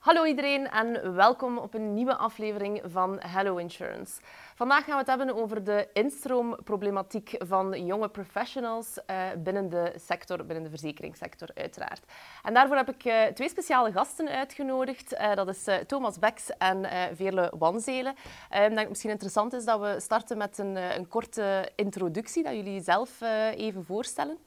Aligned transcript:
Hallo 0.00 0.24
iedereen 0.24 0.68
en 0.68 1.14
welkom 1.14 1.58
op 1.58 1.74
een 1.74 1.94
nieuwe 1.94 2.16
aflevering 2.16 2.82
van 2.84 3.18
Hello 3.20 3.56
Insurance. 3.56 4.20
Vandaag 4.54 4.84
gaan 4.84 4.92
we 4.92 4.98
het 4.98 5.06
hebben 5.06 5.34
over 5.34 5.64
de 5.64 5.88
instroomproblematiek 5.92 7.34
van 7.38 7.86
jonge 7.86 8.08
professionals 8.08 8.98
uh, 9.10 9.16
binnen 9.38 9.68
de 9.68 9.92
sector, 9.96 10.36
binnen 10.36 10.62
de 10.62 10.70
verzekeringssector 10.70 11.48
uiteraard. 11.54 12.02
En 12.42 12.54
daarvoor 12.54 12.76
heb 12.76 12.90
ik 12.90 13.04
uh, 13.04 13.24
twee 13.24 13.48
speciale 13.48 13.92
gasten 13.92 14.28
uitgenodigd. 14.28 15.12
Uh, 15.12 15.34
dat 15.34 15.48
is 15.48 15.68
Thomas 15.86 16.18
Beks 16.18 16.50
en 16.58 16.86
Veerle 17.16 17.52
Wanzelen. 17.58 18.14
ik 18.50 18.74
denk 18.74 18.88
misschien 18.88 19.10
interessant 19.10 19.52
is 19.52 19.64
dat 19.64 19.80
we 19.80 19.96
starten 19.98 20.38
met 20.38 20.58
een, 20.58 20.76
een 20.76 21.08
korte 21.08 21.72
introductie, 21.74 22.42
dat 22.42 22.54
jullie 22.54 22.82
zelf 22.82 23.20
even 23.54 23.84
voorstellen. 23.84 24.38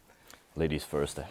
Ladies 0.55 0.83
first. 0.83 1.17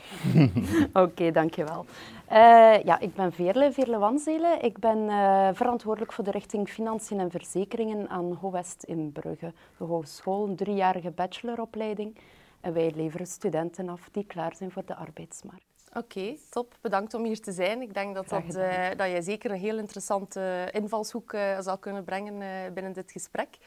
Oké, 0.88 1.00
okay, 1.00 1.30
dankjewel. 1.30 1.84
Uh, 2.32 2.82
ja, 2.84 2.98
ik 3.00 3.14
ben 3.14 3.32
Veerle, 3.32 3.72
Veerle 3.72 3.98
Wanzelen. 3.98 4.62
Ik 4.62 4.78
ben 4.78 4.98
uh, 4.98 5.48
verantwoordelijk 5.52 6.12
voor 6.12 6.24
de 6.24 6.30
richting 6.30 6.68
Financiën 6.68 7.20
en 7.20 7.30
Verzekeringen 7.30 8.08
aan 8.08 8.32
HOWEST 8.40 8.84
in 8.84 9.12
Brugge. 9.12 9.52
De 9.76 9.84
hogeschool, 9.84 10.48
een 10.48 10.56
driejarige 10.56 11.10
bacheloropleiding. 11.10 12.16
En 12.60 12.72
wij 12.72 12.92
leveren 12.94 13.26
studenten 13.26 13.88
af 13.88 14.08
die 14.12 14.24
klaar 14.24 14.54
zijn 14.56 14.70
voor 14.70 14.84
de 14.86 14.94
arbeidsmarkt. 14.94 15.64
Oké, 15.88 15.98
okay, 15.98 16.38
top. 16.50 16.74
Bedankt 16.80 17.14
om 17.14 17.24
hier 17.24 17.40
te 17.40 17.52
zijn. 17.52 17.82
Ik 17.82 17.94
denk 17.94 18.14
dat, 18.14 18.28
dat, 18.28 18.56
uh, 18.56 18.88
dat 18.96 19.06
jij 19.06 19.22
zeker 19.22 19.50
een 19.50 19.58
heel 19.58 19.78
interessante 19.78 20.68
invalshoek 20.72 21.36
zal 21.60 21.78
kunnen 21.78 22.04
brengen 22.04 22.74
binnen 22.74 22.92
dit 22.92 23.12
gesprek. 23.12 23.58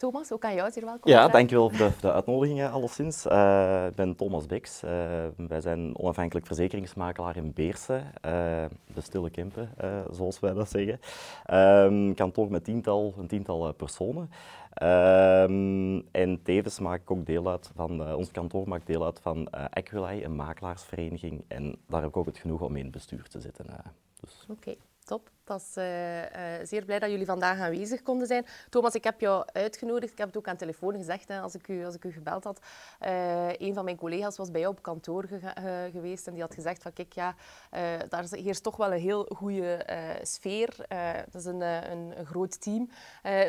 Thomas, 0.00 0.32
ook 0.32 0.44
aan 0.44 0.54
jou 0.54 0.70
zeer 0.70 0.84
welkom. 0.84 1.10
Ja, 1.10 1.28
dankjewel 1.28 1.68
voor 1.68 1.78
de, 1.78 1.92
de 2.00 2.12
uitnodiging 2.12 2.64
alleszins. 2.64 3.26
Uh, 3.26 3.86
ik 3.86 3.94
ben 3.94 4.16
Thomas 4.16 4.46
Beks. 4.46 4.84
Uh, 4.84 4.90
wij 5.36 5.60
zijn 5.60 5.98
onafhankelijk 5.98 6.46
verzekeringsmakelaar 6.46 7.36
in 7.36 7.52
Beersen, 7.52 7.98
uh, 7.98 8.12
de 8.94 9.00
stille 9.00 9.30
Kempen, 9.30 9.70
zoals 10.10 10.40
wij 10.40 10.52
dat 10.52 10.70
zeggen. 10.70 11.00
Um, 11.86 12.14
kantoor 12.14 12.50
met 12.50 12.64
tiental, 12.64 13.14
een 13.18 13.26
tiental 13.26 13.72
personen. 13.72 14.30
Um, 14.82 16.08
en 16.10 16.42
tevens 16.42 16.78
maak 16.78 17.00
ik 17.00 17.10
ook 17.10 17.26
deel 17.26 17.48
uit 17.48 17.70
van, 17.74 18.14
ons 18.14 18.30
kantoor 18.30 18.68
maakt 18.68 18.86
deel 18.86 19.04
uit 19.04 19.20
van 19.20 19.48
Equilai, 19.50 20.24
een 20.24 20.36
makelaarsvereniging. 20.36 21.44
En 21.48 21.76
daar 21.86 22.00
heb 22.00 22.10
ik 22.10 22.16
ook 22.16 22.26
het 22.26 22.38
genoeg 22.38 22.60
om 22.60 22.76
in 22.76 22.82
het 22.82 22.92
bestuur 22.92 23.28
te 23.28 23.40
zitten. 23.40 23.66
Dus. 24.20 24.46
Oké, 24.50 24.74
top. 25.04 25.30
Is 25.54 25.76
uh, 25.76 26.18
uh, 26.18 26.26
zeer 26.62 26.84
blij 26.84 26.98
dat 26.98 27.10
jullie 27.10 27.26
vandaag 27.26 27.58
aanwezig 27.58 28.02
konden 28.02 28.26
zijn. 28.26 28.46
Thomas, 28.68 28.94
ik 28.94 29.04
heb 29.04 29.20
jou 29.20 29.44
uitgenodigd. 29.52 30.12
Ik 30.12 30.18
heb 30.18 30.26
het 30.26 30.36
ook 30.36 30.48
aan 30.48 30.56
telefoon 30.56 30.94
gezegd 30.96 31.28
hè, 31.28 31.40
als, 31.40 31.54
ik 31.54 31.68
u, 31.68 31.84
als 31.84 31.94
ik 31.94 32.04
u 32.04 32.12
gebeld 32.12 32.44
had. 32.44 32.60
Uh, 33.06 33.52
een 33.58 33.74
van 33.74 33.84
mijn 33.84 33.96
collega's 33.96 34.36
was 34.36 34.50
bij 34.50 34.60
jou 34.60 34.72
op 34.72 34.82
kantoor 34.82 35.28
geweest 35.92 36.26
en 36.26 36.32
die 36.32 36.42
had 36.42 36.54
gezegd 36.54 36.82
van 36.82 36.92
kijk, 36.92 37.12
ja, 37.12 37.34
daar 38.08 38.24
heerst 38.30 38.62
toch 38.62 38.76
wel 38.76 38.92
een 38.92 39.00
heel 39.00 39.30
goede 39.36 39.86
sfeer. 40.22 40.76
dat 41.30 41.34
is 41.40 41.44
een, 41.44 41.60
een, 41.60 42.18
een 42.18 42.26
groot 42.26 42.60
team. 42.60 42.90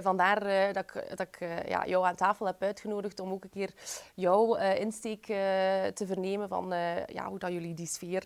vandaar 0.01 0.73
dat 0.73 0.83
ik, 0.83 1.09
dat 1.09 1.19
ik 1.19 1.39
ja, 1.67 1.85
jou 1.85 2.05
aan 2.05 2.15
tafel 2.15 2.45
heb 2.45 2.63
uitgenodigd 2.63 3.19
om 3.19 3.31
ook 3.31 3.43
een 3.43 3.49
keer 3.49 3.73
jouw 4.13 4.55
insteek 4.55 5.25
te 5.93 6.03
vernemen 6.05 6.47
van 6.47 6.73
ja, 7.05 7.27
hoe 7.27 7.39
dat 7.39 7.51
jullie 7.51 7.73
die 7.73 7.87
sfeer 7.87 8.23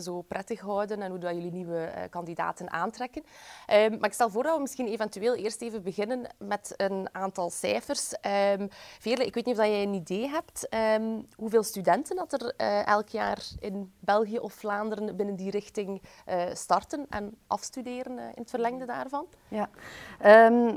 zo 0.00 0.22
prettig 0.22 0.60
houden 0.60 1.02
en 1.02 1.10
hoe 1.10 1.18
dat 1.18 1.34
jullie 1.34 1.52
nieuwe 1.52 2.08
kandidaten 2.10 2.70
aantrekken. 2.70 2.99
Um, 3.00 3.98
maar 3.98 4.08
ik 4.08 4.12
stel 4.12 4.30
voor 4.30 4.42
dat 4.42 4.54
we 4.54 4.60
misschien 4.60 4.88
eventueel 4.88 5.34
eerst 5.34 5.62
even 5.62 5.82
beginnen 5.82 6.26
met 6.38 6.74
een 6.76 7.08
aantal 7.12 7.50
cijfers. 7.50 8.12
Um, 8.12 8.68
Veerle, 8.98 9.26
ik 9.26 9.34
weet 9.34 9.46
niet 9.46 9.58
of 9.58 9.64
jij 9.64 9.82
een 9.82 9.94
idee 9.94 10.28
hebt 10.28 10.74
um, 10.98 11.26
hoeveel 11.36 11.62
studenten 11.62 12.16
dat 12.16 12.32
er 12.32 12.54
uh, 12.56 12.86
elk 12.86 13.08
jaar 13.08 13.38
in 13.60 13.92
België 13.98 14.38
of 14.38 14.52
Vlaanderen 14.52 15.16
binnen 15.16 15.36
die 15.36 15.50
richting 15.50 16.02
uh, 16.28 16.42
starten 16.52 17.06
en 17.08 17.36
afstuderen 17.46 18.12
uh, 18.12 18.24
in 18.24 18.42
het 18.42 18.50
verlengde 18.50 18.84
daarvan? 18.84 19.26
Ja, 19.48 19.68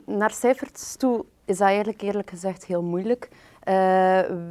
naar 0.05 0.31
cijfers 0.31 0.95
toe 0.95 1.25
is 1.45 1.57
dat 1.57 1.67
eigenlijk 1.67 2.01
eerlijk 2.01 2.29
gezegd 2.29 2.66
heel 2.66 2.83
moeilijk. 2.83 3.29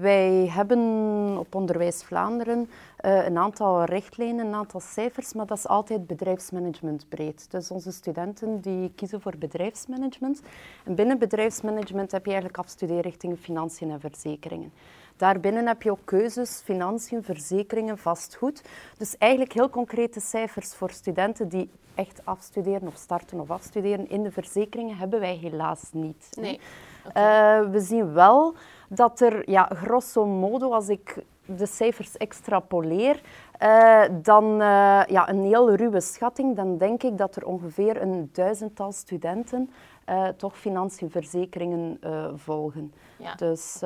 Wij 0.00 0.50
hebben 0.50 1.36
op 1.38 1.54
Onderwijs 1.54 2.02
Vlaanderen 2.02 2.70
uh, 3.02 3.26
een 3.26 3.38
aantal 3.38 3.84
richtlijnen, 3.84 4.46
een 4.46 4.54
aantal 4.54 4.80
cijfers, 4.80 5.32
maar 5.32 5.46
dat 5.46 5.58
is 5.58 5.66
altijd 5.66 6.06
bedrijfsmanagement 6.06 7.08
breed. 7.08 7.50
Dus 7.50 7.70
onze 7.70 7.92
studenten 7.92 8.60
die 8.60 8.92
kiezen 8.94 9.20
voor 9.20 9.36
bedrijfsmanagement. 9.38 10.42
En 10.84 10.94
binnen 10.94 11.18
bedrijfsmanagement 11.18 12.12
heb 12.12 12.24
je 12.24 12.30
eigenlijk 12.30 12.58
afstudeerrichtingen 12.58 13.36
financiën 13.38 13.90
en 13.90 14.00
verzekeringen. 14.00 14.72
Daarbinnen 15.16 15.66
heb 15.66 15.82
je 15.82 15.90
ook 15.90 16.04
keuzes, 16.04 16.60
financiën, 16.64 17.22
verzekeringen, 17.22 17.98
vastgoed. 17.98 18.62
Dus 18.98 19.18
eigenlijk 19.18 19.52
heel 19.52 19.70
concrete 19.70 20.20
cijfers 20.20 20.74
voor 20.74 20.90
studenten 20.90 21.48
die 21.48 21.70
echt 21.94 22.20
afstuderen 22.24 22.88
of 22.88 22.96
starten 22.96 23.40
of 23.40 23.50
afstuderen 23.50 24.08
in 24.08 24.22
de 24.22 24.30
verzekeringen 24.30 24.96
hebben 24.96 25.20
wij 25.20 25.36
helaas 25.36 25.90
niet. 25.92 26.28
Nee. 26.40 26.60
Okay. 27.08 27.60
Uh, 27.62 27.70
we 27.70 27.80
zien 27.80 28.12
wel 28.12 28.54
dat 28.88 29.20
er, 29.20 29.50
ja, 29.50 29.70
grosso 29.74 30.26
modo, 30.26 30.70
als 30.70 30.88
ik 30.88 31.16
de 31.44 31.66
cijfers 31.66 32.16
extrapoleer, 32.16 33.20
uh, 33.62 34.02
dan 34.22 34.44
uh, 34.44 34.58
ja, 35.06 35.28
een 35.28 35.42
heel 35.42 35.74
ruwe 35.74 36.00
schatting, 36.00 36.56
dan 36.56 36.78
denk 36.78 37.02
ik 37.02 37.18
dat 37.18 37.36
er 37.36 37.46
ongeveer 37.46 38.02
een 38.02 38.30
duizendtal 38.32 38.92
studenten 38.92 39.70
uh, 40.08 40.28
toch 40.28 40.58
financiën 40.58 41.10
verzekeringen 41.10 42.00
volgen. 42.36 42.92
Ja. 43.16 43.34
Dus 43.34 43.82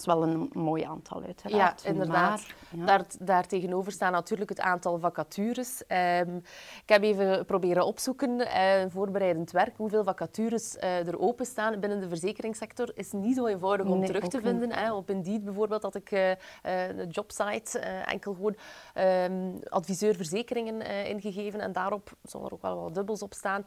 is 0.00 0.06
wel 0.06 0.22
een 0.22 0.50
mooi 0.52 0.82
aantal 0.82 1.22
uiteraard. 1.22 1.82
Ja, 1.82 1.88
inderdaad. 1.88 2.46
Maar, 2.70 2.86
Daar, 2.86 3.04
daar, 3.18 3.46
tegenover 3.46 3.92
staan 3.92 4.12
natuurlijk 4.12 4.50
het 4.50 4.60
aantal 4.60 4.98
vacatures. 4.98 5.82
Um, 5.88 6.36
ik 6.82 6.88
heb 6.88 7.02
even 7.02 7.44
proberen 7.44 7.86
opzoeken, 7.86 8.40
uh, 8.40 8.46
voorbereidend 8.88 9.50
werk, 9.50 9.76
hoeveel 9.76 10.04
vacatures 10.04 10.76
uh, 10.76 11.06
er 11.06 11.18
openstaan 11.18 11.80
binnen 11.80 12.00
de 12.00 12.08
verzekeringssector 12.08 12.90
is 12.94 13.12
niet 13.12 13.36
zo 13.36 13.46
eenvoudig 13.46 13.86
om 13.86 13.98
nee, 13.98 14.06
terug 14.06 14.28
te 14.28 14.40
vinden. 14.40 14.72
Hè. 14.72 14.92
Op 14.92 15.10
Indeed 15.10 15.44
bijvoorbeeld 15.44 15.82
had 15.82 15.94
ik 15.94 16.10
uh, 16.10 16.20
de 16.62 17.06
jobsite 17.08 17.78
enkel 18.06 18.34
gewoon 18.34 18.56
um, 18.94 19.58
adviseur 19.68 20.14
verzekeringen 20.14 21.06
ingegeven 21.06 21.60
en 21.60 21.72
daarop, 21.72 22.12
zonder 22.22 22.52
ook 22.52 22.62
wel 22.62 22.82
wat 22.82 22.94
dubbels 22.94 23.22
op 23.22 23.34
staan, 23.34 23.66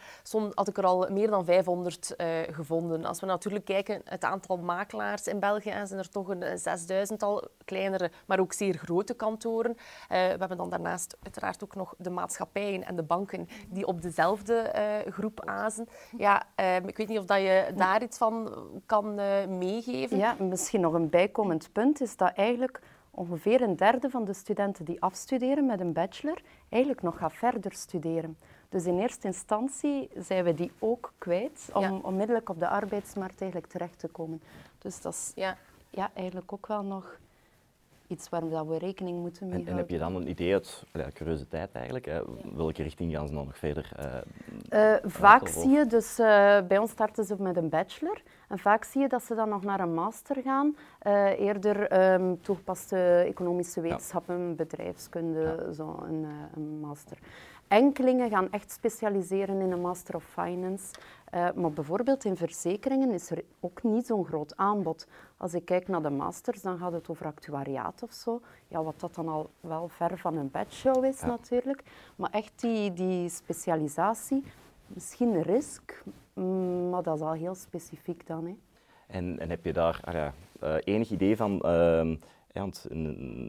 had 0.53 0.67
ik 0.67 0.77
er 0.77 0.85
al 0.85 1.07
meer 1.09 1.29
dan 1.29 1.45
500 1.45 2.15
gevonden. 2.51 3.05
Als 3.05 3.19
we 3.19 3.25
natuurlijk 3.25 3.65
kijken, 3.65 4.01
het 4.05 4.23
aantal 4.23 4.57
makelaars 4.57 5.27
in 5.27 5.39
België 5.39 5.73
zijn 5.83 6.00
er 6.00 6.09
toch 6.09 6.22
nog 6.28 6.35
een 6.35 6.57
zesduizendtal 6.57 7.47
kleinere, 7.66 8.11
maar 8.25 8.39
ook 8.39 8.53
zeer 8.53 8.78
grote 8.78 9.13
kantoren. 9.13 9.72
Uh, 9.72 9.78
we 10.07 10.16
hebben 10.17 10.57
dan 10.57 10.69
daarnaast 10.69 11.17
uiteraard 11.23 11.63
ook 11.63 11.75
nog 11.75 11.94
de 11.97 12.09
maatschappijen 12.09 12.85
en 12.85 12.95
de 12.95 13.03
banken 13.03 13.47
die 13.69 13.88
op 13.88 14.01
dezelfde 14.01 14.73
uh, 15.06 15.13
groep 15.13 15.45
azen. 15.45 15.88
Ja, 16.17 16.44
uh, 16.59 16.75
ik 16.75 16.97
weet 16.97 17.07
niet 17.07 17.19
of 17.19 17.25
dat 17.25 17.38
je 17.38 17.72
daar 17.75 18.03
iets 18.03 18.17
van 18.17 18.56
kan 18.85 19.16
meegeven. 19.57 20.17
Ja, 20.17 20.35
misschien 20.39 20.81
nog 20.81 20.94
een 20.94 21.09
bijkomend 21.09 21.69
punt 21.72 22.01
is 22.01 22.17
dat 22.17 22.31
eigenlijk 22.35 22.81
ongeveer 23.12 23.62
een 23.62 23.75
derde 23.75 24.09
van 24.09 24.25
de 24.25 24.33
studenten 24.33 24.85
die 24.85 25.01
afstuderen 25.01 25.66
met 25.66 25.79
een 25.79 25.94
bachelor 25.94 26.41
eigenlijk 26.69 27.01
nog 27.01 27.17
gaat 27.17 27.33
verder 27.33 27.73
studeren. 27.73 28.38
Dus 28.69 28.85
in 28.85 29.00
eerste 29.00 29.28
instantie 29.28 30.09
zijn 30.17 30.44
we 30.44 30.53
die 30.53 30.72
ook 30.79 31.13
kwijt 31.17 31.69
om 31.73 31.81
ja. 31.81 32.00
onmiddellijk 32.01 32.50
op 32.50 32.59
de 32.59 32.67
arbeidsmarkt 32.67 33.41
eigenlijk 33.41 33.72
terecht 33.72 34.00
te 34.00 34.07
komen. 34.07 34.41
Dus 34.78 35.01
dat 35.01 35.13
is 35.13 35.31
ja 35.35 35.57
ja, 35.94 36.12
eigenlijk 36.14 36.54
ook 36.54 36.68
wel 36.68 36.84
nog 36.84 37.18
iets 38.08 38.30
waar 38.30 38.68
we 38.68 38.78
rekening 38.78 39.20
moeten 39.20 39.48
mee 39.48 39.59
en, 39.59 39.68
en 39.68 39.78
heb 39.78 39.90
je 39.90 39.98
dan 39.98 40.16
een 40.16 40.30
idee 40.30 40.54
uit 40.54 40.84
ja, 40.94 41.08
curiositeit 41.14 41.70
eigenlijk? 41.74 42.06
Hè? 42.06 42.22
Welke 42.56 42.84
richting 42.84 43.12
gaan 43.12 43.28
ze 43.28 43.34
dan 43.34 43.46
nog 43.46 43.58
verder? 43.58 43.92
Uh, 44.00 44.92
uh, 44.94 44.96
vaak 45.04 45.48
zie 45.48 45.70
je, 45.70 45.86
dus 45.86 46.20
uh, 46.20 46.26
bij 46.68 46.78
ons 46.78 46.92
starten 46.92 47.26
ze 47.26 47.36
met 47.40 47.58
een 47.58 47.70
bachelor. 47.70 48.22
En 48.48 48.59
vaak 48.59 48.84
zie 48.84 49.02
je 49.02 49.08
dat 49.08 49.24
ze 49.24 49.36
dan 49.36 49.50
nog 49.50 49.64
naar 49.64 49.80
een 49.80 49.94
master 49.94 50.42
gaan. 50.42 50.76
eerder 51.38 52.12
um, 52.14 52.42
toegepaste 52.42 52.98
economische 53.28 53.81
wetenschappen, 53.81 54.48
ja. 54.48 54.54
bedrijfskunde, 54.54 55.64
ja. 55.66 55.72
zo 55.74 56.04
een, 56.08 56.28
een 56.56 56.80
master. 56.80 57.18
Enkelingen 57.68 58.30
gaan 58.30 58.52
echt 58.52 58.72
specialiseren 58.72 59.62
in 59.62 59.72
een 59.72 59.81
Master 59.81 60.16
of 60.16 60.24
Finance. 60.24 60.94
Uh, 61.33 61.51
maar 61.56 61.71
bijvoorbeeld 61.71 62.25
in 62.25 62.35
verzekeringen 62.35 63.12
is 63.12 63.31
er 63.31 63.44
ook 63.59 63.83
niet 63.83 64.06
zo'n 64.06 64.25
groot 64.25 64.57
aanbod. 64.57 65.07
Als 65.38 65.53
ik 65.53 65.65
kijk 65.65 65.88
naar 65.88 66.01
de 66.01 66.09
masters, 66.09 66.62
dan 66.62 66.77
gaat 66.77 66.91
het 66.91 67.09
over 67.09 67.25
actuariaat 67.25 68.03
of 68.03 68.12
zo. 68.12 68.41
Ja, 68.68 68.83
wat 68.83 69.00
dat 69.00 69.15
dan 69.15 69.27
al 69.27 69.50
wel 69.59 69.88
ver 69.88 70.18
van 70.18 70.38
een 70.38 70.51
bedshow 70.51 71.06
is 71.06 71.21
natuurlijk. 71.21 71.83
Maar 72.15 72.30
echt 72.30 72.62
die, 72.62 72.94
die 72.94 73.30
specialisatie, 73.30 74.44
misschien 74.88 75.41
risk, 75.41 76.03
mm, 76.33 76.89
maar 76.89 77.03
dat 77.03 77.15
is 77.15 77.21
al 77.21 77.33
heel 77.33 77.56
specifiek 77.56 78.27
dan. 78.27 78.45
Hè. 78.45 78.56
En, 79.07 79.39
en 79.39 79.50
heb 79.50 79.65
je 79.65 79.74
daar 79.74 80.00
ah 80.03 80.13
ja, 80.13 80.33
uh, 80.63 80.75
enig 80.83 81.09
idee 81.09 81.38
van... 81.38 81.62
Uh, 81.65 82.15
ja, 82.53 82.61
want 82.61 82.85
in 82.89 83.05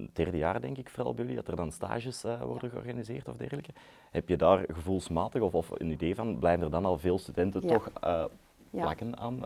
het 0.06 0.16
derde 0.16 0.36
jaar 0.36 0.60
denk 0.60 0.78
ik 0.78 0.88
vooral 0.88 1.14
bij 1.14 1.24
jullie, 1.24 1.40
dat 1.40 1.48
er 1.48 1.56
dan 1.56 1.72
stages 1.72 2.24
uh, 2.24 2.42
worden 2.42 2.70
georganiseerd 2.70 3.28
of 3.28 3.36
dergelijke. 3.36 3.72
Heb 4.10 4.28
je 4.28 4.36
daar 4.36 4.64
gevoelsmatig 4.72 5.42
of, 5.42 5.54
of 5.54 5.70
een 5.70 5.90
idee 5.90 6.14
van, 6.14 6.38
blijven 6.38 6.64
er 6.64 6.70
dan 6.70 6.84
al 6.84 6.98
veel 6.98 7.18
studenten 7.18 7.60
ja. 7.62 7.68
toch 7.68 7.90
uh, 8.04 8.24
plakken 8.70 9.18
aan 9.18 9.44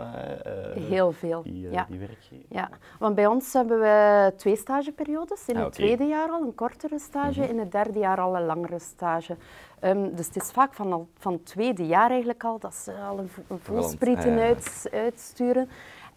Heel 0.74 1.12
veel. 1.12 1.42
die, 1.42 1.70
ja. 1.70 1.86
die 1.88 1.98
werkgever? 1.98 2.44
Ja, 2.48 2.68
want 2.98 3.14
bij 3.14 3.26
ons 3.26 3.52
hebben 3.52 3.80
we 3.80 4.32
twee 4.36 4.56
stageperiodes. 4.56 5.48
In 5.48 5.56
Ah, 5.56 5.64
het 5.64 5.72
tweede 5.72 6.04
jaar 6.04 6.28
al 6.28 6.42
een 6.42 6.54
kortere 6.54 6.98
stage, 6.98 7.48
in 7.48 7.58
het 7.58 7.72
derde 7.72 7.98
jaar 7.98 8.20
al 8.20 8.36
een 8.36 8.46
langere 8.46 8.78
stage. 8.78 9.36
Ehm, 9.80 10.14
dus 10.14 10.26
het 10.26 10.36
is 10.36 10.50
vaak 10.50 10.74
van, 10.74 10.92
al, 10.92 11.08
van 11.18 11.32
het 11.32 11.46
tweede 11.46 11.86
jaar 11.86 12.10
eigenlijk 12.10 12.44
al 12.44 12.58
dat 12.58 12.74
ze 12.74 12.92
al 12.92 13.18
een, 13.18 13.30
een 13.48 13.58
voelsprieten 13.58 14.32
ah, 14.32 14.40
uit, 14.40 14.88
uitsturen. 14.92 15.68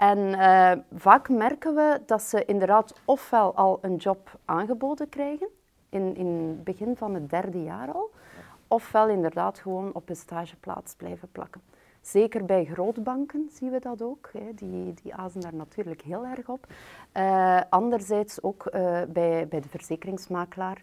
En 0.01 0.33
eh, 0.33 0.71
vaak 0.93 1.29
merken 1.29 1.75
we 1.75 2.01
dat 2.05 2.21
ze 2.21 2.45
inderdaad 2.45 3.01
ofwel 3.05 3.55
al 3.55 3.79
een 3.81 3.95
job 3.95 4.39
aangeboden 4.45 5.09
krijgen, 5.09 5.47
in, 5.89 6.15
het 6.49 6.63
begin 6.63 6.95
van 6.95 7.13
het 7.13 7.29
derde 7.29 7.63
jaar 7.63 7.91
al, 7.91 8.11
ofwel 8.67 9.07
inderdaad 9.07 9.59
gewoon 9.59 9.89
op 9.93 10.09
een 10.09 10.15
stageplaats 10.15 10.93
blijven 10.95 11.31
plakken. 11.31 11.61
Zeker 12.01 12.45
bij 12.45 12.65
grootbanken 12.65 13.49
zien 13.53 13.71
we 13.71 13.79
dat 13.79 14.01
ook. 14.01 14.29
Hè. 14.33 14.53
Die, 14.55 14.93
die 15.03 15.15
azen 15.15 15.41
daar 15.41 15.55
natuurlijk 15.55 16.01
heel 16.01 16.25
erg 16.25 16.49
op. 16.49 16.67
Eh, 17.11 17.61
anderzijds 17.69 18.43
ook 18.43 18.65
eh, 18.65 19.01
bij, 19.07 19.47
bij 19.47 19.59
de 19.59 19.69
verzekeringsmakelaar, 19.69 20.81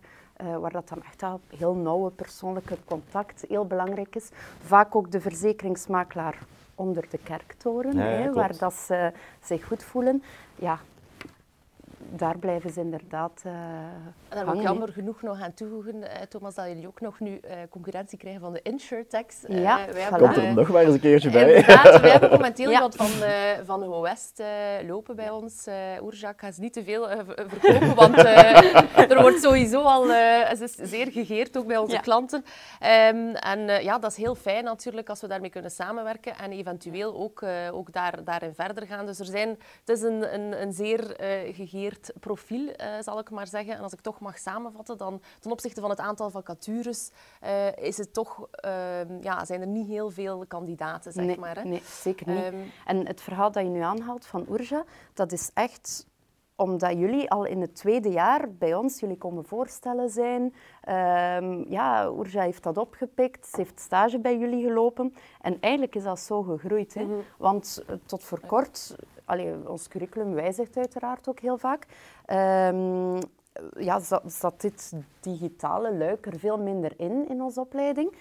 waar 0.61 0.73
dat 0.73 0.88
dan 0.88 1.03
echt 1.03 1.23
al 1.23 1.41
heel 1.56 1.75
nauwe 1.75 2.11
persoonlijke 2.11 2.76
contact 2.85 3.44
heel 3.49 3.67
belangrijk 3.67 4.17
is. 4.17 4.31
Vaak 4.61 4.94
ook 4.94 5.11
de 5.11 5.20
verzekeringsmakelaar 5.20 6.38
onder 6.79 7.05
de 7.11 7.19
kerktoren, 7.19 7.97
Ja, 7.97 8.11
ja, 8.11 8.17
hè, 8.23 8.33
waar 8.33 8.59
dat 8.59 8.75
ze 8.75 9.13
zich 9.41 9.67
goed 9.67 9.83
voelen. 9.83 10.23
Ja, 10.55 10.79
daar 12.10 12.38
blijven 12.38 12.70
ze 12.70 12.81
inderdaad 12.81 13.40
eh 13.44 13.52
En 13.52 14.14
daar 14.28 14.38
wil 14.38 14.46
hangen, 14.46 14.60
ik 14.62 14.69
jammer 14.69 14.93
genoeg 14.93 15.22
nog 15.22 15.40
aan 15.40 15.55
toevoegen, 15.55 16.10
eh, 16.10 16.22
Thomas, 16.28 16.55
dat 16.55 16.66
jullie 16.66 16.87
ook 16.87 17.00
nog 17.00 17.20
nu 17.20 17.38
eh, 17.38 17.56
concurrentie 17.70 18.19
krijgen 18.19 18.40
van 18.40 18.52
de 18.52 18.62
insurtechs. 18.62 19.37
Ja, 19.49 19.76
wij 19.76 19.88
voilà. 19.88 19.96
hebben, 19.99 20.20
Komt 20.20 20.37
er 20.37 20.55
nog 20.55 20.69
maar 20.69 20.82
eens 20.84 20.94
een 20.94 21.00
keertje 21.00 21.31
bij. 21.31 21.52
Inderdaad, 21.55 22.00
wij 22.00 22.10
hebben 22.10 22.31
momenteel 22.38 22.66
Ja. 22.70 22.75
iemand 22.75 22.94
van, 22.96 23.22
eh 23.22 23.32
van 23.64 23.82
Ho-West 23.82 24.40
eh, 24.40 24.46
lopen 24.87 25.16
bij 25.16 25.31
ons. 25.31 25.66
eh 25.66 25.75
Oerja, 26.02 26.31
ik 26.31 26.40
ga 26.40 26.52
ze 26.52 26.60
niet 26.60 26.72
te 26.72 26.84
veel 26.84 27.08
verkopen, 27.46 27.94
want 27.94 28.16
eh, 28.16 29.10
er 29.10 29.20
wordt 29.20 29.40
sowieso 29.43 29.82
al 29.82 30.02
eh, 30.12 30.55
ze 30.55 30.64
is 30.64 30.75
zeer 30.75 31.10
gegeerd, 31.12 31.56
ook 31.56 31.66
bij 31.66 31.76
onze 31.76 31.94
Ja. 31.94 32.00
klanten. 32.00 32.44
Ehm, 32.81 33.16
en 33.34 33.69
eh, 33.69 33.82
ja, 33.82 33.99
dat 33.99 34.10
is 34.10 34.16
heel 34.16 34.34
fijn 34.34 34.64
natuurlijk 34.64 35.08
als 35.08 35.20
we 35.20 35.26
daarmee 35.26 35.50
kunnen 35.50 35.70
samenwerken 35.70 36.37
en 36.38 36.52
eventueel 36.52 37.14
ook, 37.14 37.43
eh, 37.43 37.50
ook 37.72 37.93
daar, 37.93 38.25
daarin 38.25 38.55
verder 38.55 38.87
gaan. 38.87 39.06
Dus 39.06 39.19
er 39.19 39.25
zijn, 39.25 39.49
het 39.84 39.88
is 39.96 40.02
een, 40.02 40.34
een, 40.34 40.62
een 40.62 40.72
zeer 40.72 41.16
eh, 41.16 41.55
profiel, 42.21 42.69
eh, 42.69 43.00
zal 43.00 43.19
ik 43.19 43.31
maar 43.31 43.47
zeggen. 43.47 43.75
En 43.75 43.83
als 43.83 43.93
ik 43.93 44.00
toch 44.00 44.21
mag 44.21 44.39
samenvatten, 44.39 44.99
dan 44.99 45.21
ten 45.41 45.50
opzichte 45.50 45.81
van 45.81 45.91
het 45.91 45.99
aantal 45.99 46.31
vacatures 46.31 47.11
eh, 47.41 47.77
is 47.77 47.97
het 47.97 48.12
toch, 48.12 48.49
ehm, 48.50 49.23
ja, 49.23 49.45
zijn 49.45 49.61
er 49.61 49.67
niet 49.67 49.87
heel 49.87 50.11
veel 50.11 50.45
kandidaten, 50.49 51.12
zeg 51.12 51.25
nee, 51.25 51.39
maar. 51.39 51.56
Hè. 51.56 51.65
nee, 51.65 51.83
zeker 51.85 52.29
niet. 52.29 52.43
Ehm, 52.43 52.56
En 52.87 53.06
het 53.06 53.21
verhaal 53.21 53.53
dat 53.53 53.62
je 53.62 53.69
nu 53.69 53.81
aanhaalt 53.81 54.27
van 54.27 54.47
Oerja, 54.49 54.85
dat 55.15 55.33
is 55.33 55.50
echt 55.55 56.06
omdat 56.59 56.93
jullie 56.93 57.31
al 57.31 57.45
in 57.45 57.61
het 57.61 57.75
tweede 57.75 58.09
jaar 58.09 58.55
bij 58.55 58.75
ons 58.75 59.01
jullie 59.01 59.19
komen 59.19 59.44
voorstellen 59.44 60.11
zijn. 60.11 60.55
Ehm, 60.81 61.65
ja, 61.69 62.11
Oerja 62.11 62.43
heeft 62.43 62.62
dat 62.62 62.79
opgepikt, 62.79 63.47
ze 63.47 63.56
heeft 63.56 63.81
stage 63.81 64.19
bij 64.19 64.39
jullie 64.39 64.62
gelopen. 64.62 65.15
En 65.41 65.61
eigenlijk 65.61 65.94
is 65.94 66.03
dat 66.03 66.21
zo 66.21 66.43
gegroeid. 66.43 66.94
Hè? 66.94 67.06
Want 67.37 67.83
eh, 67.87 67.94
tot 68.06 68.25
voor 68.25 68.41
kort, 68.47 68.97
allee, 69.29 69.69
ons 69.69 69.89
curriculum 69.89 70.35
wijzigt 70.35 70.77
uiteraard 70.77 71.29
ook 71.29 71.41
heel 71.41 71.59
vaak. 71.59 71.87
Ehm, 72.25 73.21
ja, 73.79 74.01
zat, 74.01 74.23
zat 74.27 74.61
dit 74.61 74.93
digitale 75.21 75.95
luik 75.97 76.27
er 76.27 76.39
veel 76.39 76.59
minder 76.59 76.93
in, 76.97 77.29
in 77.29 77.43
onze 77.43 77.61
opleiding. 77.61 78.17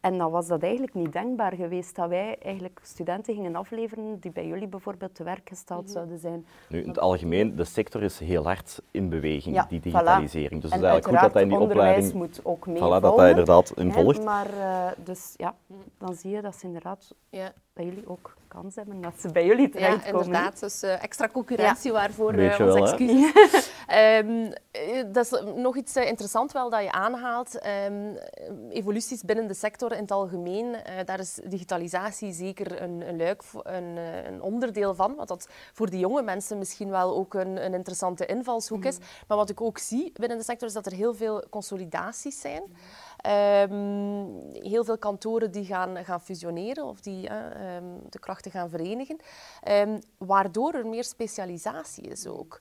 En 0.00 0.18
dan 0.18 0.30
was 0.30 0.46
dat 0.46 0.62
eigenlijk 0.62 0.94
niet 0.94 1.12
denkbaar 1.12 1.52
geweest 1.52 1.96
dat 1.96 2.08
wij 2.08 2.36
eigenlijk 2.38 2.80
studenten 2.82 3.34
gingen 3.34 3.56
afleveren 3.56 4.18
die 4.20 4.30
bij 4.30 4.46
jullie 4.46 4.68
bijvoorbeeld 4.68 5.14
te 5.14 5.24
werk 5.24 5.48
gesteld 5.48 5.90
zouden 5.90 6.18
zijn. 6.18 6.46
Nu, 6.68 6.82
in 6.82 6.88
het 6.88 6.98
algemeen, 6.98 7.56
de 7.56 7.64
sector 7.64 8.02
is 8.02 8.18
heel 8.18 8.44
hard 8.44 8.82
in 8.90 9.08
beweging, 9.08 9.54
Ja, 9.54 9.66
die 9.68 9.80
voilà. 9.80 9.82
digitalisering. 9.82 10.62
Dus 10.62 10.70
het 10.70 10.80
is 10.80 10.86
eigenlijk 10.86 11.04
goed 11.04 11.20
dat 11.20 11.32
dat 11.32 11.42
in 11.42 11.48
die 11.48 11.58
opleiding... 11.58 12.12
moet 12.12 12.40
ook 12.42 12.66
mee 12.66 12.76
Voilà, 12.76 13.00
dat 13.00 13.02
dat 13.02 13.28
inderdaad 13.28 13.72
in 13.76 13.92
volgt. 13.92 14.24
Maar 14.24 14.58
eh, 14.58 14.90
dus 15.04 15.34
ja, 15.36 15.54
dan 15.98 16.14
zie 16.14 16.30
je 16.30 16.42
dat 16.42 16.56
ze 16.56 16.66
inderdaad 16.66 17.14
ja. 17.28 17.52
Bij 17.80 17.88
jullie 17.88 18.08
ook 18.08 18.34
kans 18.48 18.74
hebben 18.74 19.00
dat 19.00 19.12
ze 19.20 19.32
bij 19.32 19.46
jullie 19.46 19.66
Ja, 19.66 19.70
terechtkomen. 19.72 20.18
hè. 20.18 20.24
inderdaad. 20.24 20.60
Dus 20.60 20.82
eh, 20.82 21.02
extra 21.02 21.28
concurrentie 21.28 21.92
waarvoor 21.92 22.40
je 22.40 22.64
ons 22.64 22.74
excuses. 22.90 23.68
Ehm, 23.86 24.52
eh, 24.70 25.04
dat 25.12 25.24
is 25.24 25.42
nog 25.56 25.76
iets 25.76 25.96
eh, 25.96 26.06
interessant 26.06 26.52
wel 26.52 26.70
dat 26.70 26.82
je 26.82 26.92
aanhaalt. 26.92 27.58
Ehm, 27.58 28.14
evoluties 28.70 29.22
binnen 29.22 29.46
de 29.46 29.54
sector 29.54 29.92
in 29.92 30.00
het 30.00 30.10
algemeen. 30.10 30.74
eh, 30.74 31.04
daar 31.04 31.18
is 31.18 31.40
digitalisatie 31.44 32.32
zeker 32.32 32.82
een, 32.82 33.08
een 33.08 33.16
luik, 33.16 33.42
een, 33.62 33.96
een 34.26 34.42
onderdeel 34.42 34.94
van. 34.94 35.14
Wat 35.14 35.28
dat 35.28 35.48
voor 35.72 35.90
die 35.90 36.00
jonge 36.00 36.22
mensen 36.22 36.58
misschien 36.58 36.90
wel 36.90 37.16
ook 37.16 37.34
een, 37.34 37.64
een 37.64 37.74
interessante 37.74 38.26
invalshoek 38.26 38.84
is. 38.84 38.98
Maar 39.28 39.36
wat 39.36 39.50
ik 39.50 39.60
ook 39.60 39.78
zie 39.78 40.12
binnen 40.14 40.38
de 40.38 40.44
sector 40.44 40.68
is 40.68 40.74
dat 40.74 40.86
er 40.86 40.92
heel 40.92 41.14
veel 41.14 41.44
consolidaties 41.50 42.40
zijn. 42.40 42.62
Ehm, 43.22 44.24
heel 44.52 44.84
veel 44.84 44.98
kantoren 44.98 45.50
die 45.50 45.64
gaan, 45.64 46.04
gaan 46.04 46.20
fusioneren 46.20 46.84
of 46.84 47.00
die 47.00 47.28
eh, 47.28 47.76
ehm, 47.76 47.84
de 48.10 48.18
krachten 48.18 48.50
gaan 48.50 48.70
verenigen. 48.70 49.16
Ehm, 49.62 49.98
waardoor 50.18 50.72
er 50.74 50.86
meer 50.86 51.04
specialisatie 51.04 52.04
is 52.08 52.26
ook. 52.26 52.60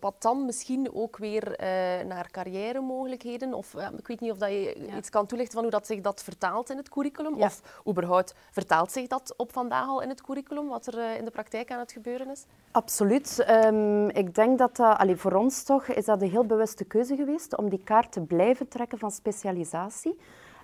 Wat 0.00 0.22
dan 0.22 0.44
misschien 0.44 0.94
ook 0.94 1.16
weer 1.16 1.54
eh, 1.54 1.66
naar 2.06 2.30
carrière-mogelijkheden, 2.30 3.54
of 3.54 3.74
ik 3.98 4.06
weet 4.06 4.20
niet 4.20 4.30
of 4.30 4.38
dat 4.38 4.48
je 4.48 4.88
iets 4.96 5.10
kan 5.10 5.26
toelichten 5.26 5.54
van 5.54 5.62
hoe 5.62 5.72
dat 5.72 5.86
zich 5.86 6.00
dat 6.00 6.22
vertaalt 6.22 6.70
in 6.70 6.76
het 6.76 6.88
curriculum, 6.88 7.36
Ja. 7.36 7.46
of 7.46 7.82
überhaupt 7.88 8.34
vertaalt 8.50 8.92
zich 8.92 9.06
dat 9.06 9.34
op 9.36 9.52
vandaag 9.52 9.86
al 9.88 10.02
in 10.02 10.08
het 10.08 10.22
curriculum, 10.22 10.68
wat 10.68 10.86
er 10.86 10.98
eh, 10.98 11.16
in 11.16 11.24
de 11.24 11.30
praktijk 11.30 11.70
aan 11.70 11.78
het 11.78 11.92
gebeuren 11.92 12.30
is? 12.30 12.44
Absoluut. 12.70 13.44
Ik 14.08 14.34
denk 14.34 14.58
dat 14.58 14.76
dat, 14.76 14.98
allee, 14.98 15.16
voor 15.16 15.32
ons 15.32 15.62
toch, 15.62 15.86
is 15.86 16.04
dat 16.04 16.22
een 16.22 16.30
heel 16.30 16.44
bewuste 16.44 16.84
keuze 16.84 17.16
geweest 17.16 17.56
om 17.56 17.68
die 17.68 17.80
kaart 17.84 18.12
te 18.12 18.20
blijven 18.20 18.68
trekken 18.68 18.98
van 18.98 19.10
specialisatie. 19.10 19.55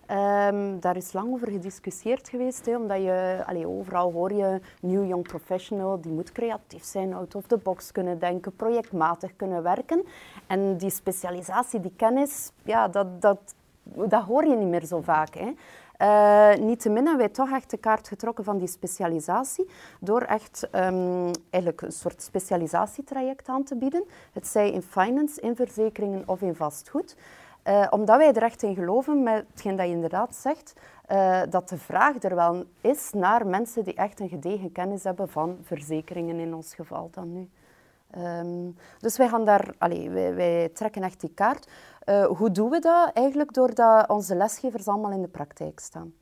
Ehm, 0.07 0.79
daar 0.81 0.97
is 0.97 1.13
lang 1.13 1.33
over 1.33 1.51
gediscussieerd 1.51 2.29
geweest, 2.29 2.67
hè, 2.67 2.77
omdat 2.77 3.03
je 3.03 3.67
overal 3.67 4.13
hoor 4.13 4.33
je 4.33 4.61
new 4.81 5.07
young 5.07 5.23
professional, 5.23 6.01
die 6.01 6.13
moet 6.13 6.33
creatief 6.33 6.85
zijn, 6.85 7.15
out 7.15 7.35
of 7.35 7.47
the 7.47 7.57
box 7.57 7.93
kunnen 7.93 8.19
denken, 8.19 8.57
projectmatig 8.57 9.37
kunnen 9.37 9.63
werken. 9.63 10.05
En 10.47 10.77
die 10.77 10.91
specialisatie, 10.91 11.81
die 11.81 11.93
kennis, 11.97 12.53
ja, 12.63 12.89
dat, 12.89 13.23
dat, 13.23 13.55
dat 13.83 14.23
hoor 14.23 14.47
je 14.47 14.57
niet 14.57 14.69
meer 14.69 14.85
zo 14.85 15.01
vaak. 15.01 15.35
Hè. 15.35 15.53
Eh, 15.97 16.55
Niettemin 16.61 17.07
hebben 17.07 17.17
wij 17.17 17.29
toch 17.29 17.51
echt 17.51 17.71
de 17.71 17.77
kaart 17.77 18.09
getrokken 18.09 18.45
van 18.45 18.59
die 18.59 18.69
specialisatie 18.69 19.69
door 20.01 20.23
echt 20.23 20.69
ehm, 20.71 21.31
eigenlijk 21.51 21.83
een 21.83 21.93
soort 21.93 22.23
specialisatietraject 22.23 23.49
aan 23.49 23.65
te 23.65 23.77
bieden. 23.77 24.05
Het 24.33 24.47
zij 24.47 24.71
in 24.71 24.83
finance, 24.83 25.41
in 25.41 25.57
verzekeringen 25.57 26.23
of 26.27 26.41
in 26.41 26.55
vastgoed. 26.55 27.17
Eh, 27.63 27.87
omdat 27.91 28.17
wij 28.17 28.33
er 28.33 28.43
echt 28.43 28.63
in 28.63 28.75
geloven, 28.75 29.23
met 29.23 29.45
hetgeen 29.51 29.77
dat 29.77 29.87
je 29.87 29.93
inderdaad 29.93 30.35
zegt, 30.35 30.73
eh, 31.07 31.41
dat 31.51 31.69
de 31.69 31.79
vraag 31.79 32.23
er 32.23 32.35
wel 32.35 32.65
is 32.81 33.11
naar 33.13 33.47
mensen 33.47 33.85
die 33.85 33.95
echt 33.95 34.21
een 34.21 34.29
gedegen 34.29 34.73
kennis 34.73 35.05
hebben 35.05 35.29
van 35.29 35.59
verzekeringen 35.63 36.39
in 36.39 36.55
ons 36.55 36.75
geval 36.75 37.09
dan 37.11 37.33
nu. 37.33 37.51
Ehm, 38.11 38.71
dus 38.99 39.17
wij, 39.17 39.29
gaan 39.29 39.45
daar, 39.45 39.75
allee, 39.79 40.11
wij, 40.11 40.35
wij 40.35 40.69
trekken 40.69 41.03
echt 41.03 41.21
die 41.21 41.35
kaart. 41.35 41.69
Eh, 42.05 42.25
hoe 42.25 42.51
doen 42.51 42.71
we 42.71 42.79
dat? 42.79 43.13
Eigenlijk 43.13 43.53
doordat 43.53 44.09
onze 44.09 44.35
lesgevers 44.35 44.89
allemaal 44.89 45.11
in 45.13 45.23
de 45.23 45.29
praktijk 45.29 45.81
staan. 45.81 46.13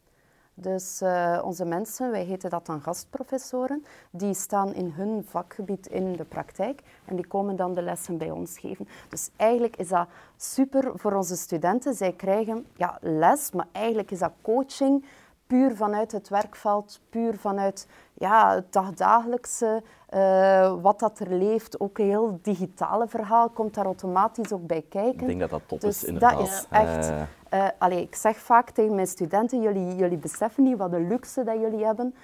Dus 0.60 1.00
eh, 1.00 1.40
onze 1.44 1.64
mensen, 1.64 2.10
wij 2.10 2.24
heten 2.24 2.50
dat 2.50 2.66
dan 2.66 2.80
gastprofessoren, 2.80 3.84
die 4.10 4.34
staan 4.34 4.74
in 4.74 4.92
hun 4.96 5.24
vakgebied 5.28 5.86
in 5.86 6.12
de 6.12 6.24
praktijk 6.24 6.82
en 7.04 7.16
die 7.16 7.26
komen 7.26 7.56
dan 7.56 7.74
de 7.74 7.82
lessen 7.82 8.18
bij 8.18 8.30
ons 8.30 8.58
geven. 8.58 8.88
Dus 9.08 9.30
eigenlijk 9.36 9.76
is 9.76 9.88
dat 9.88 10.08
super 10.36 10.90
voor 10.94 11.12
onze 11.12 11.36
studenten. 11.36 11.94
Zij 11.94 12.12
krijgen 12.12 12.66
ja, 12.76 12.98
les, 13.00 13.50
maar 13.50 13.68
eigenlijk 13.72 14.10
is 14.10 14.18
dat 14.18 14.32
coaching 14.42 15.04
puur 15.50 15.76
vanuit 15.76 16.12
het 16.12 16.28
werkveld, 16.28 17.00
puur 17.08 17.38
vanuit 17.38 17.86
ja, 18.14 18.54
het 18.54 18.72
dagdagelijkse, 18.72 19.82
eh, 20.10 20.74
wat 20.82 20.98
dat 20.98 21.18
er 21.18 21.32
leeft. 21.34 21.80
Ook 21.80 21.98
een 21.98 22.06
heel 22.06 22.38
digitale 22.42 23.08
verhaal 23.08 23.48
komt 23.48 23.74
daar 23.74 23.84
automatisch 23.84 24.52
ook 24.52 24.66
bij 24.66 24.84
kijken. 24.88 25.20
Ik 25.20 25.26
denk 25.26 25.40
dat 25.40 25.50
dat 25.50 25.62
top 25.66 25.80
Dus 25.80 25.96
is, 25.96 26.04
inderdaad. 26.04 26.38
dat 26.38 26.46
is 26.46 26.66
echt... 26.70 27.08
Eh, 27.08 27.22
Eh, 27.50 27.66
allee, 27.78 28.02
ik 28.02 28.14
zeg 28.14 28.36
vaak 28.36 28.70
tegen 28.70 28.94
mijn 28.94 29.06
studenten, 29.06 29.60
jullie, 29.62 29.96
jullie 29.96 30.18
beseffen 30.18 30.62
niet 30.62 30.76
wat 30.76 30.92
een 30.92 31.08
luxe 31.08 31.44
dat 31.44 31.60
jullie 31.60 31.84
hebben. 31.84 32.14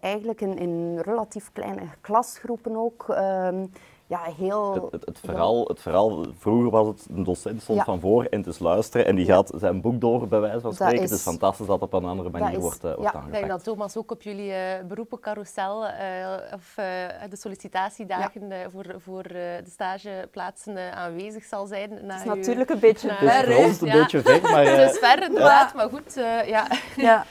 Eigenlijk 0.00 0.40
in, 0.40 0.58
in 0.58 0.98
relatief 0.98 1.52
kleine 1.52 1.82
klasgroepen 2.00 2.76
ook. 2.76 3.04
Ehm, 3.08 3.64
ja, 4.08 4.20
heel... 4.36 4.72
het, 4.74 4.82
het, 4.92 5.06
het, 5.06 5.18
verhaal, 5.24 5.64
het 5.66 5.80
verhaal, 5.80 6.24
vroeger 6.38 6.70
was 6.70 6.86
het, 6.86 7.06
een 7.14 7.24
docent 7.24 7.62
stond 7.62 7.78
Ja. 7.78 7.84
van 7.84 8.00
voor 8.00 8.24
en 8.24 8.38
het 8.38 8.46
is 8.46 8.58
luisteren 8.58 9.06
en 9.06 9.14
die 9.16 9.24
gaat 9.26 9.50
zijn 9.56 9.80
boek 9.80 10.00
door, 10.00 10.28
bij 10.28 10.40
wijze 10.40 10.60
van 10.60 10.70
Dat 10.70 10.74
spreken. 10.74 11.02
is- 11.02 11.10
het 11.10 11.18
is 11.18 11.24
fantastisch 11.24 11.66
dat 11.66 11.80
op 11.82 11.92
een 11.92 12.04
andere 12.04 12.30
manier 12.30 12.56
is- 12.56 12.62
wordt, 12.62 12.84
eh, 12.84 12.94
wordt 12.94 13.00
ja. 13.02 13.06
Ik 13.06 13.12
denk 13.12 13.24
aangepakt. 13.26 13.48
dat 13.48 13.64
Thomas 13.64 13.96
ook 13.96 14.10
op 14.10 14.22
jullie 14.22 14.52
eh 14.52 14.84
beroepencarousel 14.88 15.86
eh, 15.86 16.26
of 16.54 16.72
eh, 16.76 16.84
de 17.30 17.36
sollicitatiedagen 17.36 18.52
eh, 18.52 18.58
voor, 18.72 18.84
voor 18.98 19.22
eh, 19.24 19.30
de 19.64 19.70
stageplaatsen 19.70 20.94
aanwezig 20.94 21.44
zal 21.44 21.66
zijn. 21.66 21.90
het 21.90 22.18
is 22.20 22.24
natuurlijk 22.24 22.70
een 22.70 22.78
beetje 22.78 23.08
naar- 23.08 23.20
Het 23.20 23.48
is 23.48 23.54
ver, 23.54 23.64
ons 23.66 23.80
een 23.80 23.86
Ja. 23.86 23.98
beetje 23.98 24.20
ver, 24.22 24.42
maar 24.42 24.64
Het 24.76 24.90
is 24.92 24.98
ver 24.98 25.22
inderdaad, 25.22 25.74
maar 25.74 25.88
goed, 25.88 26.16
eh, 26.16 26.48
ja. 26.48 26.66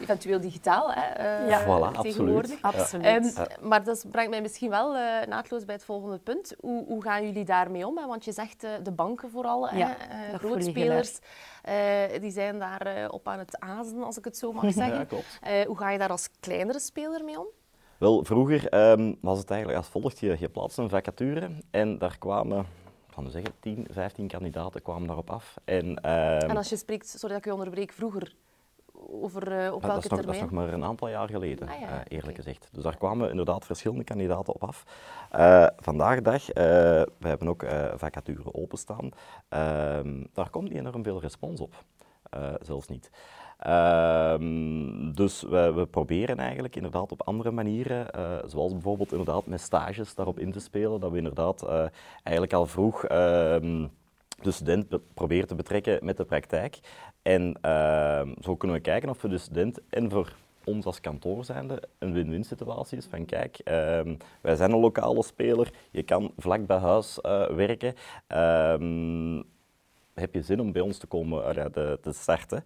Eventueel 0.00 0.40
digitaal, 0.40 0.92
hè, 0.92 1.46
ja. 1.46 1.62
voilà, 1.62 2.00
tegenwoordig. 2.00 2.62
Absoluut. 2.62 3.06
absoluut. 3.06 3.58
Um, 3.60 3.68
maar 3.68 3.84
dat 3.84 4.04
brengt 4.10 4.30
mij 4.30 4.40
misschien 4.40 4.70
wel 4.70 4.96
uh, 4.96 5.02
naadloos 5.26 5.64
bij 5.64 5.74
het 5.74 5.84
volgende 5.84 6.18
punt. 6.18 6.54
Hoe, 6.60 6.84
hoe 6.86 7.02
gaan 7.02 7.24
jullie 7.24 7.44
daarmee 7.44 7.86
om? 7.86 7.98
Hè? 7.98 8.06
Want 8.06 8.24
je 8.24 8.32
zegt 8.32 8.64
uh, 8.64 8.70
de 8.82 8.92
banken 8.92 9.30
vooral, 9.30 9.74
ja, 9.74 9.96
hè, 9.98 10.38
grootspelers, 10.38 11.18
die 12.20 12.30
zijn 12.30 12.58
daar 12.58 13.08
op 13.10 13.28
aan 13.28 13.38
het 13.38 13.60
azen, 13.60 14.02
als 14.02 14.18
ik 14.18 14.24
het 14.24 14.36
zo 14.36 14.52
mag 14.52 14.72
zeggen. 14.82 15.08
Ja, 15.42 15.64
hoe 15.66 15.76
ga 15.76 15.90
je 15.90 15.98
daar 15.98 16.10
als 16.10 16.28
kleinere 16.40 16.80
speler 16.80 17.24
mee 17.24 17.38
om? 17.38 17.46
Wel, 17.98 18.24
vroeger 18.24 18.90
um, 18.92 19.16
was 19.20 19.38
het 19.38 19.50
eigenlijk 19.50 19.80
als 19.80 19.88
volgt. 19.88 20.18
Je, 20.18 20.36
je 20.38 20.48
plaatste 20.48 20.82
een 20.82 20.88
vacature 20.88 21.50
en 21.70 21.98
daar 21.98 22.18
kwamen 22.18 22.66
we 23.24 23.30
zeggen, 23.30 23.52
10, 23.60 23.86
15 23.90 24.28
kandidaten 24.28 24.82
kwamen 24.82 25.06
daarop 25.06 25.30
af. 25.30 25.56
En, 25.64 25.86
um, 25.86 26.50
en 26.50 26.56
als 26.56 26.68
je 26.68 26.76
spreekt, 26.76 27.08
sorry 27.08 27.28
dat 27.28 27.38
ik 27.38 27.44
je 27.44 27.52
onderbreek, 27.52 27.92
vroeger, 27.92 28.34
over 29.08 29.42
uh, 29.42 29.72
op 29.72 29.82
welke 29.82 29.86
dat 29.86 30.04
is, 30.04 30.10
nog, 30.10 30.18
termijn? 30.18 30.26
dat 30.26 30.34
is 30.34 30.40
nog 30.40 30.50
maar 30.50 30.72
een 30.72 30.84
aantal 30.84 31.08
jaar 31.08 31.28
geleden, 31.28 31.68
ah, 31.68 31.80
ja, 31.80 31.86
uh, 31.86 31.94
eerlijk 31.94 32.22
okay. 32.22 32.34
gezegd. 32.34 32.68
Dus 32.72 32.82
daar 32.82 32.96
kwamen 32.96 33.30
inderdaad 33.30 33.66
verschillende 33.66 34.04
kandidaten 34.04 34.54
op 34.54 34.64
af. 34.64 34.84
Uh, 35.36 35.66
vandaag 35.76 36.14
de 36.14 36.22
dag, 36.22 36.46
we 36.46 37.28
hebben 37.28 37.48
ook 37.48 37.64
vacature 37.96 38.54
openstaan. 38.54 39.10
daar 40.32 40.50
komt 40.50 40.68
niet 40.68 40.78
enorm 40.78 41.02
veel 41.02 41.20
respons 41.20 41.60
op. 41.60 41.84
zelfs 42.60 42.88
niet. 42.88 43.10
Um, 43.66 45.14
dus 45.14 45.42
we, 45.42 45.72
we, 45.72 45.86
proberen 45.86 46.38
eigenlijk 46.38 46.76
inderdaad 46.76 47.12
op 47.12 47.22
andere 47.22 47.50
manieren, 47.50 48.06
uh, 48.16 48.38
zoals 48.46 48.72
bijvoorbeeld 48.72 49.10
inderdaad 49.10 49.46
met 49.46 49.60
stages 49.60 50.14
daarop 50.14 50.38
in 50.38 50.52
te 50.52 50.60
spelen, 50.60 51.00
dat 51.00 51.10
we 51.10 51.16
inderdaad 51.16 51.62
uh, 51.62 51.84
eigenlijk 52.22 52.52
al 52.52 52.66
vroeg 52.66 53.02
uh, 53.02 53.10
de 54.42 54.50
student 54.50 55.14
proberen 55.14 55.48
te 55.48 55.54
betrekken 55.54 55.98
met 56.02 56.16
de 56.16 56.24
praktijk. 56.24 56.78
En 57.22 57.56
zo 58.40 58.56
kunnen 58.56 58.76
we 58.76 58.82
kijken 58.82 59.08
of 59.08 59.22
we 59.22 59.28
de 59.28 59.38
student 59.38 59.80
en 59.88 60.10
voor 60.10 60.32
ons 60.64 60.84
als 60.86 61.00
kantoor 61.00 61.44
zijnde 61.44 61.82
een 61.98 62.12
win-win 62.12 62.44
situatie 62.44 62.98
is. 62.98 63.06
Van 63.06 63.24
kijk, 63.24 63.58
ehm, 63.58 64.14
wij 64.40 64.56
zijn 64.56 64.72
een 64.72 64.78
lokale 64.78 65.22
speler, 65.22 65.72
je 65.90 66.02
kan 66.02 66.32
vlak 66.36 66.66
bij 66.66 66.76
huis 66.76 67.18
werken. 67.54 67.94
Ehm, 68.26 69.42
heb 70.14 70.34
je 70.34 70.42
zin 70.42 70.60
om 70.60 70.72
bij 70.72 70.82
ons 70.82 70.98
te 70.98 71.06
komen 71.06 71.72
te, 71.72 71.98
te 72.02 72.12
starten? 72.12 72.64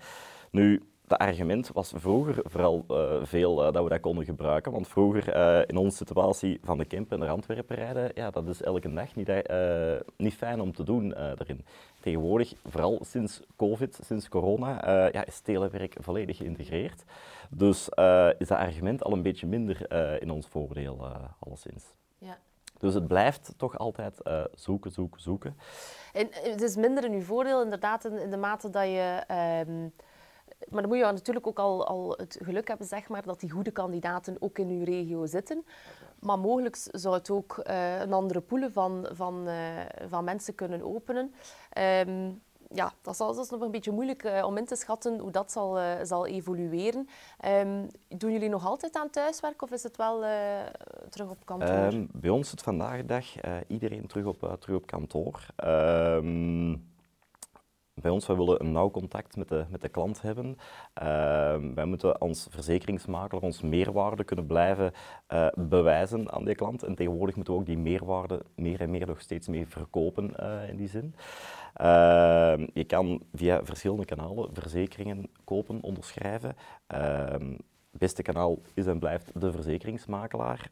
Nu, 0.51 0.83
dat 1.07 1.19
argument 1.19 1.71
was 1.73 1.93
vroeger 1.97 2.35
vooral 2.45 2.85
uh, 2.91 3.15
veel 3.23 3.67
uh, 3.67 3.73
dat 3.73 3.83
we 3.83 3.89
dat 3.89 4.01
konden 4.01 4.25
gebruiken. 4.25 4.73
Want 4.73 4.89
vroeger, 4.89 5.69
in 5.69 5.77
onze 5.77 5.97
situatie 5.97 6.61
van 6.63 6.79
de 6.79 6.85
Kempen 6.85 7.19
naar 7.19 7.29
Antwerpen 7.29 7.77
rijden, 7.77 8.11
ja, 8.15 8.31
dat 8.31 8.49
is 8.49 8.63
elke 8.63 8.93
dag 8.93 9.15
niet, 9.15 9.31
niet 10.17 10.35
fijn 10.35 10.61
om 10.61 10.73
te 10.73 10.85
doen 10.85 11.09
daarin. 11.09 11.65
Tegenwoordig, 12.05 12.55
vooral 12.65 13.01
sinds 13.05 13.41
COVID, 13.57 13.99
sinds 14.05 14.29
corona, 14.29 15.09
ja, 15.13 15.25
is 15.25 15.41
telewerk 15.41 15.97
volledig 16.01 16.37
geïntegreerd. 16.37 17.05
Dus 17.51 17.89
is 18.39 18.49
dat 18.49 18.59
argument 18.59 19.05
al 19.05 19.13
een 19.13 19.23
beetje 19.23 19.47
minder 19.47 19.93
in 20.23 20.31
ons 20.31 20.47
voordeel, 20.47 21.07
alleszins. 21.39 21.85
Ja. 22.19 22.39
Dus 22.79 22.95
het 22.95 23.07
blijft 23.07 23.55
toch 23.57 23.79
altijd 23.79 24.21
zoeken, 24.55 24.91
zoeken, 24.91 25.21
zoeken. 25.21 25.57
En 26.13 26.29
het 26.31 26.63
is 26.63 26.77
minder 26.77 27.05
in 27.05 27.13
uw 27.13 27.23
voordeel, 27.23 27.63
inderdaad, 27.63 28.05
in, 28.05 28.19
in 28.19 28.31
de 28.31 28.37
mate 28.37 28.71
dat 28.71 28.85
je... 28.85 29.25
Um 29.69 29.93
maar 30.71 30.81
dan 30.81 30.91
moet 30.91 30.99
je 30.99 31.05
natuurlijk 31.05 31.47
ook 31.47 31.59
al, 31.59 31.87
al 31.87 32.15
het 32.17 32.39
geluk 32.43 32.69
hebben 32.69 32.87
zeg 32.87 33.09
maar, 33.09 33.23
dat 33.23 33.41
die 33.41 33.51
goede 33.51 33.71
kandidaten 33.71 34.37
ook 34.41 34.59
in 34.59 34.69
uw 34.69 34.85
regio 34.85 35.27
zitten. 35.27 35.65
Maar 36.19 36.39
mogelijk 36.39 36.77
zou 36.91 37.15
het 37.15 37.31
ook 37.31 37.63
uh, 37.67 38.01
een 38.01 38.13
andere 38.13 38.41
poelen 38.41 38.73
van, 38.73 39.09
van, 39.13 39.49
uh, 39.49 39.55
van 40.09 40.25
mensen 40.25 40.55
kunnen 40.55 40.83
openen. 40.83 41.35
Um, 42.07 42.43
ja, 42.69 42.93
dat, 43.03 43.17
zal, 43.17 43.35
dat 43.35 43.45
is 43.45 43.51
nog 43.51 43.61
een 43.61 43.71
beetje 43.71 43.91
moeilijk 43.91 44.25
uh, 44.25 44.45
om 44.47 44.57
in 44.57 44.65
te 44.65 44.77
schatten 44.77 45.19
hoe 45.19 45.31
dat 45.31 45.53
zal, 45.53 45.79
zal 46.03 46.27
evolueren. 46.27 47.09
Um, 47.45 47.89
doen 48.09 48.33
jullie 48.33 48.49
nog 48.49 48.67
altijd 48.67 48.97
aan 48.97 49.11
thuiswerk 49.11 49.63
of 49.63 49.71
is 49.71 49.83
het 49.83 49.97
wel 49.97 50.25
terug 51.11 51.31
op 51.31 51.39
kantoor? 51.45 51.93
Um, 51.93 52.09
bij 52.13 52.31
ons 52.31 52.45
is 52.45 52.51
het 52.51 52.63
vandaag 52.63 52.97
de 52.97 53.05
dag 53.05 53.25
iedereen 53.67 54.07
terug 54.07 54.25
op, 54.25 54.57
terug 54.61 54.77
op 54.77 54.87
kantoor. 54.87 55.47
Ehm, 55.57 56.73
bij 57.95 58.11
ons, 58.11 58.27
wij 58.27 58.37
willen 58.37 58.61
een 58.61 58.73
nauw 58.73 58.91
contact 58.91 59.37
met 59.37 59.49
de, 59.49 59.65
met 59.69 59.81
de 59.81 59.89
klant 59.89 60.23
hebben. 60.23 60.47
Uh, 61.03 61.57
wij 61.75 61.85
moeten 61.85 62.19
als 62.19 62.47
verzekeringsmakelaar 62.51 63.43
ons 63.43 63.61
meerwaarde 63.61 64.25
kunnen 64.25 64.47
blijven 64.47 64.93
uh, 65.33 65.47
bewijzen 65.55 66.33
aan 66.33 66.45
die 66.45 66.55
klant. 66.55 66.83
En 66.83 66.95
tegenwoordig 66.95 67.37
moeten 67.37 67.55
we 67.55 67.61
ook 67.61 67.67
die 67.67 67.79
meerwaarde 67.79 68.43
meer 68.57 68.81
en 68.81 68.91
meer 68.91 69.07
nog 69.07 69.21
steeds 69.21 69.49
meer 69.49 69.67
verkopen 69.67 70.35
uh, 70.41 70.69
in 70.69 70.77
die 70.77 70.89
zin. 70.89 71.15
Ehm, 71.75 72.67
je 72.73 72.85
kan 72.85 73.23
via 73.33 73.65
verschillende 73.65 74.05
kanalen 74.05 74.55
verzekeringen 74.55 75.29
kopen, 75.45 75.83
onderschrijven. 75.83 76.57
Ehm, 76.87 77.51
het 77.91 78.03
beste 78.03 78.23
kanaal 78.23 78.59
is 78.75 78.87
en 78.87 78.99
blijft 78.99 79.41
de 79.41 79.53
verzekeringsmakelaar. 79.53 80.69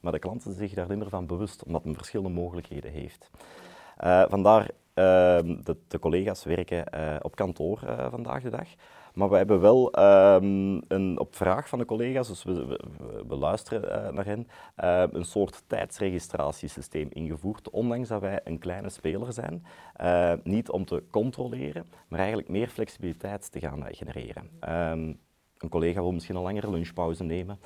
maar 0.00 0.12
de 0.12 0.18
klant 0.18 0.46
is 0.46 0.56
zich 0.56 0.74
daar 0.74 0.88
minder 0.88 1.08
van 1.08 1.26
bewust, 1.26 1.64
omdat 1.64 1.84
men 1.84 1.94
verschillende 1.94 2.32
mogelijkheden 2.32 2.90
heeft. 2.90 3.30
Uh, 4.04 4.24
vandaar 4.28 4.70
Ehm, 4.70 4.85
de, 4.96 5.76
de, 5.88 5.98
collega's 5.98 6.44
werken 6.44 6.84
uh, 6.94 7.16
op 7.22 7.36
kantoor 7.36 7.80
uh, 7.84 8.10
vandaag 8.10 8.42
de 8.42 8.50
dag. 8.50 8.68
Maar 9.14 9.28
we 9.30 9.36
hebben 9.36 9.60
wel 9.60 9.98
um, 9.98 10.82
een, 10.88 11.18
op 11.18 11.36
vraag 11.36 11.68
van 11.68 11.78
de 11.78 11.84
collega's, 11.84 12.28
dus 12.28 12.44
we, 12.44 12.80
we, 13.28 13.36
luisteren 13.36 14.06
uh, 14.06 14.12
naar 14.12 14.24
hen, 14.24 14.48
een 15.14 15.24
soort 15.24 15.62
tijdsregistratiesysteem 15.66 17.08
ingevoerd. 17.10 17.70
Ondanks 17.70 18.08
dat 18.08 18.20
wij 18.20 18.40
een 18.44 18.58
kleine 18.58 18.88
speler 18.88 19.32
zijn. 19.32 19.66
niet 20.42 20.70
om 20.70 20.84
te 20.84 21.02
controleren, 21.10 21.86
maar 22.08 22.18
eigenlijk 22.18 22.48
meer 22.48 22.68
flexibiliteit 22.68 23.52
te 23.52 23.60
gaan 23.60 23.84
genereren. 23.88 24.50
Een 25.58 25.68
collega 25.68 26.00
wil 26.00 26.12
misschien 26.12 26.36
een 26.36 26.42
langere 26.42 26.70
lunchpauze 26.70 27.24
nemen. 27.24 27.58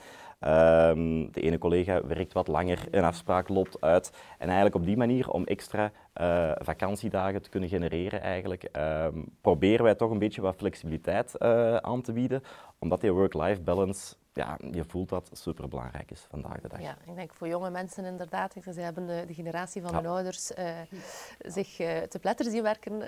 De 1.31 1.41
ene 1.41 1.59
collega 1.59 2.07
werkt 2.07 2.33
wat 2.33 2.49
langer, 2.49 2.89
een 2.91 3.05
afspraak 3.05 3.49
loopt 3.49 3.81
uit. 3.81 4.13
En 4.39 4.47
eigenlijk 4.47 4.75
op 4.75 4.85
die 4.85 4.97
manier, 4.97 5.31
om 5.31 5.45
extra 5.45 5.93
uh, 6.21 6.53
vakantiedagen 6.55 7.43
te 7.43 7.49
kunnen 7.49 7.69
genereren, 7.69 8.21
eigenlijk, 8.21 8.69
um, 8.77 9.25
proberen 9.41 9.85
wij 9.85 9.95
toch 9.95 10.11
een 10.11 10.19
beetje 10.19 10.41
wat 10.41 10.57
flexibiliteit 10.57 11.35
uh, 11.39 11.77
aan 11.77 12.03
te 12.03 12.13
bieden, 12.13 12.43
omdat 12.79 13.01
die 13.01 13.13
work-life 13.13 13.61
balance 13.61 14.15
ja, 14.33 14.59
je 14.71 14.85
voelt 14.85 15.09
dat 15.09 15.31
superbelangrijk 15.33 16.11
is 16.11 16.27
vandaag 16.31 16.61
de 16.61 16.69
dag. 16.69 16.81
Ja, 16.81 16.97
ik 17.07 17.15
denk 17.15 17.35
voor 17.35 17.49
jonge 17.49 17.71
mensen 17.71 18.05
inderdaad. 18.05 18.55
Ze 18.73 18.81
hebben 18.81 19.07
de, 19.07 19.25
de 19.27 19.35
generatie 19.35 19.83
van 19.83 19.91
ja. 19.91 20.01
mijn 20.01 20.13
ouders 20.15 20.51
uh, 20.51 20.71
zich 21.39 21.77
te 22.09 22.19
pletter 22.21 22.51
zien 22.51 22.63
werken, 22.63 23.03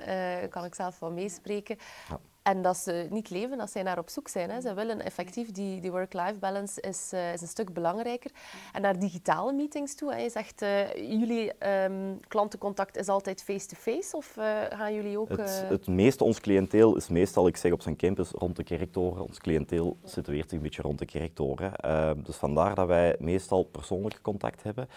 kan 0.51 0.65
ik 0.65 0.75
zelf 0.75 0.97
van 0.97 1.15
meespreken. 1.15 1.77
Ja. 2.09 2.19
En 2.43 2.63
dat 2.63 2.77
ze 2.77 3.07
niet 3.11 3.31
leven, 3.31 3.59
dat 3.59 3.71
zij 3.71 3.83
naar 3.83 3.99
op 3.99 4.09
zoek 4.09 4.29
zijn. 4.29 4.51
Hè. 4.51 4.61
Ze 4.61 4.75
willen 4.75 5.01
effectief, 5.01 5.51
die, 5.51 5.81
die 5.81 5.91
work-life 5.91 6.39
balance 6.39 6.81
is, 6.81 7.11
uh, 7.15 7.33
is 7.33 7.41
een 7.41 7.49
stuk 7.49 7.73
belangrijker. 7.73 8.31
En 8.73 8.83
naar 8.83 8.99
digitale 8.99 9.53
meetings 9.53 9.95
toe. 9.95 10.13
Hè. 10.13 10.19
Je 10.19 10.31
zegt, 10.31 10.63
uh, 10.63 10.95
jullie 10.95 11.53
um, 11.85 12.21
klantencontact 12.29 12.97
is 12.97 13.09
altijd 13.09 13.43
face-to-face 13.43 14.17
of 14.17 14.37
uh, 14.37 14.45
gaan 14.69 14.95
jullie 14.95 15.19
ook... 15.19 15.29
Het, 15.29 15.65
het 15.69 15.87
meeste, 15.87 16.25
ons 16.25 16.41
cliënteel 16.41 16.97
is 16.97 17.09
meestal, 17.09 17.47
ik 17.47 17.57
zeg 17.57 17.73
op 17.73 17.83
zijn 17.83 17.97
campus, 17.97 18.31
rond 18.31 18.57
de 18.57 18.65
kerktoren. 18.65 19.23
Ons 19.23 19.39
cliënteel 19.39 19.97
situeert 20.05 20.49
zich 20.49 20.59
een 20.59 20.65
beetje 20.65 20.83
rond 20.83 20.99
de 20.99 21.07
kerktoren. 21.07 21.77
Ehm, 21.77 22.23
dus 22.23 22.37
vandaar 22.37 22.75
dat 22.75 22.87
wij 22.87 23.17
meestal 23.19 23.65
persoonlijk 23.65 24.19
contact 24.23 24.63
hebben. 24.63 24.89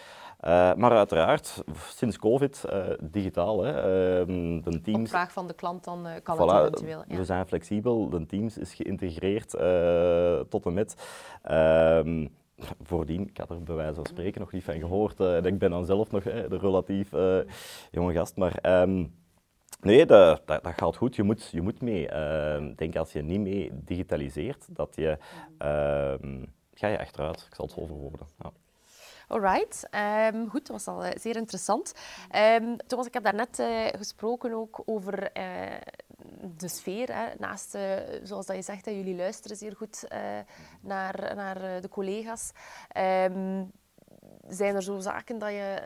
Maar 0.52 0.92
uiteraard, 0.92 1.64
sinds 1.90 2.18
COVID, 2.18 2.66
digitaal. 3.02 3.64
Hè. 3.64 3.72
Ehm, 3.72 4.62
de 4.62 4.82
teams... 4.82 5.00
Op 5.00 5.08
vraag 5.08 5.32
van 5.32 5.48
de 5.48 5.54
klant 5.54 5.84
dan 5.84 6.08
kan 6.24 6.38
voilà, 6.38 6.40
het 6.40 6.74
eventueel. 6.74 7.04
Ja 7.08 7.24
zijn 7.24 7.48
flexibel, 7.48 8.10
de 8.10 8.26
Teams 8.26 8.58
is 8.58 8.74
geïntegreerd 8.74 9.50
tot 10.50 10.66
en 10.66 10.74
met. 10.74 10.96
Um, 11.52 12.30
voordien, 12.82 13.28
ik 13.28 13.38
had 13.38 13.50
er 13.50 13.64
bij 13.64 13.76
wijze 13.76 13.94
van 13.94 14.06
spreken 14.06 14.42
nog 14.42 14.52
niet 14.52 14.64
van 14.64 14.80
gehoord. 14.80 15.20
En 15.20 15.46
ik 15.46 15.60
ben 15.60 15.70
dan 15.70 15.86
zelf 15.86 16.12
nog 16.12 16.24
de 16.24 16.58
relatief 16.58 17.10
jonge 17.92 18.14
gast. 18.14 18.36
Maar 18.36 18.82
um, 18.82 19.16
nee, 19.82 20.06
dat, 20.06 20.42
dat, 20.46 20.64
dat, 20.64 20.74
gaat 20.74 20.96
goed. 20.96 21.16
Je 21.16 21.24
moet, 21.24 21.50
je 21.52 21.62
moet 21.62 21.82
mee. 21.82 22.08
Ehm, 22.08 22.66
ik 22.66 22.78
denk 22.78 22.96
als 22.96 23.12
je 23.12 23.22
niet 23.22 23.40
mee 23.40 23.72
digitaliseert, 23.74 24.76
dat 24.76 24.96
je, 24.96 25.18
ga 26.74 26.88
je 26.88 27.00
achteruit. 27.00 27.46
Ik 27.50 27.56
zal 27.56 27.66
het 27.66 27.74
zo 27.74 27.86
verwoorden. 27.86 28.28
Ja. 28.40 28.52
Alright, 29.28 29.90
um, 30.34 30.50
goed, 30.50 30.68
dat 30.68 30.84
was 30.84 30.88
al 30.88 31.06
uh, 31.06 31.12
zeer 31.16 31.36
interessant. 31.36 31.94
Um, 32.36 32.78
Thomas, 32.88 33.06
ik 33.06 33.14
heb 33.14 33.24
daarnet 33.24 33.60
uh, 33.60 33.86
gesproken 33.88 34.54
ook 34.54 34.82
over 34.86 35.38
uh, 35.38 35.78
de 36.58 36.68
sfeer. 36.68 37.16
Hè. 37.16 37.34
Naast, 37.38 37.78
zoals 38.24 38.46
dat 38.46 38.56
je 38.56 38.62
zegt, 38.62 38.86
hè, 38.86 38.92
jullie 38.92 39.16
luisteren 39.16 39.58
zeer 39.58 39.76
goed 39.76 40.08
naar, 40.82 41.36
naar 41.36 41.82
de 41.82 41.90
collega's. 41.90 42.52
Um, 42.98 43.72
zijn 44.48 44.76
er 44.76 44.84
zo 44.84 45.00
zaken 45.00 45.38
dat 45.38 45.50
je 45.50 45.82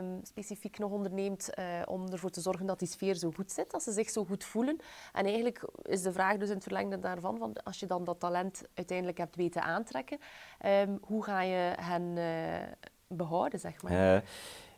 um, 0.00 0.20
specifiek 0.22 0.78
nog 0.78 0.90
onderneemt 0.90 1.50
uh, 1.58 1.64
om 1.84 2.08
ervoor 2.08 2.30
te 2.30 2.40
zorgen 2.40 2.66
dat 2.66 2.78
die 2.78 2.88
sfeer 2.88 3.14
zo 3.14 3.30
goed 3.34 3.52
zit, 3.52 3.70
dat 3.70 3.82
ze 3.82 3.92
zich 3.92 4.10
zo 4.10 4.24
goed 4.24 4.44
voelen? 4.44 4.78
En 5.12 5.24
eigenlijk 5.24 5.68
is 5.82 6.02
de 6.02 6.12
vraag 6.12 6.36
dus 6.36 6.48
in 6.48 6.54
het 6.54 6.62
verlengde 6.62 6.98
daarvan, 6.98 7.38
van 7.38 7.52
als 7.64 7.80
je 7.80 7.86
dan 7.86 8.04
dat 8.04 8.20
talent 8.20 8.62
uiteindelijk 8.74 9.18
hebt 9.18 9.36
weten 9.36 9.62
aantrekken, 9.62 10.18
um, 10.66 10.98
hoe 11.00 11.24
ga 11.24 11.42
je 11.42 11.72
hen 11.80 12.02
uh, 12.16 12.24
behouden, 13.08 13.60
zeg 13.60 13.82
maar? 13.82 13.92
Uh, 13.92 14.20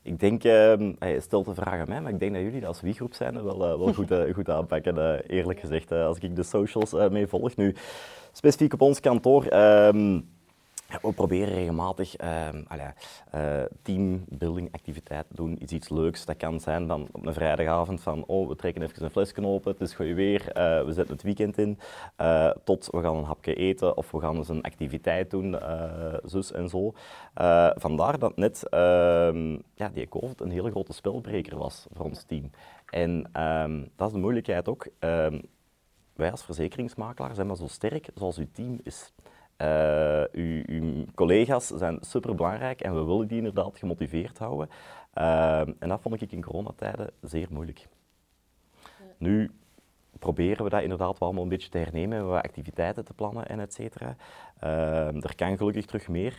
ik 0.02 0.20
denk, 0.20 0.44
uh, 0.44 1.20
stel 1.20 1.42
de 1.42 1.54
vraag 1.54 1.80
aan 1.80 1.88
mij, 1.88 2.00
maar 2.00 2.12
ik 2.12 2.18
denk 2.18 2.32
dat 2.32 2.42
jullie 2.42 2.60
dat 2.60 2.68
als 2.68 2.80
wie-groep 2.80 3.14
zijn 3.14 3.44
wel, 3.44 3.58
wel 3.58 3.94
goed, 3.94 4.14
goed 4.34 4.48
aanpakken, 4.48 5.20
eerlijk 5.26 5.60
gezegd. 5.60 5.92
als 5.92 6.18
ik 6.18 6.36
de 6.36 6.42
socials 6.42 6.92
mee 6.92 7.26
volg. 7.26 7.56
Nu, 7.56 7.74
specifiek 8.32 8.72
op 8.72 8.80
ons 8.80 9.00
kantoor, 9.00 9.52
um, 9.52 10.35
we 11.02 11.12
proberen 11.12 11.54
regelmatig 11.54 12.14
uh, 12.20 12.48
teambuilding 13.82 14.72
activiteiten 14.72 15.36
doen, 15.36 15.62
iets, 15.62 15.72
iets 15.72 15.88
leuks. 15.88 16.24
Dat 16.24 16.36
kan 16.36 16.60
zijn 16.60 16.86
dan 16.86 17.08
op 17.12 17.26
een 17.26 17.34
vrijdagavond 17.34 18.00
van 18.00 18.24
oh, 18.26 18.48
we 18.48 18.56
trekken 18.56 18.82
even 18.82 19.04
een 19.04 19.10
flesje 19.10 19.44
open, 19.44 19.72
het 19.72 19.80
is 19.80 19.94
goed 19.94 20.14
weer, 20.14 20.40
uh, 20.40 20.84
we 20.84 20.92
zetten 20.92 21.14
het 21.14 21.22
weekend 21.22 21.58
in, 21.58 21.78
uh, 22.20 22.50
tot 22.64 22.88
we 22.90 23.00
gaan 23.00 23.16
een 23.16 23.24
hapje 23.24 23.54
eten 23.54 23.96
of 23.96 24.10
we 24.10 24.20
gaan 24.20 24.36
eens 24.36 24.48
een 24.48 24.62
activiteit 24.62 25.30
doen, 25.30 25.56
zus 26.24 26.52
en 26.52 26.68
zo. 26.68 26.92
vandaar 27.74 28.18
dat 28.18 28.36
net 28.36 28.68
ehm, 28.68 29.58
ja, 29.74 29.88
die 29.92 30.08
COVID 30.08 30.40
een 30.40 30.50
hele 30.50 30.70
grote 30.70 30.92
spelbreker 30.92 31.58
was 31.58 31.86
voor 31.92 32.04
ons 32.04 32.22
team. 32.22 32.50
En 32.86 33.42
um, 33.42 33.90
dat 33.96 34.06
is 34.06 34.12
de 34.12 34.20
moeilijkheid 34.20 34.68
ook. 34.68 34.86
wij 36.14 36.30
als 36.30 36.44
verzekeringsmakelaar 36.44 37.34
zijn 37.34 37.46
maar 37.46 37.56
zo 37.56 37.66
sterk 37.66 38.08
zoals 38.14 38.38
uw 38.38 38.48
team 38.52 38.80
is. 38.82 39.12
Uh, 39.62 40.24
uw, 40.32 40.62
uw, 40.66 41.04
collega's 41.14 41.66
zijn 41.66 41.98
superbelangrijk 42.00 42.80
en 42.80 42.94
we 42.94 43.04
willen 43.04 43.26
die 43.26 43.36
inderdaad 43.36 43.78
gemotiveerd 43.78 44.38
houden. 44.38 44.68
Uh, 45.14 45.58
en 45.60 45.88
dat 45.88 46.00
vond 46.00 46.22
ik 46.22 46.32
in 46.32 46.42
coronatijden 46.42 47.10
zeer 47.20 47.46
moeilijk. 47.50 47.86
Ja. 48.80 49.04
Nu 49.18 49.50
proberen 50.18 50.64
we 50.64 50.70
dat 50.70 50.82
inderdaad 50.82 51.18
wel 51.18 51.36
een 51.36 51.48
beetje 51.48 51.68
te 51.68 51.78
hernemen, 51.78 52.26
wat 52.26 52.42
activiteiten 52.42 53.04
te 53.04 53.14
plannen 53.14 53.48
en 53.48 53.60
et 53.60 53.74
cetera. 53.74 54.16
Uh, 54.64 55.24
er 55.24 55.34
kan 55.34 55.56
gelukkig 55.56 55.84
terug 55.84 56.08
meer. 56.08 56.38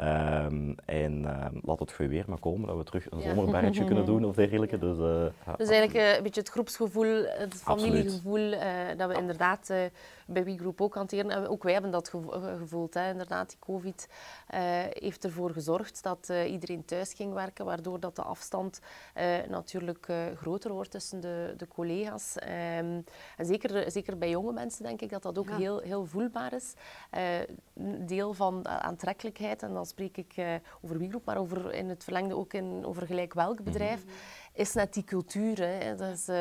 Um, 0.00 0.74
en 0.84 1.22
uh, 1.22 1.46
laat 1.62 1.78
het 1.78 1.96
weer 1.96 2.24
maar 2.26 2.38
komen, 2.38 2.66
dat 2.66 2.76
we 2.76 2.84
terug 2.84 3.10
een 3.10 3.18
ja. 3.18 3.34
zomerbarretje 3.34 3.84
kunnen 3.84 4.04
doen 4.04 4.24
of 4.24 4.34
dergelijke. 4.34 4.78
Dus, 4.78 4.98
uh, 4.98 5.26
ja, 5.46 5.56
dus 5.56 5.68
eigenlijk 5.68 6.06
uh, 6.06 6.16
een 6.16 6.22
beetje 6.22 6.40
het 6.40 6.50
groepsgevoel, 6.50 7.24
het 7.24 7.54
familiegevoel, 7.54 8.50
dat 8.96 9.08
we 9.08 9.16
inderdaad 9.18 9.72
bij 10.28 10.44
WeGroup 10.44 10.80
ook 10.80 10.94
hanteren. 10.94 11.30
En 11.30 11.46
ook 11.46 11.62
wij 11.62 11.72
hebben 11.72 11.90
dat 11.90 12.08
gevoeld. 12.58 12.94
Hè. 12.94 13.10
Inderdaad, 13.10 13.48
die 13.48 13.58
COVID 13.58 14.08
heeft 14.90 15.24
ervoor 15.24 15.50
gezorgd 15.50 16.02
dat 16.02 16.32
iedereen 16.46 16.84
thuis 16.84 17.12
ging 17.12 17.32
werken, 17.32 17.64
waardoor 17.64 18.00
dat 18.00 18.16
de 18.16 18.22
afstand 18.22 18.80
natuurlijk 19.48 20.08
groter 20.34 20.72
wordt 20.72 20.90
tussen 20.90 21.20
de, 21.20 21.54
de 21.56 21.68
collega's. 21.68 22.34
Um, 22.42 23.04
en 23.36 23.46
zeker, 23.46 23.90
zeker 23.90 24.18
bij 24.18 24.30
jonge 24.30 24.52
mensen 24.52 24.84
denk 24.84 25.00
ik 25.00 25.10
dat 25.10 25.22
dat 25.22 25.38
ook 25.38 25.48
ja. 25.48 25.56
heel, 25.56 25.78
heel 25.78 26.06
voelbaar 26.06 26.52
is. 26.52 26.74
deel 28.06 28.34
van 28.34 28.68
aantrekkelijkheid 28.68 29.62
en 29.62 29.72
dan 29.72 29.86
spreek 29.86 30.16
ik 30.16 30.36
uh, 30.36 30.54
over 30.80 30.98
WeGroup, 30.98 31.24
maar 31.24 31.36
over, 31.36 31.74
in 31.74 31.88
het 31.88 32.04
verlengde 32.04 32.36
ook 32.36 32.52
in, 32.52 32.84
over 32.84 33.06
gelijk 33.06 33.34
welk 33.34 33.62
bedrijf, 33.62 34.04
mm 34.04 34.10
-hmm. 34.10 34.16
Is 34.58 34.74
net 34.74 34.94
die 34.94 35.04
cultuur. 35.04 35.60
Hè. 35.60 35.94
Dat 35.94 36.12
is, 36.12 36.28
uh, 36.28 36.36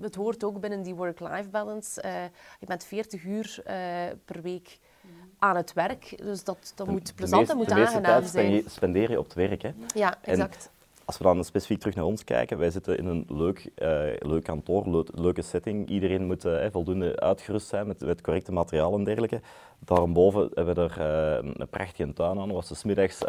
het 0.00 0.14
hoort 0.14 0.44
ook 0.44 0.60
binnen 0.60 0.82
die 0.82 0.94
work-life 0.94 1.48
balance. 1.48 2.02
Uh, 2.04 2.12
je 2.60 2.66
bent 2.66 2.84
40 2.84 3.24
uur 3.24 3.62
per 4.24 4.42
week 4.42 4.78
aan 5.38 5.56
het 5.56 5.72
werk, 5.72 6.14
dus 6.22 6.44
dat, 6.44 6.72
dat 6.74 6.86
moet 6.86 7.12
plezant 7.14 7.50
en 7.50 7.56
moet 7.56 7.70
aangenaam 7.70 8.24
zijn. 8.24 8.50
De 8.50 8.64
spendeer 8.66 9.10
je 9.10 9.18
op 9.18 9.24
het 9.24 9.34
werk. 9.34 9.62
Hè. 9.62 9.72
Ja, 9.94 10.18
exact. 10.22 10.70
Als 11.04 11.18
we 11.18 11.24
dan 11.24 11.44
specifiek 11.44 11.78
terug 11.78 11.94
naar 11.94 12.04
ons 12.04 12.24
kijken, 12.24 12.58
wij 12.58 12.70
zitten 12.70 12.98
in 12.98 13.06
een 13.06 13.24
leuk, 13.28 13.70
uh, 13.76 13.98
leuk 14.18 14.44
kantoor, 14.44 14.88
leuk, 14.88 15.08
leuke 15.14 15.42
setting. 15.42 15.88
Iedereen 15.88 16.26
moet 16.26 16.44
uh, 16.44 16.66
voldoende 16.70 17.20
uitgerust 17.20 17.68
zijn 17.68 17.86
met, 17.86 18.00
met 18.00 18.20
correcte 18.20 18.52
materiaal 18.52 18.94
en 18.94 19.04
dergelijke. 19.04 19.40
Daarboven 19.78 20.50
hebben 20.54 20.74
we 20.74 20.80
er 20.80 21.40
uh, 21.42 21.50
een 21.56 21.68
prachtige 21.68 22.12
tuin 22.12 22.38
aan, 22.38 22.52
waar 22.52 22.64
ze 22.64 22.74
smiddags 22.74 23.20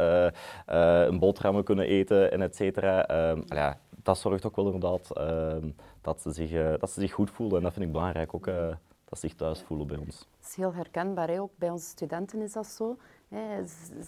een 0.66 1.20
boterhammen 1.20 1.64
kunnen 1.64 1.88
eten 1.88 2.32
en 2.32 2.42
et 2.42 2.56
cetera. 2.56 3.08
Ehm, 3.08 3.42
ja, 3.46 3.78
dat 4.08 4.18
zorgt 4.18 4.46
ook 4.46 4.56
wel 4.56 4.66
inderdaad 4.66 5.12
ehm, 5.12 5.70
dat, 6.02 6.22
ze 6.22 6.32
zich, 6.32 6.80
dat 6.80 6.92
ze 6.92 7.00
zich 7.00 7.12
goed 7.12 7.32
voelen 7.32 7.58
en 7.58 7.64
dat 7.64 7.74
vind 7.74 7.86
ik 7.86 7.92
belangrijk 7.92 8.34
ook, 8.34 8.46
dat 8.46 9.20
ze 9.20 9.28
zich 9.28 9.36
thuis 9.36 9.62
voelen 9.62 9.88
bij 9.88 9.98
ons. 9.98 10.18
Dat 10.18 10.50
is 10.50 10.56
heel 10.56 10.74
herkenbaar, 10.74 11.28
hè? 11.28 11.42
ook 11.42 11.52
bij 11.56 11.70
onze 11.70 11.86
studenten 11.86 12.42
is 12.42 12.54
dat 12.54 12.68
zo. 12.68 12.98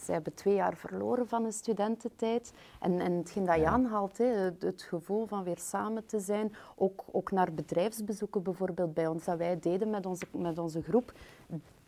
Ze 0.06 0.12
hebben 0.12 0.34
twee 0.34 0.54
jaar 0.54 0.76
verloren 0.76 1.28
van 1.28 1.44
hun 1.44 1.54
studententijd. 1.54 2.54
En, 2.80 3.00
en 3.00 3.12
hetgeen 3.12 3.46
dat 3.46 3.56
je 3.56 3.68
aanhaalt, 3.68 4.18
het, 4.18 4.62
het, 4.62 4.82
gevoel 4.82 5.26
van 5.26 5.44
weer 5.44 5.58
samen 5.58 6.06
te 6.06 6.20
zijn, 6.20 6.56
ook, 6.76 7.04
ook 7.12 7.32
naar 7.32 7.54
bedrijfsbezoeken 7.54 8.44
bijvoorbeeld 8.44 8.94
bij 8.94 9.08
ons, 9.08 9.26
dat 9.26 9.38
wij 9.38 9.60
deden 9.60 9.90
met 9.90 10.06
onze, 10.06 10.26
met 10.32 10.58
onze 10.58 10.82
groep, 10.82 11.14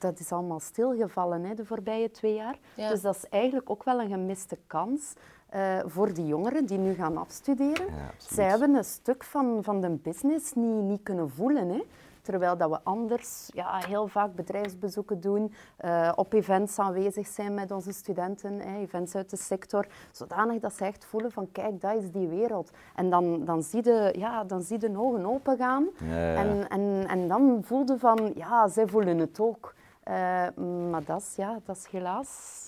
dat 0.02 0.20
is 0.20 0.32
allemaal 0.32 0.60
stilgevallen 0.60 1.44
hè, 1.44 1.54
de 1.54 1.66
voorbije 1.66 2.12
twee 2.12 2.34
jaar. 2.34 2.58
Dus 2.76 3.02
dat 3.02 3.16
is 3.16 3.30
eigenlijk 3.30 3.70
ook 3.70 3.84
wel 3.84 4.02
een 4.02 4.10
gemiste 4.10 4.58
kans. 4.68 5.14
Uh, 5.56 5.80
voor 5.86 6.14
die 6.14 6.26
jongeren 6.26 6.66
die 6.66 6.78
nu 6.78 6.94
gaan 6.94 7.18
afstuderen. 7.18 7.86
Ja, 7.86 8.12
Zij 8.18 8.46
hebben 8.46 8.76
een 8.76 8.84
stuk 8.84 9.24
van, 9.24 9.60
van 9.64 9.82
de 9.82 9.90
business 9.90 10.54
niet, 10.54 10.82
niet 10.82 11.04
kunnen 11.04 11.30
voelen. 11.30 11.70
Hè. 11.70 11.84
Terwijl 12.22 12.58
dat 12.58 12.70
we 12.70 12.80
anders 12.84 13.50
ja, 13.54 13.78
heel 13.88 14.08
vaak 14.08 14.36
bedrijfsbezoeken 14.36 15.22
doen, 15.22 15.54
uh, 15.86 16.12
op 16.16 16.34
events 16.34 16.80
aanwezig 16.80 17.28
zijn 17.28 17.54
met 17.54 17.72
onze 17.72 17.92
studenten, 17.92 18.60
hè, 18.60 18.78
events 18.78 19.16
uit 19.16 19.30
de 19.30 19.38
sector, 19.38 19.88
zodanig 20.12 20.60
dat 20.60 20.74
ze 20.74 20.86
echt 20.86 21.06
voelen 21.06 21.32
van 21.32 21.52
kijk, 21.52 21.82
dat 21.82 21.96
is 21.96 22.12
die 22.12 22.28
wereld. 22.28 22.72
En 22.96 23.10
dan, 23.10 23.46
dan, 23.46 23.64
zie, 23.64 23.84
je, 23.84 24.14
ja, 24.18 24.44
dan 24.44 24.62
zie 24.62 24.78
de 24.78 25.00
ogen 25.00 25.26
open 25.26 25.58
gaan 25.58 25.88
ja, 25.98 26.32
ja. 26.32 26.36
En, 26.36 26.68
en, 26.70 27.08
en 27.08 27.28
dan 27.28 27.60
voelde 27.64 28.00
van 28.00 28.32
ja, 28.36 28.68
zij 28.68 28.88
voelen 28.88 29.18
het 29.18 29.40
ook. 29.40 29.74
Uh, 30.08 30.48
maar 30.92 31.04
dat 31.06 31.22
is, 31.22 31.34
ja, 31.36 31.60
dat 31.66 31.78
is 31.78 31.88
helaas 31.92 32.60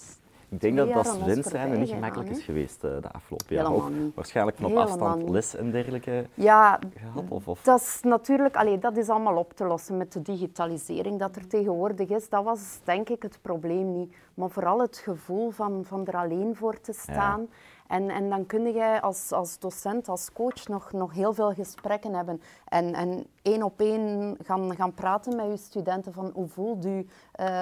ik 0.54 0.62
denk 0.62 0.78
dat 0.78 0.93
dat 0.93 1.08
student 1.08 1.46
zijn 1.46 1.80
niet 1.80 1.89
gemakkelijk 1.89 2.30
is 2.30 2.43
geweest 2.43 2.84
uh, 2.84 2.91
de 3.02 3.12
afgelopen 3.12 3.56
jaren. 3.56 3.72
Ook 3.72 3.91
waarschijnlijk 4.15 4.58
van 4.58 4.72
op 4.72 4.78
afstand 4.78 5.30
les 5.30 5.56
en 5.56 5.72
dergelijke 5.72 6.26
ja, 6.34 6.80
gehad? 6.96 7.24
Of, 7.30 7.48
of? 7.48 7.62
Dat 7.62 7.80
is 7.80 8.00
natuurlijk, 8.02 8.56
allee, 8.56 8.80
dat 8.80 8.98
is 8.98 9.10
allemaal 9.10 9.38
op 9.38 9.54
te 9.54 9.65
lossen 9.65 9.98
met 9.98 10.13
de 10.13 10.22
digitalisering 10.22 11.19
dat 11.19 11.36
er 11.36 11.48
tegenwoordig 11.48 12.10
is. 12.10 12.30
Dat 12.30 12.43
was 12.43 12.80
denk 12.84 13.10
ik 13.10 13.24
het 13.24 13.39
probleem 13.41 13.93
niet. 13.93 14.15
Maar 14.34 14.50
vooral 14.50 14.80
het 14.80 14.98
gevoel 14.98 15.50
van, 15.50 15.86
van 15.86 16.08
er 16.08 16.15
alleen 16.15 16.56
voor 16.56 16.82
te 16.82 16.93
staan. 16.93 17.39
Ja. 17.39 17.56
En, 17.93 18.10
en 18.10 18.29
dan 18.29 18.45
kun 18.45 18.73
je 18.73 19.01
als, 19.01 19.32
als 19.32 19.60
docent, 19.60 20.10
als 20.10 20.32
coach 20.34 20.67
nog, 20.67 20.91
nog 20.91 21.13
heel 21.13 21.34
veel 21.34 21.53
gesprekken 21.53 22.13
hebben. 22.13 22.41
En, 22.67 22.93
en 22.93 23.25
één 23.41 23.63
op 23.63 23.79
één 23.79 24.38
gaan, 24.43 24.75
gaan 24.75 24.93
praten 24.93 25.36
met 25.36 25.45
je 25.45 25.58
studenten 25.58 26.13
van 26.13 26.32
hoe 26.34 26.47
voelt 26.47 26.86
u? 26.86 27.08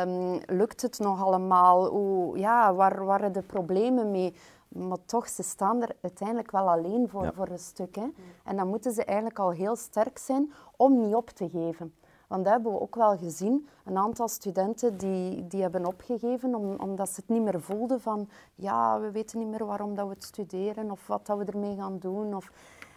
Um, 0.06 0.40
lukt 0.46 0.82
het 0.82 1.00
nog 1.00 1.24
allemaal? 1.24 1.88
Hoe, 1.88 2.38
ja, 2.38 2.74
waar 2.74 3.06
waren 3.06 3.32
de 3.32 3.42
problemen 3.42 4.12
mee? 4.12 4.36
Maar 4.68 5.06
toch, 5.06 5.30
ze 5.30 5.44
staan 5.44 5.82
er 5.82 5.96
uiteindelijk 6.02 6.52
wel 6.52 6.70
alleen 6.70 7.10
voor, 7.10 7.24
ja. 7.24 7.34
voor 7.34 7.48
een 7.48 7.60
stuk. 7.60 7.96
Hè? 7.96 8.08
En 8.44 8.56
dan 8.56 8.68
moeten 8.68 8.92
ze 8.92 9.06
eigenlijk 9.06 9.40
al 9.40 9.52
heel 9.52 9.76
sterk 9.76 10.18
zijn 10.18 10.54
om 10.78 11.02
niet 11.06 11.16
op 11.16 11.30
te 11.30 11.50
geven. 11.50 11.94
Want 12.32 12.44
dat 12.44 12.54
hebben 12.54 12.72
we 12.72 12.80
ook 12.80 12.96
wel 12.96 13.18
gezien. 13.18 13.68
Een 13.86 13.98
aantal 13.98 14.28
studenten 14.28 14.98
die, 14.98 15.48
die 15.48 15.62
hebben 15.62 15.86
opgegeven 15.86 16.56
om, 16.56 16.76
omdat 16.80 17.10
ze 17.10 17.16
het 17.16 17.30
niet 17.30 17.42
meer 17.42 17.62
voelden 17.62 18.02
van 18.02 18.30
ja, 18.56 19.00
we 19.00 19.12
weten 19.12 19.40
niet 19.40 19.48
meer 19.48 19.66
waarom 19.66 19.96
dat 19.96 20.08
we 20.08 20.14
het 20.14 20.24
studeren 20.24 20.92
of 20.92 21.08
wat 21.08 21.26
dat 21.26 21.38
we 21.38 21.46
ermee 21.46 21.76
gaan 21.76 21.98
doen. 22.00 22.36
Of, 22.36 22.52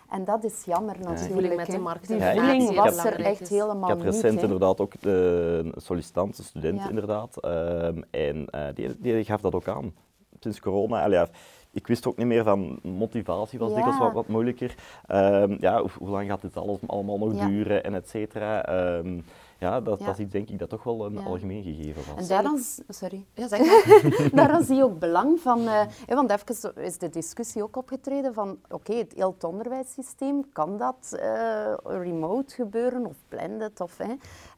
en 0.09 0.25
dat 0.25 0.45
is 0.45 0.65
jammer 0.65 0.97
natuurlijk. 1.01 1.57
Met 1.57 1.67
de 1.67 1.79
markt. 1.79 2.09
Die 2.09 2.23
voeling 2.23 2.75
was 2.75 3.05
er 3.05 3.21
echt 3.21 3.49
helemaal 3.49 3.89
niet. 3.89 3.99
Ik 3.99 4.05
heb 4.05 4.13
recent 4.13 4.43
inderdaad 4.43 4.81
ook 4.81 5.01
de 5.01 5.73
sollicitant, 5.77 6.39
een 6.39 6.45
student 6.45 6.79
ja. 6.79 6.89
inderdaad. 6.89 7.45
Um, 7.45 8.05
en 8.11 8.47
uh, 8.51 8.67
die, 8.75 9.01
die 9.01 9.25
gaf 9.25 9.41
dat 9.41 9.55
ook 9.55 9.69
aan. 9.69 9.95
Sinds 10.41 10.61
corona. 10.61 11.03
Allee, 11.03 11.19
ja, 11.19 11.29
ik 11.75 11.87
wist 11.87 12.07
ook 12.07 12.17
niet 12.17 12.27
meer 12.27 12.45
van 12.45 12.79
motivatie 12.83 13.59
was 13.59 13.69
ja. 13.69 13.75
dikwijls 13.75 13.99
wat, 13.99 14.13
wat 14.13 14.29
moeilijker. 14.29 14.75
Um, 15.09 15.57
ja, 15.61 15.81
hoe, 15.81 15.91
hoe, 15.99 16.09
lang 16.09 16.29
gaat 16.29 16.43
dit 16.43 16.57
alles 16.57 16.79
allemaal 16.87 17.19
nog 17.19 17.35
ja. 17.35 17.47
duren 17.47 17.85
en 17.85 17.95
et 17.95 18.09
cetera. 18.09 18.69
Um, 18.97 19.25
ja, 19.59 19.81
dat, 19.81 19.99
ja. 19.99 20.05
dat 20.05 20.15
is 20.15 20.25
iets 20.25 20.33
denk 20.33 20.49
ik 20.49 20.59
dat 20.59 20.69
toch 20.69 20.83
wel 20.83 21.07
een 21.07 21.19
algemeen 21.19 21.63
gegeven 21.63 22.03
was. 22.15 22.23
En 22.23 22.29
daarom, 22.29 22.59
sorry. 22.89 23.25
Ja, 23.35 23.49
zeg 23.49 23.61
daarom 24.33 24.65
zie 24.65 24.77
je 24.77 24.85
ook 24.85 24.99
belang 24.99 25.41
van... 25.41 25.61
Uh, 25.61 25.81
want 26.07 26.31
even 26.31 26.75
is 26.83 26.99
de 26.99 27.09
discussie 27.09 27.63
ook 27.63 27.77
opgetreden 27.77 28.35
van... 28.35 28.51
Oké, 28.51 28.75
okay, 28.75 28.97
het 28.97 29.13
heel 29.13 29.33
het 29.33 29.45
onderwijssysteem, 29.45 30.53
kan 30.53 30.79
dat 30.79 31.11
uh, 31.13 31.75
remote 31.85 32.55
gebeuren 32.55 33.07
of 33.07 33.17
blended? 33.29 33.81
Of, 33.81 33.99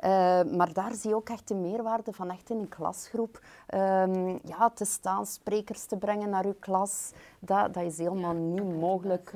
uh, 0.00 0.08
maar 0.56 0.72
daar 0.72 0.94
zie 0.94 1.10
je 1.10 1.16
ook 1.16 1.28
echt 1.28 1.48
de 1.48 1.54
meerwaarde 1.54 2.12
van 2.12 2.30
echt 2.30 2.50
in 2.50 2.58
een 2.58 2.68
klasgroep 2.68 3.40
um, 3.74 4.40
ja, 4.44 4.70
te 4.74 4.84
staan, 4.84 5.26
sprekers 5.26 5.84
te 5.84 5.96
brengen 5.96 6.30
naar 6.30 6.46
je 6.46 6.54
klas. 6.54 7.10
Dat, 7.38 7.74
dat 7.74 7.82
is 7.82 7.98
helemaal 7.98 8.34
niet 8.34 8.78
mogelijk 8.78 9.32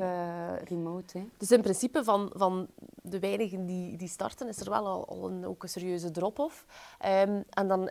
remote. 0.64 1.18
Hè. 1.18 1.29
Dus 1.37 1.51
in 1.51 1.62
principe 1.62 2.05
van, 2.05 2.31
van 2.35 2.66
de 3.03 3.18
weinigen 3.18 3.66
die, 3.66 3.96
die 3.96 4.09
starten, 4.09 4.49
is 4.49 4.61
er 4.61 4.70
wel 4.70 4.87
al, 4.87 5.09
al 5.09 5.29
een, 5.29 5.46
ook 5.46 5.62
een 5.62 5.68
serieuze 5.68 6.11
drop-off. 6.11 6.66
Um, 7.07 7.44
en 7.51 7.68
dan, 7.68 7.90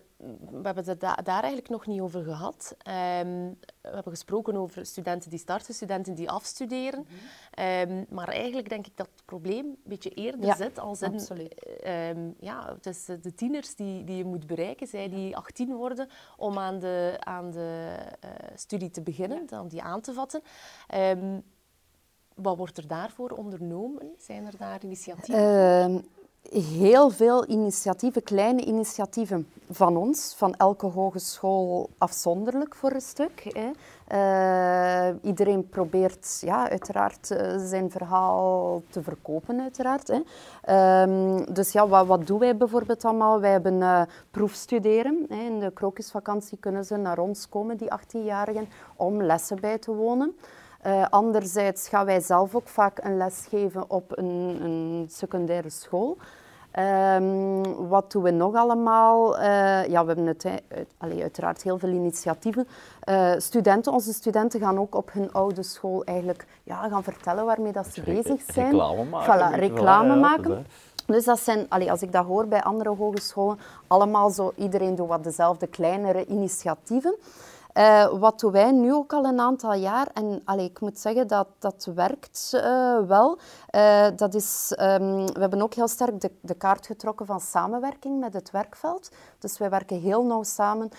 we 0.50 0.62
hebben 0.62 0.86
het 0.86 1.00
da 1.00 1.16
daar 1.16 1.42
eigenlijk 1.42 1.70
nog 1.70 1.88
niet 1.88 2.02
over 2.02 2.24
gehad. 2.24 2.76
Um, 2.78 3.58
we 3.82 3.96
hebben 3.96 4.12
gesproken 4.12 4.56
over 4.58 4.86
studenten 4.86 5.30
die 5.30 5.40
starten, 5.40 5.74
studenten 5.74 6.16
die 6.16 6.30
afstuderen. 6.30 7.00
Mm 7.00 7.06
-hmm. 7.52 7.90
um, 7.92 8.06
maar 8.10 8.28
eigenlijk 8.28 8.70
denk 8.70 8.88
ik 8.88 8.98
dat 8.98 9.10
het 9.12 9.26
probleem 9.26 9.66
een 9.66 9.80
beetje 9.84 10.10
eerder 10.10 10.46
ja, 10.46 10.56
zit 10.56 10.80
als 10.80 11.02
in... 11.02 12.36
ja, 12.40 12.69
het 12.74 12.86
is 12.86 13.06
de 13.06 13.34
tieners 13.36 13.76
die, 13.76 14.04
die 14.04 14.18
je 14.18 14.26
moet 14.26 14.48
bereiken, 14.48 14.88
zij 14.88 15.10
die 15.10 15.38
18 15.38 15.76
worden, 15.76 16.10
om 16.38 16.58
aan 16.58 16.80
de, 16.80 17.18
aan 17.20 17.52
de 17.52 17.96
uh, 18.24 18.30
studie 18.56 18.90
te 18.90 19.02
beginnen, 19.02 19.44
ja. 19.50 19.62
om 19.62 19.68
die 19.68 19.82
aan 19.82 20.02
te 20.02 20.14
vatten 20.14 20.42
wat 22.42 22.58
wordt 22.58 22.78
er 22.78 22.88
daarvoor 22.88 23.30
ondernomen? 23.30 24.12
Zijn 24.18 24.46
er 24.46 24.58
daar 24.58 24.84
initiatieven? 24.84 25.44
Uh, 25.44 26.00
heel 26.80 27.10
veel 27.10 27.48
initiatieven, 27.48 28.24
kleine 28.24 28.66
initiatieven 28.66 29.48
van 29.70 29.98
ons, 29.98 30.34
van 30.38 30.56
elke 30.56 30.86
hogeschool 30.86 31.90
afzonderlijk 31.98 32.76
voor 32.76 32.92
een 32.92 33.02
stuk. 33.02 33.44
Hè. 33.54 33.72
Uh, 34.14 35.08
iedereen 35.22 35.70
probeert 35.70 36.38
ja, 36.42 36.70
uiteraard 36.70 37.32
uh, 37.32 37.56
zijn 37.58 37.92
verhaal 37.92 38.82
te 38.90 39.04
verkopen, 39.04 39.62
uiteraard. 39.62 40.08
Hè. 40.08 41.02
Um, 41.02 41.54
dus 41.54 41.72
ja, 41.72 41.88
wat, 41.88 42.08
wat, 42.08 42.28
doen 42.28 42.40
wij 42.40 42.58
bijvoorbeeld 42.58 43.06
allemaal? 43.06 43.40
Wij 43.40 43.52
hebben 43.52 43.74
uh, 43.74 44.02
proefstuderen. 44.32 45.26
Hè. 45.30 45.36
In 45.36 45.60
de 45.60 45.72
krokusvakantie 45.72 46.58
kunnen 46.58 46.86
ze 46.86 46.96
naar 46.96 47.18
ons 47.18 47.50
komen, 47.50 47.78
die 47.78 47.90
18-jarigen, 48.00 48.68
om 48.96 49.24
lessen 49.24 49.60
bij 49.60 49.78
te 49.78 49.94
wonen. 49.94 50.38
Uh, 50.86 51.06
anderzijds 51.10 51.90
gaan 51.90 52.06
wij 52.06 52.20
zelf 52.20 52.56
ook 52.56 52.68
vaak 52.68 53.04
een 53.04 53.18
les 53.18 53.46
geven 53.50 53.90
op 53.90 54.18
een, 54.18 54.60
een 54.62 55.06
secundaire 55.10 55.70
school. 55.70 56.18
Um, 56.80 57.88
wat 57.88 58.12
doen 58.12 58.24
we 58.24 58.32
nog 58.32 58.56
allemaal? 58.56 59.40
Uh, 59.40 59.88
ja, 59.88 60.02
we 60.02 60.08
hebben 60.08 60.26
het, 60.26 60.46
uit, 60.98 61.22
uiteraard 61.22 61.64
heel 61.64 61.78
veel 61.80 61.90
initiatieven. 61.90 62.68
Uh, 63.10 63.32
studenten, 63.38 63.94
onze 63.94 64.14
studenten 64.14 64.60
gaan 64.60 64.80
ook 64.80 64.96
op 64.96 65.14
hun 65.14 65.32
oude 65.32 65.64
school 65.64 66.04
eigenlijk 66.04 66.46
ja, 66.64 66.88
gaan 66.90 67.04
vertellen 67.04 67.46
waarmee 67.46 67.72
dat 67.72 67.88
ze 67.88 68.02
bezig 68.02 68.42
zijn. 68.54 68.70
Reclame 68.72 69.04
maken. 69.04 69.40
Voilà, 69.40 69.60
reclame 69.60 70.16
maken. 70.16 70.66
Dus 71.06 71.26
dat 71.26 71.40
zijn, 71.40 71.70
als 71.70 72.02
ik 72.02 72.12
dat 72.12 72.26
hoor 72.26 72.48
bij 72.48 72.64
andere 72.64 72.90
hogescholen, 72.90 73.60
allemaal 73.88 74.30
zo, 74.30 74.52
iedereen 74.56 74.96
doet 74.96 75.08
wat 75.08 75.24
dezelfde 75.24 75.68
kleinere 75.68 76.26
initiatieven. 76.26 77.16
Uh, 77.74 78.08
wat 78.20 78.40
doen 78.40 78.52
wij 78.52 78.72
nu 78.72 78.94
ook 78.94 79.14
al 79.14 79.26
een 79.26 79.40
aantal 79.40 79.74
jaar? 79.74 80.08
En 80.14 80.42
allee, 80.46 80.66
ik 80.66 80.80
moet 80.80 81.00
zeggen 81.00 81.28
dat 81.28 81.48
dat 81.60 81.90
werkt 81.96 82.52
uh, 82.56 82.98
wel. 83.08 83.38
Uh, 83.72 84.08
dat 84.16 84.34
is, 84.34 84.76
um, 84.82 85.26
we 85.26 85.40
hebben 85.40 85.62
ook 85.62 85.74
heel 85.74 85.88
sterk 85.88 86.22
de, 86.22 86.32
de, 86.42 86.54
kaart 86.54 86.86
getrokken 86.86 87.26
van 87.26 87.40
samenwerking 87.40 88.20
met 88.20 88.34
het 88.34 88.52
werkveld. 88.52 89.12
Dus 89.40 89.58
wij 89.58 89.70
werken 89.70 90.00
heel 90.00 90.26
nauw 90.26 90.44
samen, 90.44 90.90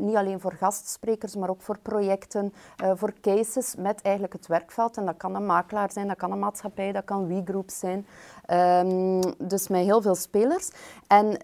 niet 0.00 0.16
alleen 0.16 0.40
voor 0.40 0.52
gastsprekers, 0.52 1.36
maar 1.36 1.50
ook 1.50 1.62
voor 1.62 1.78
projecten, 1.78 2.52
voor 2.94 3.12
cases 3.20 3.74
met 3.78 4.02
eigenlijk 4.02 4.32
het 4.32 4.46
werkveld. 4.46 4.96
En 4.96 5.06
dat 5.06 5.16
kan 5.16 5.34
een 5.34 5.46
makelaar 5.46 5.92
zijn, 5.92 6.08
dat 6.08 6.16
kan 6.16 6.32
een 6.32 6.38
maatschappij, 6.38 6.92
dat 6.92 7.04
kan 7.04 7.26
WeGroup 7.26 7.70
zijn. 7.70 8.06
Um, 8.86 9.20
dus 9.38 9.68
met 9.68 9.84
heel 9.84 10.02
veel 10.02 10.14
spelers. 10.14 10.70
En 11.06 11.38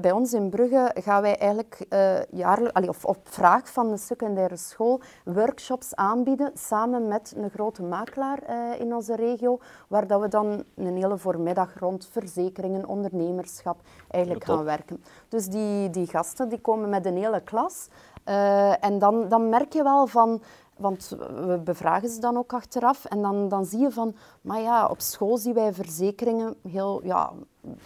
bij 0.00 0.12
ons 0.12 0.32
in 0.32 0.50
Brugge 0.50 0.90
gaan 0.94 1.22
wij 1.22 1.36
eigenlijk 1.38 1.86
of 2.88 3.04
op 3.04 3.28
vraag 3.28 3.68
van 3.68 3.90
de 3.90 3.96
secundaire 3.96 4.56
school 4.56 5.00
workshops 5.24 5.94
aanbieden 5.94 6.50
samen 6.54 7.08
met 7.08 7.32
een 7.36 7.50
grote 7.50 7.82
makelaar 7.82 8.38
in 8.78 8.94
onze 8.94 9.16
regio, 9.16 9.58
waar 9.88 10.06
dat 10.06 10.17
we 10.20 10.28
dan 10.28 10.64
een 10.74 10.96
hele 10.96 11.18
voormiddag 11.18 11.78
rond 11.78 12.08
verzekeringen, 12.10 12.86
ondernemerschap 12.86 13.80
eigenlijk 14.10 14.44
gaan 14.44 14.64
werken. 14.64 15.04
Dus 15.28 15.46
die, 15.46 15.90
die 15.90 16.06
gasten 16.06 16.48
die 16.48 16.60
komen 16.60 16.88
met 16.88 17.06
een 17.06 17.16
hele 17.16 17.40
klas. 17.40 17.88
en 18.80 18.98
dan, 18.98 19.28
dan 19.28 19.48
merk 19.48 19.72
je 19.72 19.82
wel 19.82 20.06
van 20.06 20.40
want 20.78 21.16
we 21.46 21.60
bevragen 21.64 22.08
ze 22.08 22.20
dan 22.20 22.36
ook 22.36 22.52
achteraf 22.52 23.04
en 23.04 23.22
dan, 23.22 23.48
dan 23.48 23.64
zie 23.64 23.78
je 23.78 23.90
van, 23.90 24.14
maar 24.40 24.60
ja, 24.60 24.86
op 24.86 25.00
school 25.00 25.36
zien 25.36 25.54
wij 25.54 25.72
verzekeringen 25.72 26.54
heel, 26.68 27.00
ja, 27.04 27.32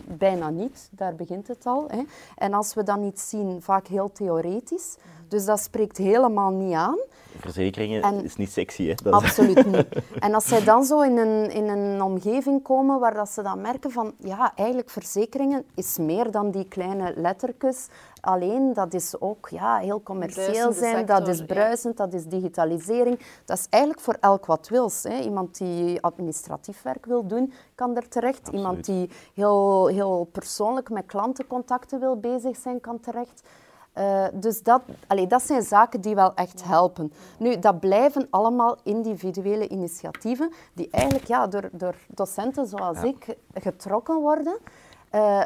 bijna 0.05 0.51
niet. 0.51 0.89
Daar 0.91 1.15
begint 1.15 1.49
het 1.49 1.67
al. 1.67 1.85
Hè. 1.89 2.03
En 2.37 2.55
als 2.55 2.75
we 2.75 2.83
dan 2.83 3.03
iets 3.03 3.29
zien, 3.29 3.63
vaak 3.63 3.87
heel 3.87 4.13
theoretisch. 4.13 4.97
Dus 5.33 5.45
dat 5.45 5.61
spreekt 5.61 5.97
helemaal 5.97 6.51
niet 6.51 6.75
aan. 6.75 6.99
Verzekeringen 7.39 8.25
is 8.25 8.37
niet 8.37 8.53
sexy, 8.53 8.87
hè? 8.87 8.95
Dat 8.95 9.13
absoluut 9.13 9.67
niet. 9.73 9.87
En 10.19 10.35
als 10.35 10.47
zij 10.47 10.65
dan 10.65 10.85
zo 10.85 11.01
in 11.01 11.17
een, 11.17 11.51
in 11.51 11.69
een 11.69 12.03
omgeving 12.03 12.63
komen 12.63 13.01
waar 13.01 13.15
dat 13.15 13.29
ze 13.29 13.43
dan 13.43 13.61
merken 13.61 13.91
van, 13.91 14.15
ja, 14.19 14.53
eigenlijk 14.55 14.91
verzekeringen 14.91 15.65
is 15.75 15.99
meer 15.99 16.31
dan 16.31 16.51
die 16.51 16.69
kleine 16.69 17.13
lettertjes. 17.17 17.89
Alleen, 18.21 18.73
dat 18.73 18.95
is 18.95 19.21
ook 19.21 19.49
ja, 19.49 19.77
heel 19.79 20.03
commercieel 20.03 20.73
zijn, 20.73 20.97
sector, 20.97 21.07
dat 21.07 21.29
is 21.29 21.45
bruisend, 21.45 21.99
ja. 21.99 22.05
dat 22.05 22.15
is 22.15 22.25
digitalisering. 22.25 23.19
Dat 23.45 23.59
is 23.59 23.67
eigenlijk 23.71 24.03
voor 24.03 24.17
elk 24.21 24.47
wat 24.47 24.69
wils. 24.69 25.03
Hè. 25.03 25.21
Iemand 25.21 25.59
die 25.59 26.03
administratief 26.03 26.83
werk 26.83 27.07
wil 27.07 27.27
doen, 27.27 27.53
kan 27.75 27.97
er 27.97 28.09
terecht. 28.09 28.39
Absoluut. 28.39 28.61
Iemand 28.61 28.85
die 28.85 29.11
heel, 29.35 29.87
heel 29.87 30.29
persoonlijk 30.33 30.91
met 30.91 31.07
klantencontacten 31.07 32.01
wil 32.01 32.17
bezig 32.17 32.57
zijn, 32.57 32.81
kan 32.81 33.01
terecht. 33.01 33.43
Uh, 33.99 34.27
dus 34.33 34.63
dat, 34.63 34.83
allee, 35.07 35.27
dat 35.27 35.43
zijn 35.43 35.63
zaken 35.63 36.01
die 36.01 36.15
wel 36.15 36.35
echt 36.35 36.65
helpen. 36.65 37.13
Nu, 37.39 37.59
dat 37.59 37.81
blijven 37.81 38.27
allemaal 38.31 38.77
individuele 38.83 39.69
initiatieven 39.69 40.53
die 40.73 40.89
eigenlijk 40.91 41.27
ja, 41.27 41.47
door, 41.47 41.69
door 41.73 41.95
docenten 42.09 42.67
zoals 42.67 43.01
ja. 43.01 43.05
ik 43.05 43.37
getrokken 43.55 44.21
worden. 44.21 44.59
Uh, 45.15 45.43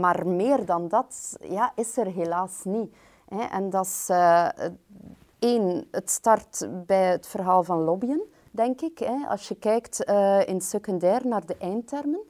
maar 0.00 0.26
meer 0.26 0.64
dan 0.64 0.88
dat 0.88 1.36
ja, 1.42 1.72
is 1.74 1.96
er 1.96 2.06
helaas 2.06 2.60
niet. 2.64 2.94
Hè. 3.28 3.42
En 3.42 3.70
dat 3.70 3.84
is 3.84 4.08
uh, 4.10 4.48
één, 5.38 5.86
het 5.90 6.10
start 6.10 6.68
bij 6.86 7.10
het 7.10 7.26
verhaal 7.26 7.62
van 7.62 7.78
lobbyen, 7.78 8.22
denk 8.50 8.80
ik. 8.80 8.98
Hè. 8.98 9.28
Als 9.28 9.48
je 9.48 9.54
kijkt 9.54 10.04
in 10.46 10.60
secundair 10.60 11.26
naar 11.26 11.46
de 11.46 11.56
eindtermen, 11.58 12.20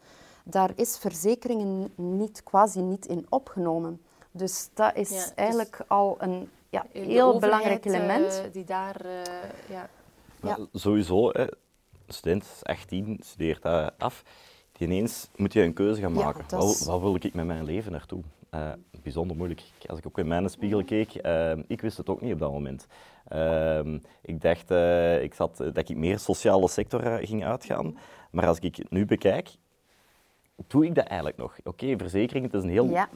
daar 0.45 0.71
is 0.75 0.99
verzekeringen 0.99 1.93
niet, 1.95 2.43
quasi 2.43 2.81
niet 2.81 3.07
in 3.07 3.27
opgenomen. 3.29 4.01
Dus 4.31 4.71
dat 4.75 4.97
is 4.97 5.11
ja, 5.11 5.35
eigenlijk 5.35 5.77
dus 5.77 5.89
al 5.89 6.17
een 6.19 6.49
ja, 6.69 6.87
heel 6.93 7.39
belangrijk 7.39 7.85
element. 7.85 8.43
Uh, 8.47 8.53
die 8.53 8.65
daar, 8.65 9.07
uh, 9.07 9.23
ja. 9.69 9.89
ja. 10.43 10.59
Sowieso, 10.73 11.31
hè, 11.31 11.47
student 12.07 12.61
18 12.63 13.21
studeert 13.25 13.63
dat 13.63 13.93
af. 13.99 14.23
Die 14.73 14.87
ineens 14.89 15.29
moet 15.37 15.53
je 15.53 15.63
een 15.63 15.73
keuze 15.73 16.01
gaan 16.01 16.13
maken. 16.13 16.45
Ja, 16.49 16.57
is... 16.57 16.63
wat, 16.63 16.87
wat, 16.87 17.01
wil 17.01 17.15
ik 17.15 17.35
met 17.35 17.47
mijn 17.47 17.65
leven 17.65 17.93
naartoe? 17.93 18.23
Uh, 18.55 18.73
bijzonder 19.03 19.37
moeilijk. 19.37 19.63
Als 19.87 19.99
ik 19.99 20.07
ook 20.07 20.19
in 20.19 20.29
mijn 20.29 20.49
spiegel 20.49 20.85
keek, 20.85 21.15
ik 21.67 21.81
wist 21.81 21.97
het 21.97 22.09
ook 22.09 22.21
niet 22.21 22.33
op 22.33 22.39
dat 22.39 22.53
moment. 22.53 22.87
Ehm, 23.29 23.99
ik 24.23 24.41
dacht 24.41 24.71
ik 25.23 25.35
zat, 25.35 25.57
dat 25.57 25.89
ik 25.89 25.97
meer 25.97 26.19
sociale 26.19 26.69
sector 26.69 27.03
ging 27.27 27.45
uitgaan. 27.45 27.99
Maar 28.31 28.47
als 28.47 28.59
ik 28.59 28.91
nu 28.91 29.05
bekijk, 29.05 29.49
doe 30.67 30.87
ik 30.87 30.95
dat 30.95 31.07
eigenlijk 31.07 31.39
nog? 31.39 31.57
Oké, 31.65 31.95
verzekering, 31.97 32.45
het 32.45 32.55
is 32.55 32.63
een 32.63 32.71
heel, 32.71 32.89
ja. 32.89 33.09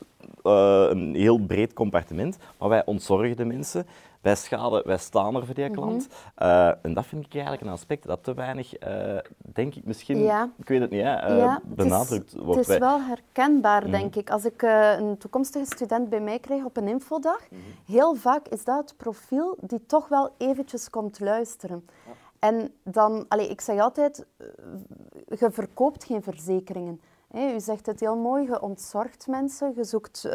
uh, 0.42 0.86
een 0.90 1.14
heel 1.14 1.38
breed 1.38 1.72
compartiment, 1.72 2.38
maar 2.58 2.68
wij 2.68 2.84
ontzorgen 2.84 3.36
de 3.36 3.44
mensen. 3.44 3.86
Wij 4.20 4.36
schade, 4.36 4.82
wij 4.86 4.98
staan 4.98 5.36
er 5.36 5.46
voor 5.46 5.54
die 5.54 5.70
klant. 5.70 6.08
Mm 6.08 6.08
-hmm. 6.34 6.48
uh, 6.48 6.72
en 6.82 6.94
dat 6.94 7.06
vind 7.06 7.24
ik 7.24 7.32
eigenlijk 7.32 7.62
een 7.62 7.68
aspect 7.68 8.06
dat 8.06 8.24
te 8.24 8.34
weinig, 8.34 8.86
uh, 8.88 9.18
denk 9.36 9.74
ik 9.74 9.84
misschien, 9.84 10.18
ja. 10.18 10.50
ik 10.56 10.68
weet 10.68 10.80
het 10.80 10.90
niet, 10.90 11.02
hè, 11.02 11.36
ja, 11.36 11.60
benadrukt 11.64 12.30
het 12.30 12.40
is, 12.40 12.44
wordt. 12.44 12.60
Het 12.60 12.68
is 12.68 12.78
wel 12.78 13.00
herkenbaar, 13.00 13.82
-hmm. 13.82 13.90
denk 13.90 14.14
ik. 14.14 14.30
Als 14.30 14.44
ik 14.44 14.62
een 14.98 15.16
toekomstige 15.18 15.64
student 15.64 16.08
bij 16.08 16.20
mij 16.20 16.38
krijg 16.38 16.64
op 16.64 16.76
een 16.76 16.88
infodag, 16.88 17.40
-hmm. 17.48 17.58
heel 17.86 18.14
vaak 18.14 18.48
is 18.48 18.64
dat 18.64 18.80
het 18.80 18.96
profiel 18.96 19.56
die 19.60 19.86
toch 19.86 20.08
wel 20.08 20.30
eventjes 20.38 20.90
komt 20.90 21.20
luisteren. 21.20 21.84
En 22.38 22.72
dan, 22.82 23.24
allez, 23.28 23.48
ik 23.48 23.60
zeg 23.60 23.80
altijd, 23.80 24.26
je 25.28 25.50
verkoopt 25.50 26.04
geen 26.04 26.22
verzekeringen. 26.22 27.00
U 27.34 27.60
zegt 27.60 27.86
het 27.86 28.00
heel 28.00 28.16
mooi, 28.16 28.44
je 28.44 28.60
ontzorgt 28.60 29.26
mensen, 29.26 29.72
je 29.76 29.84
zoekt 29.84 30.22
uh, 30.26 30.32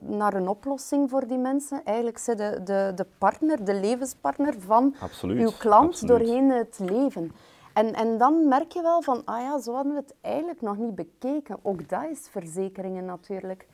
naar 0.00 0.34
een 0.34 0.48
oplossing 0.48 1.10
voor 1.10 1.26
die 1.26 1.38
mensen. 1.38 1.84
Eigenlijk 1.84 2.18
zijn 2.18 2.36
de, 2.36 2.60
de, 2.64 2.92
de 2.94 3.06
partner, 3.18 3.64
de 3.64 3.74
levenspartner 3.74 4.54
van 4.60 4.94
absoluut, 5.00 5.40
uw 5.40 5.52
klant 5.58 5.88
absoluut. 5.88 6.18
doorheen 6.18 6.50
het 6.50 6.78
leven. 6.78 7.32
En, 7.74 7.94
en 7.94 8.18
dan 8.18 8.48
merk 8.48 8.72
je 8.72 8.82
wel 8.82 9.02
van, 9.02 9.22
ah 9.24 9.40
ja, 9.40 9.60
zo 9.60 9.74
hadden 9.74 9.92
we 9.92 9.98
het 9.98 10.14
eigenlijk 10.20 10.60
nog 10.60 10.76
niet 10.76 10.94
bekeken. 10.94 11.58
Ook 11.62 11.88
dat 11.88 12.04
is 12.10 12.28
verzekeringen 12.30 13.04
natuurlijk. 13.04 13.66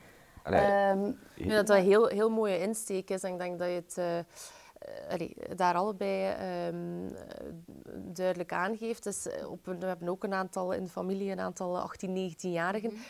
Allee, 0.43 0.91
um, 0.91 1.07
ik 1.35 1.43
denk 1.43 1.51
dat 1.51 1.67
dat 1.67 1.77
een 1.77 1.83
heel, 1.83 2.07
heel 2.07 2.29
mooie 2.29 2.59
insteek 2.59 3.09
is. 3.09 3.23
En 3.23 3.31
ik 3.31 3.39
denk 3.39 3.59
dat 3.59 3.67
je 3.67 3.73
het... 3.73 3.95
Uh, 3.99 4.05
Allee, 5.09 5.35
daar 5.55 5.75
allebei 5.75 6.35
um, 6.67 7.15
duidelijk 8.13 8.53
aangeeft. 8.53 9.03
Dus 9.03 9.27
op, 9.47 9.65
we 9.65 9.85
hebben 9.85 10.09
ook 10.09 10.23
een 10.23 10.33
aantal 10.33 10.71
in 10.71 10.83
de 10.83 10.89
familie, 10.89 11.31
een 11.31 11.39
aantal 11.39 11.79
18, 11.79 12.31
19-jarigen. 12.31 12.89
Mm 12.89 12.95
-hmm. 12.95 13.05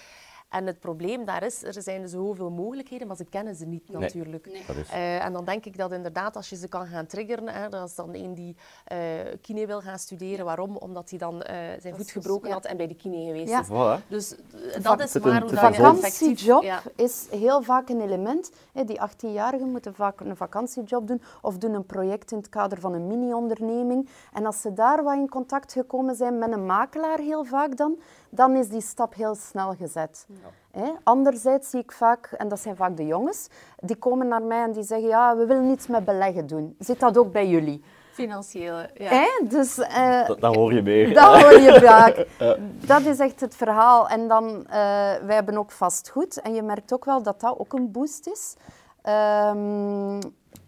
En 0.49 0.65
het 0.65 0.79
probleem 0.79 1.25
daar 1.25 1.43
is, 1.43 1.63
er 1.63 1.81
zijn 1.81 2.09
zoveel 2.09 2.49
mogelijkheden, 2.49 3.07
maar 3.07 3.15
ze 3.15 3.25
kennen 3.25 3.55
ze 3.55 3.65
niet 3.65 3.89
nee. 3.89 4.01
natuurlijk. 4.01 4.45
Nee. 4.45 4.63
Uh, 4.67 5.25
en 5.25 5.33
dan 5.33 5.45
denk 5.45 5.65
ik 5.65 5.77
dat 5.77 5.91
inderdaad, 5.91 6.35
als 6.35 6.49
je 6.49 6.55
ze 6.55 6.67
kan 6.67 6.87
gaan 6.87 7.05
triggeren, 7.05 7.47
hè, 7.47 7.69
dat 7.69 7.87
is 7.87 7.95
dan 7.95 8.13
een 8.13 8.33
die 8.33 8.55
uh, 8.91 8.97
kine 9.41 9.65
wil 9.65 9.81
gaan 9.81 9.99
studeren. 9.99 10.45
Waarom? 10.45 10.77
Omdat 10.77 11.09
hij 11.09 11.19
dan 11.19 11.35
uh, 11.35 11.41
zijn 11.79 11.95
voet 11.95 12.11
gebroken 12.11 12.47
ja. 12.47 12.53
had 12.53 12.65
en 12.65 12.77
bij 12.77 12.87
de 12.87 12.95
kine 12.95 13.25
geweest 13.25 13.49
ja. 13.49 13.59
is. 13.59 13.67
Voilà. 13.67 14.07
Dus 14.07 14.35
dat 14.81 14.99
is 14.99 15.13
maar 15.19 15.41
hoe 15.41 15.49
De 15.49 15.57
vakantiejob 15.57 16.63
ja. 16.63 16.81
is 16.95 17.27
heel 17.31 17.61
vaak 17.61 17.89
een 17.89 18.01
element. 18.01 18.51
Hè, 18.73 18.83
die 18.83 18.99
18-jarigen 18.99 19.67
moeten 19.71 19.95
vaak 19.95 20.19
een 20.19 20.35
vakantiejob 20.35 21.07
doen 21.07 21.21
of 21.41 21.57
doen 21.57 21.73
een 21.73 21.85
project 21.85 22.31
in 22.31 22.37
het 22.37 22.49
kader 22.49 22.79
van 22.79 22.93
een 22.93 23.07
mini-onderneming. 23.07 24.09
En 24.33 24.45
als 24.45 24.61
ze 24.61 24.73
daar 24.73 25.03
wat 25.03 25.15
in 25.15 25.29
contact 25.29 25.73
gekomen 25.73 26.15
zijn 26.15 26.37
met 26.37 26.51
een 26.51 26.65
makelaar 26.65 27.19
heel 27.19 27.43
vaak 27.43 27.77
dan, 27.77 27.99
dan 28.29 28.55
is 28.55 28.69
die 28.69 28.81
stap 28.81 29.13
heel 29.13 29.35
snel 29.35 29.73
gezet. 29.73 30.27
Ja. 30.73 30.93
Anderzijds 31.03 31.69
zie 31.69 31.79
ik 31.79 31.91
vaak, 31.91 32.31
en 32.37 32.47
dat 32.47 32.59
zijn 32.59 32.75
vaak 32.75 32.97
de 32.97 33.05
jongens, 33.05 33.47
die 33.79 33.95
komen 33.95 34.27
naar 34.27 34.41
mij 34.41 34.63
en 34.63 34.71
die 34.71 34.83
zeggen, 34.83 35.07
ja, 35.07 35.37
we 35.37 35.45
willen 35.45 35.67
niets 35.67 35.87
met 35.87 36.05
beleggen 36.05 36.47
doen. 36.47 36.75
Zit 36.79 36.99
dat 36.99 37.17
ook 37.17 37.31
bij 37.31 37.47
jullie? 37.47 37.83
Financiële, 38.11 38.89
ja. 38.93 39.09
Hè? 39.09 39.47
Dus, 39.47 39.77
uh, 39.77 40.27
dat, 40.27 40.41
dat, 40.41 40.55
hoor 40.55 40.73
je 40.73 40.81
meer. 40.81 41.13
Dat 41.13 41.41
hoor 41.41 41.59
je 41.59 41.79
vaak. 41.81 42.25
Dat 42.87 43.05
is 43.05 43.19
echt 43.19 43.41
het 43.41 43.55
verhaal. 43.55 44.09
En 44.09 44.27
dan, 44.27 44.45
uh, 44.45 44.63
wij 45.25 45.35
hebben 45.35 45.57
ook 45.57 45.71
vastgoed. 45.71 46.41
En 46.41 46.53
je 46.53 46.61
merkt 46.61 46.93
ook 46.93 47.05
wel 47.05 47.23
dat 47.23 47.41
dat 47.41 47.59
ook 47.59 47.73
een 47.73 47.91
boost 47.91 48.27
is. 48.27 48.55
Um, 49.03 50.19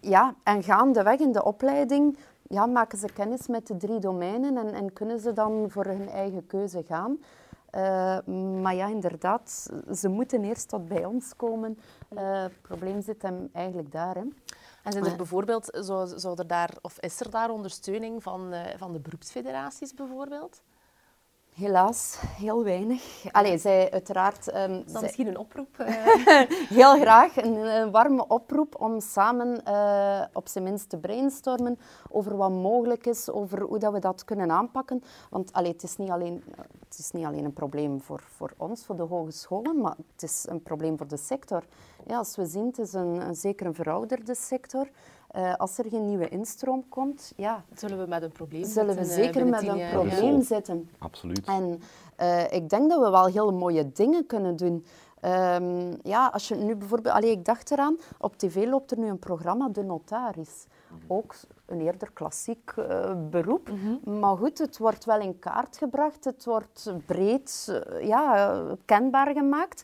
ja, 0.02 0.34
en 0.44 0.64
gaandeweg 0.64 1.20
in 1.20 1.32
de 1.32 1.44
opleiding 1.44 2.18
ja, 2.50 2.66
maken 2.66 2.98
ze 2.98 3.08
kennis 3.14 3.48
met 3.48 3.68
de 3.68 3.78
drie 3.78 4.00
domeinen 4.00 4.58
en, 4.58 4.74
en 4.74 4.94
kunnen 4.94 5.20
ze 5.20 5.34
dan 5.34 5.66
voor 5.68 5.86
hun 5.86 6.10
eigen 6.10 6.48
keuze 6.48 6.84
gaan. 6.88 7.18
Uh, 7.76 8.18
maar 8.62 8.76
ja, 8.76 8.88
inderdaad, 8.88 9.70
ze 9.94 10.08
moeten 10.08 10.44
eerst 10.44 10.70
tot 10.70 10.88
bij 10.88 11.06
ons 11.06 11.36
komen. 11.36 11.78
Uh, 12.10 12.42
het 12.42 12.62
probleem 12.62 13.02
zit 13.02 13.22
hem 13.22 13.50
eigenlijk 13.54 13.92
daar. 13.92 14.16
Hè. 14.16 14.24
En 14.84 14.92
zijn 14.92 15.06
er 15.06 15.16
bijvoorbeeld, 15.16 15.78
zou, 15.80 16.20
zou 16.20 16.38
er 16.38 16.48
daar, 16.48 16.78
of 16.82 17.00
is 17.00 17.20
er 17.20 17.30
daar 17.30 17.50
ondersteuning 17.50 18.24
van, 18.24 18.54
uh, 18.54 18.66
van 18.78 18.94
de 18.94 19.00
beroepsfederaties 19.00 19.94
bijvoorbeeld? 19.94 20.62
Helaas, 21.60 22.18
heel 22.22 22.64
weinig. 22.64 23.32
Allee, 23.32 23.58
zij 23.58 23.92
uiteraard... 23.92 24.56
Um, 24.56 24.84
zij... 24.86 25.02
misschien 25.02 25.28
een 25.28 25.38
oproep? 25.38 25.78
Uh... 25.80 25.88
heel 26.80 27.00
graag, 27.00 27.38
een, 27.38 27.56
een, 27.56 27.92
warme 27.92 28.28
oproep 28.28 28.82
om 28.82 29.00
samen 29.00 29.62
uh, 29.68 30.22
op 30.34 30.48
zijn 30.48 30.64
minst 30.64 30.90
te 30.90 30.98
brainstormen 30.98 31.80
over 32.10 32.38
wat 32.38 32.52
mogelijk 32.52 33.06
is, 33.06 33.30
over 33.30 33.62
hoe 33.62 33.80
dat 33.80 33.94
we 33.94 34.00
dat 34.00 34.26
kunnen 34.26 34.52
aanpakken. 34.52 35.04
Want 35.30 35.54
allee, 35.54 35.72
het, 35.72 35.84
is 35.84 35.98
niet 35.98 36.10
alleen, 36.10 36.44
het 36.88 36.98
is 37.00 37.12
niet 37.12 37.26
alleen 37.26 37.46
een 37.46 37.54
probleem 37.54 38.02
voor, 38.02 38.24
voor 38.36 38.54
ons, 38.58 38.86
voor 38.86 38.96
de 38.96 39.04
hogescholen, 39.04 39.82
maar 39.82 39.96
het 40.14 40.24
is 40.24 40.46
een 40.50 40.64
probleem 40.64 40.98
voor 40.98 41.08
de 41.08 41.18
sector. 41.18 41.64
Ja, 42.08 42.18
als 42.18 42.36
we 42.36 42.46
zien, 42.46 42.66
het 42.66 42.80
is 42.80 42.94
een, 42.94 43.28
een 43.28 43.36
zeker 43.36 43.66
een 43.66 43.76
verouderde 43.76 44.36
sector. 44.36 44.90
Uh, 45.36 45.54
als 45.56 45.78
er 45.78 45.86
geen 45.90 46.08
nieuwe 46.08 46.30
instroom 46.30 46.84
komt, 46.90 47.34
ja... 47.36 47.64
Zullen 47.76 48.00
we 48.00 48.06
met 48.08 48.24
een 48.24 48.32
probleem 48.32 48.66
Zullen 48.66 48.96
we 48.96 49.06
zeker 49.06 49.46
met 49.46 49.68
een 49.68 49.90
probleem 49.92 50.42
zitten. 50.42 50.90
Absoluut. 50.98 51.46
En 51.46 51.82
uh, 52.20 52.52
ik 52.52 52.70
denk 52.70 52.90
dat 52.90 53.04
we 53.04 53.10
wel 53.10 53.26
heel 53.26 53.54
mooie 53.54 53.92
dingen 53.92 54.26
kunnen 54.26 54.56
doen. 54.56 54.86
Um, 55.26 55.98
ja, 56.04 56.28
als 56.28 56.48
je 56.48 56.56
nu 56.56 56.76
bijvoorbeeld... 56.76 57.16
Allee, 57.16 57.32
ik 57.32 57.46
dacht 57.46 57.72
eraan, 57.72 57.98
op 58.18 58.38
tv 58.38 58.66
loopt 58.66 58.92
er 58.92 58.98
nu 58.98 59.08
een 59.08 59.20
programma, 59.20 59.70
De 59.70 59.84
Notaris. 59.84 60.66
Ook 61.08 61.36
een 61.66 61.82
eerder 61.82 62.12
klassiek 62.12 62.74
uh, 62.80 63.12
beroep. 63.30 63.70
Mm 63.70 64.00
-hmm. 64.04 64.20
Maar 64.20 64.38
goed, 64.38 64.58
het 64.58 64.78
wordt 64.78 65.06
wel 65.06 65.20
in 65.20 65.40
kaart 65.40 65.78
gebracht. 65.78 66.24
Het 66.24 66.46
wordt 66.46 66.94
breed 67.06 67.82
ja, 68.02 68.62
kenbaar 68.86 69.34
gemaakt. 69.34 69.84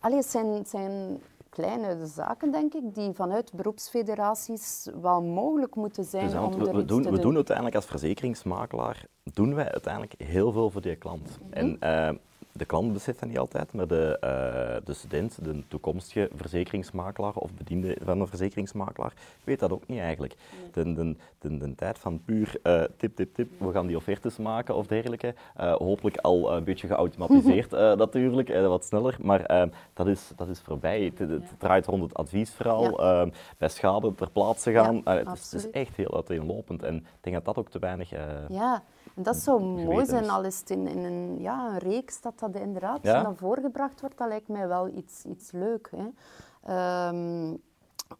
Allee, 0.00 0.16
het 0.16 0.30
zijn... 0.30 0.66
zijn 0.66 1.20
kleine 1.56 2.06
zaken, 2.06 2.50
denk 2.52 2.74
ik, 2.74 2.94
die 2.94 3.12
vanuit 3.12 3.52
beroepsfederaties 3.52 4.88
wel 5.00 5.22
mogelijk 5.22 5.74
moeten 5.74 6.04
zijn 6.04 6.24
dus, 6.24 6.34
om 6.34 6.58
we, 6.58 6.72
we, 6.72 6.84
doen, 6.84 7.02
te 7.02 7.10
we 7.10 7.18
doen 7.18 7.34
uiteindelijk 7.34 7.76
als 7.76 7.86
verzekeringsmakelaar 7.86 9.06
doen 9.22 9.54
wij 9.54 9.72
uiteindelijk 9.72 10.14
heel 10.22 10.52
veel 10.52 10.70
voor 10.70 10.80
die 10.80 10.96
klant. 10.96 11.38
Mm 11.40 11.48
-hmm. 11.50 11.76
En 11.80 12.12
uh, 12.12 12.18
de 12.56 12.64
klant 12.64 12.92
beseft 12.92 13.20
dat 13.20 13.28
niet 13.28 13.38
altijd, 13.38 13.72
maar 13.72 13.86
de, 13.86 14.18
uh, 14.24 14.86
de 14.86 14.94
student, 14.94 15.44
de 15.44 15.62
toekomstige 15.68 16.30
verzekeringsmakelaar 16.34 17.34
of 17.34 17.52
bediende 17.52 17.96
van 18.04 18.20
een 18.20 18.26
verzekeringsmakelaar, 18.26 19.12
weet 19.44 19.58
dat 19.58 19.72
ook 19.72 19.86
niet 19.86 19.98
eigenlijk. 19.98 20.34
De, 20.72 20.92
de, 20.92 21.16
de, 21.38 21.58
de 21.58 21.74
tijd 21.74 21.98
van 21.98 22.22
puur 22.24 22.58
uh, 22.62 22.82
tip, 22.96 23.16
tip, 23.16 23.34
tip, 23.34 23.50
we 23.58 23.72
gaan 23.72 23.86
die 23.86 23.96
offertes 23.96 24.36
maken 24.36 24.74
of 24.74 24.86
dergelijke, 24.86 25.34
uh, 25.60 25.74
hopelijk 25.74 26.16
al 26.16 26.56
een 26.56 26.64
beetje 26.64 26.86
geautomatiseerd 26.86 27.70
natuurlijk, 28.04 28.48
wat 28.48 28.84
sneller, 28.84 29.16
maar 29.20 29.68
dat, 29.92 30.06
is, 30.06 30.32
dat 30.36 30.48
is 30.48 30.60
voorbij. 30.60 31.02
Het, 31.02 31.18
het, 31.18 31.30
het, 31.30 31.42
draait 31.58 31.86
rond 31.86 32.02
het 32.02 32.14
adviesverhaal, 32.14 33.04
ja. 33.04 33.28
bij 33.58 33.68
schade 33.68 34.14
ter 34.14 34.30
plaatse 34.30 34.72
gaan. 34.72 35.00
Ja, 35.04 35.16
het, 35.16 35.32
is, 35.32 35.52
het, 35.52 35.64
is, 35.64 35.70
echt 35.70 35.96
heel 35.96 36.14
uiteenlopend 36.14 36.82
en 36.82 36.96
ik 36.96 37.04
denk 37.20 37.36
dat 37.36 37.44
dat 37.44 37.56
ook 37.56 37.70
te 37.70 37.78
weinig... 37.78 38.10
ja. 38.48 38.82
En 39.16 39.22
dat 39.22 39.36
zou 39.36 39.62
mooi 39.62 40.06
zijn, 40.06 40.30
al 40.30 40.44
is 40.44 40.58
het 40.58 40.70
in, 40.70 40.86
in 40.86 41.04
een, 41.04 41.40
ja, 41.40 41.68
een 41.68 41.78
reeks 41.78 42.20
dat 42.20 42.38
dat 42.38 42.54
inderdaad 42.54 42.98
ja? 43.02 43.22
naar 43.22 43.34
voren 43.34 43.62
gebracht 43.62 44.00
wordt. 44.00 44.18
Dat 44.18 44.28
lijkt 44.28 44.48
mij 44.48 44.68
wel 44.68 44.88
iets, 44.88 45.24
iets 45.24 45.50
leuk. 45.50 45.90
Hè. 45.96 47.08
Um, 47.08 47.62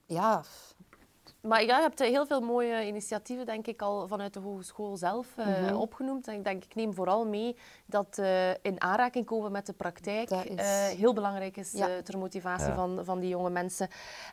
ja. 0.06 0.42
Maar 1.40 1.64
ja, 1.64 1.76
je 1.76 1.82
hebt 1.82 1.98
heel 1.98 2.26
veel 2.26 2.40
mooie 2.40 2.86
initiatieven, 2.86 3.46
denk 3.46 3.66
ik, 3.66 3.82
al 3.82 4.08
vanuit 4.08 4.34
de 4.34 4.40
hogeschool 4.40 4.96
zelf 4.96 5.26
uh, 5.36 5.46
mm-hmm. 5.46 5.76
opgenoemd. 5.76 6.28
En 6.28 6.34
ik 6.34 6.44
denk, 6.44 6.64
ik 6.64 6.74
neem 6.74 6.94
vooral 6.94 7.26
mee 7.26 7.56
dat 7.86 8.18
uh, 8.20 8.50
in 8.50 8.80
aanraking 8.80 9.24
komen 9.26 9.52
met 9.52 9.66
de 9.66 9.72
praktijk 9.72 10.30
is... 10.30 10.60
uh, 10.60 10.84
heel 10.98 11.12
belangrijk 11.12 11.56
is 11.56 11.72
ja. 11.72 12.02
ter 12.02 12.18
motivatie 12.18 12.68
ja. 12.68 12.74
van, 12.74 13.04
van 13.04 13.20
die 13.20 13.28
jonge 13.28 13.50
mensen. 13.50 13.88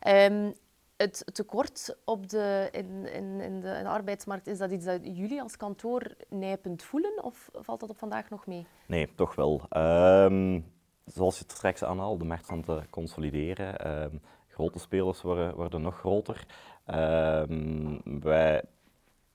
Um, 0.07 0.53
het 1.03 1.23
tekort 1.33 1.97
op 2.05 2.29
de, 2.29 2.69
in, 2.71 3.05
in, 3.05 3.41
in, 3.41 3.59
de, 3.59 3.87
arbeidsmarkt, 3.87 4.47
is 4.47 4.57
dat 4.57 4.71
iets 4.71 4.85
dat 4.85 4.99
jullie 5.03 5.41
als 5.41 5.57
kantoor 5.57 6.15
nijpend 6.29 6.83
voelen 6.83 7.23
of 7.23 7.49
valt 7.53 7.79
dat 7.79 7.89
op 7.89 7.97
vandaag 7.97 8.29
nog 8.29 8.47
mee? 8.47 8.65
Nee, 8.87 9.09
toch 9.15 9.35
wel. 9.35 9.61
Um, 9.77 10.65
zoals 11.05 11.37
je 11.37 11.43
het 11.43 11.51
straks 11.51 11.83
aanhaalde, 11.83 12.19
de 12.19 12.25
markt 12.25 12.49
aan 12.49 12.61
te 12.61 12.81
consolideren. 12.89 14.01
Um, 14.03 14.21
grote 14.47 14.79
spelers 14.79 15.21
worden, 15.21 15.55
worden 15.55 15.81
nog 15.81 15.97
groter. 15.97 16.45
Um, 16.87 18.01
wij 18.21 18.63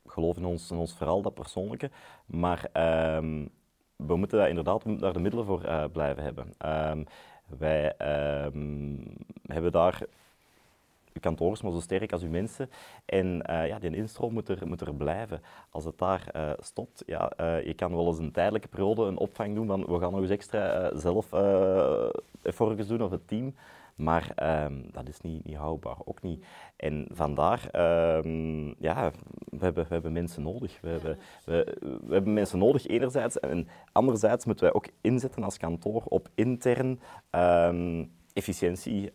geloven 0.07 0.42
in 0.42 0.48
ons, 0.48 0.70
in 0.70 0.76
ons 0.76 0.98
dat 0.98 1.35
persoonlijke, 1.35 1.90
maar 2.26 2.70
we 3.96 4.16
moeten 4.16 4.38
daar 4.38 4.48
inderdaad 4.48 4.83
de 4.83 5.20
middelen 5.20 5.44
voor 5.44 5.64
uh, 5.64 5.85
blijven 5.92 6.22
hebben. 6.22 6.52
wij 7.59 7.94
hebben 9.42 9.72
daar 9.72 10.02
kantoor 11.20 11.52
is 11.52 11.62
maar 11.62 11.72
zo 11.72 11.81
sterk 11.81 12.12
als 12.12 12.22
uw 12.22 12.31
mensen. 12.31 12.70
En 13.04 13.42
uh, 13.50 13.66
ja, 13.66 13.78
die 13.78 13.96
instroom 13.96 14.33
moet 14.33 14.48
er, 14.48 14.68
moet 14.68 14.81
er 14.81 14.94
blijven. 14.94 15.42
Als 15.70 15.85
het 15.85 15.98
daar 15.98 16.33
uh, 16.37 16.50
stopt, 16.59 17.02
ja, 17.07 17.33
uh, 17.40 17.64
je 17.64 17.74
kan 17.74 17.94
wel 17.94 18.07
eens 18.07 18.18
een 18.18 18.33
tijdelijke 18.33 18.68
periode 18.68 19.04
een 19.04 19.18
opvang 19.18 19.54
doen 19.54 19.66
van 19.66 19.85
we 19.85 19.98
gaan 19.98 20.12
nog 20.12 20.20
eens 20.20 20.31
extra 20.31 20.90
zelf 20.96 21.33
effortjes 22.42 22.87
doen 22.87 23.02
of 23.02 23.11
het 23.11 23.28
team. 23.28 23.54
Maar 23.98 24.33
um, 24.64 24.88
dat 24.92 25.09
is 25.09 25.20
niet, 25.20 25.44
niet 25.44 25.57
houdbaar, 25.57 25.96
ook 26.04 26.22
niet. 26.22 26.44
En 26.76 27.07
vandaar, 27.11 27.68
um, 28.24 28.74
ja, 28.78 29.11
we 29.44 29.64
hebben, 29.64 29.85
we 29.88 29.92
hebben 29.92 30.12
mensen 30.12 30.42
nodig. 30.42 30.81
We 30.81 30.88
hebben, 30.88 31.18
we, 31.44 32.14
hebben 32.14 32.33
mensen 32.33 32.59
nodig 32.59 32.87
enerzijds. 32.87 33.40
En 33.40 33.68
anderzijds 33.92 34.44
moeten 34.44 34.64
wij 34.64 34.74
ook 34.74 34.87
inzetten 35.00 35.42
als 35.42 35.57
kantoor 35.57 36.02
op 36.04 36.28
intern 36.35 37.00
um, 37.31 38.12
efficiëntie, 38.33 39.12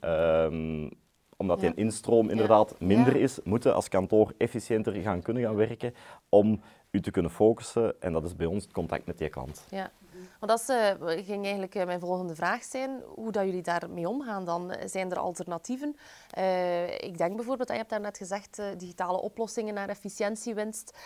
omdat 1.37 1.59
die 1.59 1.73
instroom 1.73 2.29
inderdaad 2.29 2.79
minder 2.79 3.15
is, 3.15 3.39
moeten 3.43 3.73
als 3.73 3.87
kantoor 3.87 4.33
efficiënter 4.37 4.93
gaan 4.93 5.21
kunnen 5.21 5.43
gaan 5.43 5.55
werken 5.55 5.93
om 6.29 6.61
u 6.91 7.01
te 7.01 7.11
kunnen 7.11 7.31
focussen. 7.31 8.01
En 8.01 8.13
dat 8.13 8.23
is 8.23 8.35
bij 8.35 8.45
ons 8.45 8.63
het 8.63 8.73
contact 8.73 9.05
met 9.05 9.17
die 9.17 9.29
klant. 9.29 9.65
Ja. 9.69 9.91
Want 10.39 10.51
dat 10.51 10.77
uh, 10.77 11.25
ging 11.25 11.43
eigenlijk 11.43 11.75
uh, 11.75 11.85
mijn 11.85 11.99
volgende 11.99 12.35
vraag 12.35 12.63
zijn, 12.63 13.01
hoe 13.15 13.31
dat 13.31 13.45
jullie 13.45 13.61
daarmee 13.61 14.09
omgaan 14.09 14.45
dan. 14.45 14.75
Zijn 14.85 15.11
er 15.11 15.17
alternatieven? 15.17 15.95
Uh, 16.37 16.91
ik 16.91 17.17
denk 17.17 17.35
bijvoorbeeld, 17.35 17.69
je 17.69 17.75
hebt 17.75 17.89
daarnet 17.89 18.17
gezegd, 18.17 18.61
digitale 18.77 19.21
oplossingen 19.21 19.73
naar 19.73 19.89
efficiëntiewinst, 19.89 20.97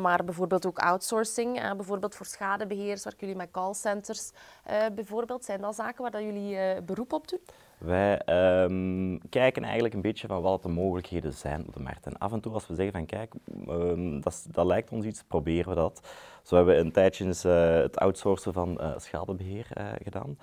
maar 0.00 0.24
bijvoorbeeld 0.24 0.66
ook 0.66 0.78
outsourcing, 0.78 1.74
bijvoorbeeld 1.76 2.14
voor 2.14 2.26
schadebeheer, 2.26 3.00
werken 3.02 3.20
jullie 3.26 3.36
met 3.36 3.50
callcenters 3.50 4.30
bijvoorbeeld. 4.94 5.44
Zijn 5.44 5.60
dat 5.60 5.74
zaken 5.74 6.02
waar 6.02 6.10
dat 6.10 6.22
jullie 6.22 6.82
beroep 6.82 7.12
op 7.12 7.28
doen? 7.28 7.40
Wij 7.84 8.22
um, 8.64 9.20
kijken 9.28 9.62
eigenlijk 9.62 9.94
een 9.94 10.00
beetje 10.00 10.26
van 10.26 10.42
wat 10.42 10.62
de 10.62 10.68
mogelijkheden 10.68 11.32
zijn 11.32 11.66
op 11.66 11.74
de 11.74 11.80
markt. 11.80 12.06
En 12.06 12.18
af 12.18 12.32
en 12.32 12.40
toe 12.40 12.52
als 12.52 12.66
we 12.66 12.74
zeggen 12.74 12.92
van 12.92 13.06
kijk, 13.06 13.34
um, 13.68 14.20
dat, 14.20 14.46
lijkt 14.64 14.90
ons 14.90 15.04
iets, 15.04 15.22
proberen 15.22 15.68
we 15.68 15.74
dat. 15.74 16.08
Zo 16.42 16.56
hebben 16.56 16.74
we 16.74 16.80
een 16.80 16.92
tijdje 16.92 17.24
eens, 17.24 17.44
uh, 17.44 17.74
het 17.74 17.98
outsourcen 17.98 18.52
van 18.52 18.78
uh, 18.80 18.98
schadebeheer 18.98 19.66
uh, 19.78 19.86
gedaan. 20.02 20.38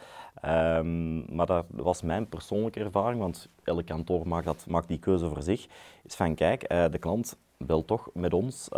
Um, 0.86 1.36
maar 1.36 1.45
dat 1.45 1.65
was 1.69 2.02
mijn 2.02 2.28
persoonlijke 2.30 2.80
ervaring, 2.80 3.19
want 3.19 3.49
elk 3.63 3.86
kantoor 3.86 4.28
maakt, 4.28 4.45
dat, 4.45 4.65
maakt 4.67 4.88
die 4.88 4.99
keuze 4.99 5.28
voor 5.28 5.41
zich. 5.41 5.67
Is 6.04 6.15
van 6.15 6.36
kijk, 6.36 6.69
de 6.69 6.97
klant 6.99 7.38
belt 7.58 7.88
toch 7.88 8.10
met 8.13 8.34
ons 8.34 8.69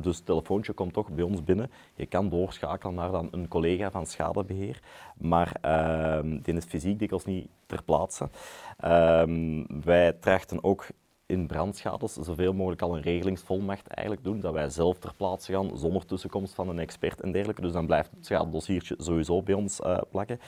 dus 0.00 0.16
het 0.16 0.26
telefoontje 0.26 0.72
komt 0.72 0.92
toch 0.92 1.10
bij 1.10 1.24
ons 1.24 1.44
binnen. 1.44 1.70
Je 1.94 2.06
kan 2.06 2.28
doorschakelen 2.28 2.94
naar 2.94 3.10
dan 3.10 3.28
een 3.30 3.48
collega 3.48 3.90
van 3.90 4.06
schadebeheer, 4.06 4.80
maar 5.16 5.56
uh, 5.64 6.38
die 6.42 6.54
is 6.54 6.64
fysiek 6.64 6.98
dikwijls 6.98 7.24
niet 7.24 7.48
ter 7.66 7.82
plaatse. 7.82 8.28
Uh, 8.84 9.22
wij 9.84 10.12
trachten 10.12 10.64
ook 10.64 10.86
in 11.26 11.46
brandschades 11.46 12.14
zoveel 12.14 12.52
mogelijk 12.52 12.82
al 12.82 12.96
een 12.96 13.02
regelingsvolmacht 13.02 13.86
eigenlijk 13.86 14.26
doen, 14.26 14.40
dat 14.40 14.52
wij 14.52 14.70
zelf 14.70 14.98
ter 14.98 15.14
plaatse 15.16 15.52
gaan 15.52 15.78
zonder 15.78 16.06
tussenkomst 16.06 16.54
van 16.54 16.68
een 16.68 16.78
expert 16.78 17.20
en 17.20 17.32
dergelijke. 17.32 17.62
Dus 17.62 17.72
dan 17.72 17.86
blijft 17.86 18.10
het 18.10 18.26
schadedossiertje 18.26 18.94
sowieso 18.98 19.42
bij 19.42 19.54
ons 19.54 19.80
uh, 19.80 19.98
plakken. 20.10 20.40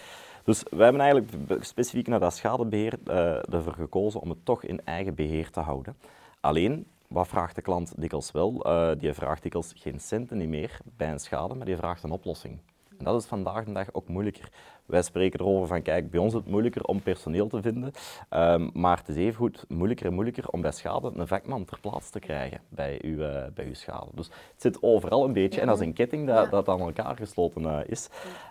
Dus 0.45 0.63
wij 0.71 0.85
hebben 0.85 1.01
eigenlijk 1.01 1.65
specifiek 1.65 2.09
naar 2.09 2.21
dat 2.21 2.35
schadebeheer 2.35 2.99
uh, 3.07 3.55
ervoor 3.55 3.73
gekozen 3.73 4.21
om 4.21 4.29
het 4.29 4.45
toch 4.45 4.63
in 4.63 4.85
eigen 4.85 5.15
beheer 5.15 5.51
te 5.51 5.61
houden. 5.61 5.97
Alleen, 6.41 6.87
wat 7.13 7.29
vraagt 7.29 7.55
de 7.55 7.63
klant 7.63 7.93
dikwijls 7.97 8.33
wel? 8.33 8.67
Uh, 8.67 8.91
die 8.99 9.13
vraagt 9.13 9.43
dikwijls 9.43 9.73
geen 9.77 10.01
centen 10.01 10.39
niet 10.39 10.49
meer 10.49 10.79
bij 10.97 11.11
een 11.11 11.21
schade, 11.21 11.55
maar 11.55 11.67
die 11.67 11.77
vraagt 11.77 12.03
een 12.03 12.11
oplossing. 12.11 12.59
dat 12.99 13.21
is 13.21 13.27
vandaag 13.27 13.65
de 13.65 13.73
dag 13.73 13.87
ook 13.93 14.09
moeilijker. 14.09 14.49
Wij 14.87 15.03
spreken 15.03 15.41
erover 15.41 15.67
van, 15.67 15.83
kijk, 15.83 16.11
bij 16.11 16.21
ons 16.21 16.33
is 16.33 16.39
het 16.39 16.49
moeilijker 16.49 16.85
om 16.85 17.03
personeel 17.03 17.49
te 17.49 17.63
vinden, 17.63 17.93
um, 18.31 18.71
maar 18.73 18.97
het 18.97 19.09
is 19.09 19.17
even 19.17 19.35
goed 19.35 19.65
moeilijker 19.69 20.07
en 20.07 20.15
moeilijker 20.15 20.49
om 20.49 20.61
bij 20.61 20.73
schade 20.73 21.13
een 21.15 21.27
vakman 21.27 21.65
ter 21.65 21.81
plaatse 21.81 22.11
te 22.11 22.19
krijgen 22.19 22.61
bij 22.69 22.99
uw, 23.03 23.19
uh, 23.19 23.45
bij 23.55 23.67
uw 23.67 23.75
schade. 23.75 24.11
Dus 24.15 24.27
het 24.27 24.63
zit 24.63 24.83
overal 24.83 25.25
een 25.25 25.33
beetje 25.33 25.61
en 25.61 25.67
dat 25.67 25.81
is 25.81 25.87
een 25.87 25.93
ketting 25.93 26.27
dat, 26.27 26.51
dat 26.51 26.69
aan 26.69 26.81
elkaar 26.81 27.17
gesloten 27.17 27.63
uh, 27.63 27.79
is. 27.87 28.09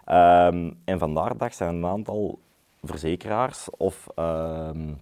Um, 0.10 0.80
en 0.86 1.00
vandaag 1.00 1.32
de 1.32 1.38
dag 1.38 1.54
zijn 1.54 1.76
een 1.76 1.86
aantal 1.86 2.40
verzekeraars 2.82 3.70
of 3.70 4.08
um, 4.16 5.02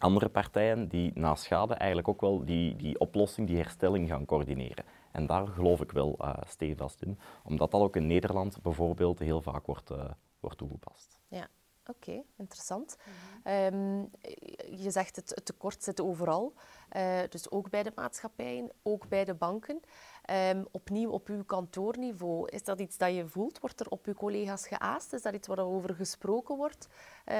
andere 0.00 0.28
partijen 0.28 0.88
die 0.88 1.10
na 1.14 1.34
schade 1.34 1.74
eigenlijk 1.74 2.08
ook 2.08 2.20
wel 2.20 2.44
die, 2.44 2.76
die 2.76 2.98
oplossing, 2.98 3.46
die 3.46 3.56
herstelling 3.56 4.08
gaan 4.08 4.24
coördineren. 4.24 4.84
En 5.12 5.26
daar 5.26 5.46
geloof 5.46 5.80
ik 5.80 5.92
wel 5.92 6.16
uh, 6.20 6.34
stevast 6.46 7.02
in, 7.02 7.18
omdat 7.44 7.70
dat 7.70 7.80
ook 7.80 7.96
in 7.96 8.06
Nederland 8.06 8.62
bijvoorbeeld 8.62 9.18
heel 9.18 9.42
vaak 9.42 9.66
wordt, 9.66 9.90
uh, 9.90 10.04
wordt 10.40 10.58
toegepast. 10.58 11.18
Ja, 11.28 11.48
oké, 11.86 12.22
interessant. 12.36 12.96
Um, 13.44 14.10
je 14.76 14.90
zegt 14.90 15.16
het, 15.16 15.40
tekort 15.44 15.82
zit 15.82 16.00
overal, 16.00 16.54
uh, 16.96 17.18
dus 17.28 17.50
ook 17.50 17.70
bij 17.70 17.82
de 17.82 17.92
maatschappijen, 17.94 18.70
ook 18.82 19.08
bij 19.08 19.24
de 19.24 19.34
banken. 19.34 19.80
Um, 20.50 20.66
opnieuw 20.70 21.10
op 21.10 21.28
uw 21.28 21.44
kantoorniveau, 21.44 22.48
is 22.48 22.64
dat 22.64 22.80
iets 22.80 22.96
dat 22.96 23.14
je 23.14 23.28
voelt? 23.28 23.60
Wordt 23.60 23.80
er 23.80 23.88
op 23.88 24.06
uw 24.06 24.14
collega's 24.14 24.66
geaast? 24.66 25.12
Is 25.12 25.22
dat 25.22 25.34
iets 25.34 25.48
waar 25.48 25.58
over 25.58 25.94
gesproken 25.94 26.56
wordt? 26.56 26.88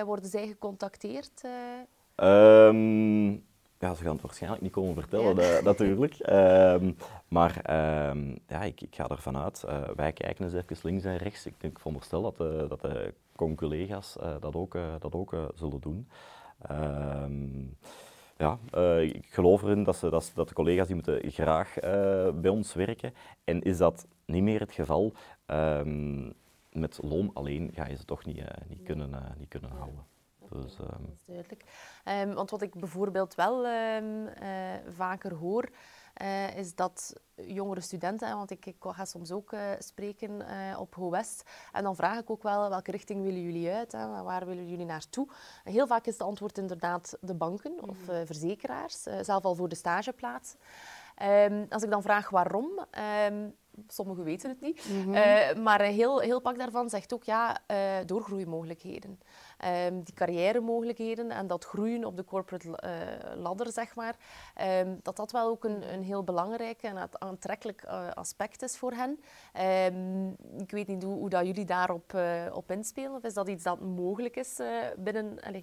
worden 0.05 0.31
zij 0.31 0.47
gecontacteerd? 0.47 1.43
Um, 2.23 3.49
ja, 3.79 3.95
ze 3.95 4.03
gaan 4.03 4.13
het 4.13 4.23
waarschijnlijk 4.23 4.63
niet 4.63 4.73
komen 4.73 4.95
vertellen, 4.95 5.37
ja. 5.37 5.61
natuurlijk. 5.61 6.29
Um, 6.31 6.97
maar 7.29 7.57
um, 8.11 8.39
ja, 8.47 8.63
ik, 8.63 8.81
ik, 8.81 8.95
ga 8.95 9.09
ervan 9.09 9.37
uit. 9.37 9.65
Uh, 9.69 9.89
wij 9.97 10.13
kijken 10.13 10.45
eens 10.45 10.55
even 10.55 10.77
links 10.83 11.05
en 11.05 11.17
rechts. 11.17 11.47
Ik, 11.47 11.55
denk, 11.59 11.73
ik 11.73 11.79
veronderstel 11.79 12.23
dat 12.23 12.37
de, 12.37 12.67
dat 12.69 12.81
de 12.81 13.15
conculega's 13.37 14.17
uh, 14.21 14.35
dat 14.41 14.55
ook, 14.55 14.75
uh, 14.75 14.95
dat 14.99 15.15
ook 15.15 15.37
zullen 15.55 15.81
doen. 15.81 16.09
ja, 18.37 18.59
ik 19.01 19.27
geloof 19.31 19.63
erin 19.63 19.85
dat, 19.85 19.97
ze, 19.97 20.11
dat, 20.11 20.33
dat, 20.35 20.49
de 20.49 20.55
collega's 20.55 20.87
die 20.87 20.95
moeten 20.95 21.31
graag 21.31 21.75
bij 22.35 22.51
ons 22.51 22.75
werken. 22.75 23.15
En 23.45 23.63
is 23.63 23.77
dat 23.77 24.07
niet 24.25 24.43
meer 24.43 24.61
het 24.61 24.73
geval, 24.73 25.13
met 26.73 26.99
loon 27.03 27.31
alleen 27.35 27.71
ga 27.75 27.87
je 27.87 27.97
ze 27.97 28.05
toch 28.05 28.25
niet, 28.25 28.45
niet, 28.69 28.83
kunnen, 28.83 29.11
niet 29.39 29.49
kunnen 29.49 29.71
houden. 29.71 30.10
Dus, 30.51 30.79
um... 30.79 30.87
Dat 30.87 31.15
is 31.15 31.25
duidelijk. 31.25 31.65
Um, 32.05 32.35
want 32.35 32.51
wat 32.51 32.63
ik 32.63 32.75
bijvoorbeeld 32.75 33.35
wel 33.35 33.67
um, 33.67 34.27
uh, 34.27 34.75
vaker 34.89 35.35
hoor, 35.35 35.69
uh, 36.23 36.57
is 36.57 36.75
dat 36.75 37.21
jongere 37.35 37.81
studenten, 37.81 38.37
want 38.37 38.51
ik, 38.51 38.67
ik 38.67 38.77
ga 38.79 39.05
soms 39.05 39.31
ook 39.31 39.53
uh, 39.53 39.61
spreken 39.79 40.43
op 40.79 40.95
HoWest, 40.95 41.51
en 41.73 41.83
dan 41.83 41.97
vraag 41.97 42.19
ik 42.19 42.31
ook 42.31 42.43
wel 42.43 42.69
welke 42.69 42.91
richting 42.91 43.23
willen 43.23 43.43
jullie 43.43 43.71
uit, 43.71 43.93
hè, 43.93 44.23
waar 44.23 44.47
willen 44.47 44.69
jullie 44.69 44.85
naartoe. 44.85 45.29
Heel 45.65 45.87
vaak 45.87 46.07
is 46.07 46.13
het 46.13 46.23
antwoord 46.23 46.59
inderdaad 46.59 47.17
de 47.21 47.35
banken 47.35 47.89
of 47.89 48.07
mhm. 48.07 48.27
verzekeraars, 48.27 49.03
zelf 49.03 49.45
al 49.45 49.55
voor 49.55 49.69
de 49.69 49.75
stageplaats. 49.75 50.55
als 51.69 51.83
ik 51.83 51.91
dan 51.91 52.03
vraag 52.03 52.31
waarom, 52.31 52.87
sommigen 53.87 54.25
weten 54.25 54.51
het 54.51 54.61
niet, 54.61 54.89
mm 54.89 55.15
-hmm. 55.15 55.63
maar 55.63 55.81
heel, 55.81 56.21
heel 56.21 56.41
pak 56.41 56.59
daarvan 56.59 56.89
zegt 56.89 57.15
ook 57.15 57.25
ja, 57.25 57.61
doorgroeimogelijkheden 58.07 59.21
um, 59.87 60.03
die 60.03 60.15
carrière-mogelijkheden 60.15 61.31
en 61.31 61.47
dat 61.47 61.65
groeien 61.65 62.05
op 62.05 62.17
de 62.17 62.25
corporate 62.25 62.69
uh, 62.69 63.43
ladder, 63.43 63.73
zeg 63.73 63.95
maar, 63.95 64.17
um, 64.81 65.01
dat 65.03 65.17
dat 65.17 65.33
wel 65.33 65.49
ook 65.49 65.65
een, 65.65 65.93
een 65.93 66.03
heel 66.03 66.25
belangrijk 66.25 66.83
en 66.83 67.09
aantrekkelijk 67.19 67.83
uh, 67.85 68.09
aspect 68.15 68.63
is 68.63 68.77
voor 68.77 68.93
hen. 68.93 69.19
Um, 69.95 70.37
ik 70.59 70.71
weet 70.71 70.87
niet 70.87 71.03
hoe, 71.03 71.29
dat 71.29 71.47
jullie 71.47 71.65
daarop 71.65 72.13
uh, 72.15 72.47
op 72.53 72.71
inspelen, 72.71 73.15
of 73.15 73.23
is 73.23 73.35
dat 73.35 73.49
iets 73.49 73.65
dat 73.65 73.81
mogelijk 73.81 74.37
is 74.37 74.61
binnen... 74.97 75.39
Allez, 75.41 75.63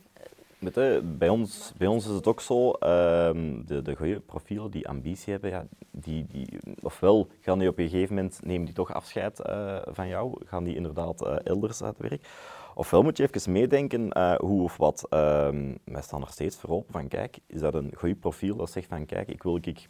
bij, 1.03 1.29
ons, 1.29 1.73
bij 1.77 1.87
ons 1.87 2.05
is 2.05 2.11
het 2.11 2.27
ook 2.27 2.41
zo, 2.41 2.71
de, 2.71 3.81
de 3.83 3.95
goede 3.95 4.19
profielen 4.19 4.71
die 4.71 4.87
ambitie 4.87 5.31
hebben, 5.31 5.49
ja, 5.49 5.65
die, 5.91 6.27
die, 6.27 6.59
ofwel 6.81 7.27
gaan 7.41 7.59
die 7.59 7.69
op 7.69 7.77
een 7.77 7.89
gegeven 7.89 8.15
moment, 8.15 8.39
nemen 8.43 8.65
die 8.65 8.75
toch 8.75 8.93
afscheid 8.93 9.39
van 9.85 10.07
jou, 10.07 10.45
gaan 10.45 10.63
die 10.63 10.75
inderdaad 10.75 11.21
elders 11.43 11.83
uit 11.83 11.97
werk. 11.97 12.27
Ofwel 12.77 13.03
moet 13.03 13.17
je 13.17 13.29
even 13.31 13.51
meedenken 13.51 14.17
uh, 14.17 14.35
hoe 14.35 14.63
of 14.63 14.77
wat. 14.77 15.05
Uh, 15.09 15.19
wij 15.83 16.01
staan 16.01 16.21
er 16.21 16.29
steeds 16.29 16.57
voor 16.57 16.69
open 16.69 16.91
van, 16.91 17.07
kijk, 17.07 17.39
is 17.47 17.59
dat 17.59 17.73
een 17.73 17.91
goed 17.97 18.19
profiel 18.19 18.55
dat 18.55 18.71
zegt 18.71 18.87
van, 18.87 19.05
kijk, 19.05 19.27
ik 19.27 19.43
wil 19.43 19.55
ik 19.61 19.87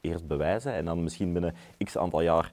eerst 0.00 0.26
bewijzen 0.26 0.72
en 0.72 0.84
dan 0.84 1.02
misschien 1.02 1.32
binnen 1.32 1.54
x 1.84 1.98
aantal 1.98 2.20
jaar 2.20 2.52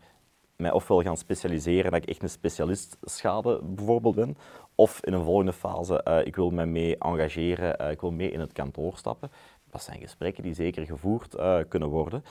mij 0.56 0.72
ofwel 0.72 1.02
gaan 1.02 1.18
specialiseren, 1.18 1.92
dat 1.92 2.02
ik 2.02 2.10
echt 2.10 2.24
een 2.24 2.30
specialist 2.30 2.98
schade 3.02 3.60
bijvoorbeeld 3.64 4.16
ben, 4.16 4.38
of 4.76 5.06
in 5.06 5.14
een 5.14 5.24
volgende 5.24 5.54
fase, 5.54 6.06
uh, 6.08 6.26
ik 6.26 6.36
wil 6.36 6.50
mij 6.50 6.66
mee 6.66 6.98
engageren, 6.98 7.82
uh, 7.82 7.92
ik 7.92 8.02
wil 8.02 8.12
mee 8.12 8.32
in 8.32 8.40
het 8.40 8.54
kantoor 8.54 8.98
stappen. 8.98 9.32
Dat 9.72 9.84
zijn 9.84 10.00
gesprekken 10.00 10.44
die 10.44 10.54
zeker 10.54 10.86
gevoerd 10.86 11.36
kunnen 11.68 11.90
worden. 11.90 12.24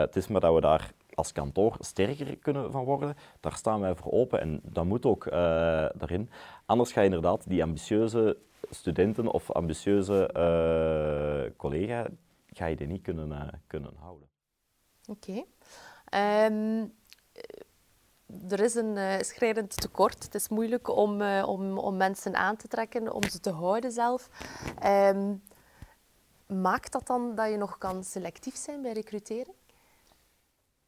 het 0.00 0.16
is 0.16 0.28
maar 0.28 0.40
dat 0.40 0.54
we 0.54 0.60
daar 0.60 0.92
als 1.14 1.32
kantoor 1.32 1.76
sterker 1.78 2.36
kunnen 2.36 2.72
van 2.72 2.84
worden, 2.84 3.16
daar 3.40 3.56
staan 3.56 3.80
wij 3.80 3.94
voor 3.94 4.12
open 4.12 4.40
en 4.40 4.60
dat 4.62 4.84
moet 4.84 5.06
ook 5.06 5.26
uh, 5.26 5.32
daarin. 5.94 6.30
Anders 6.66 6.92
ga 6.92 7.00
je 7.00 7.06
inderdaad 7.06 7.48
die 7.48 7.62
ambitieuze 7.62 8.38
studenten 8.70 9.26
of 9.26 9.50
ambitieuze 9.50 10.30
uh, 10.36 11.56
collega 11.56 12.06
ga 12.46 12.66
je 12.66 12.76
die 12.76 12.86
niet 12.86 13.02
kunnen, 13.02 13.28
uh, 13.28 13.48
kunnen 13.66 13.92
houden. 13.98 14.28
Oké. 15.06 15.44
Um, 16.50 16.94
er 18.48 18.60
is 18.60 18.74
een 18.74 19.24
schrijnend 19.24 19.80
tekort. 19.80 20.22
Het 20.22 20.34
is 20.34 20.48
moeilijk 20.48 20.96
om, 20.96 21.22
om, 21.22 21.78
om 21.78 21.96
mensen 21.96 22.34
aan 22.34 22.56
te 22.56 22.68
trekken, 22.68 23.12
om 23.12 23.24
ze 23.24 23.40
te 23.40 23.50
houden 23.50 23.92
zelf. 23.92 24.28
Um, 24.84 25.42
maakt 26.46 26.92
dat 26.92 27.06
dan 27.06 27.34
dat 27.34 27.50
je 27.50 27.56
nog 27.56 27.78
kan 27.78 28.04
selectief 28.04 28.56
zijn 28.56 28.82
bij 28.82 28.92
recrutering? 28.92 29.56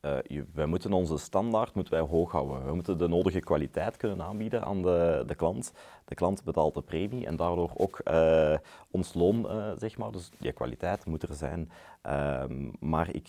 Uh, 0.04 0.42
wij 0.54 0.66
moeten 0.66 0.92
onze 0.92 1.18
standaard 1.18 1.74
moeten 1.74 1.92
wij 1.92 2.02
hoog 2.02 2.32
houden. 2.32 2.66
We 2.66 2.74
moeten 2.74 2.98
de 2.98 3.08
nodige 3.08 3.40
kwaliteit 3.40 3.96
kunnen 3.96 4.22
aanbieden 4.22 4.64
aan 4.64 4.82
de, 4.82 5.24
de 5.26 5.34
klant. 5.34 5.72
De 6.04 6.14
klant 6.14 6.44
betaalt 6.44 6.74
de 6.74 6.82
premie 6.82 7.26
en 7.26 7.36
daardoor 7.36 7.70
ook 7.76 8.00
uh, 8.04 8.56
ons 8.90 9.14
loon, 9.14 9.46
uh, 9.46 9.72
zeg 9.76 9.98
maar. 9.98 10.12
Dus 10.12 10.30
die 10.38 10.52
kwaliteit 10.52 11.06
moet 11.06 11.22
er 11.22 11.34
zijn. 11.34 11.70
Ehm, 12.02 12.70
maar 12.80 13.14
ik 13.14 13.28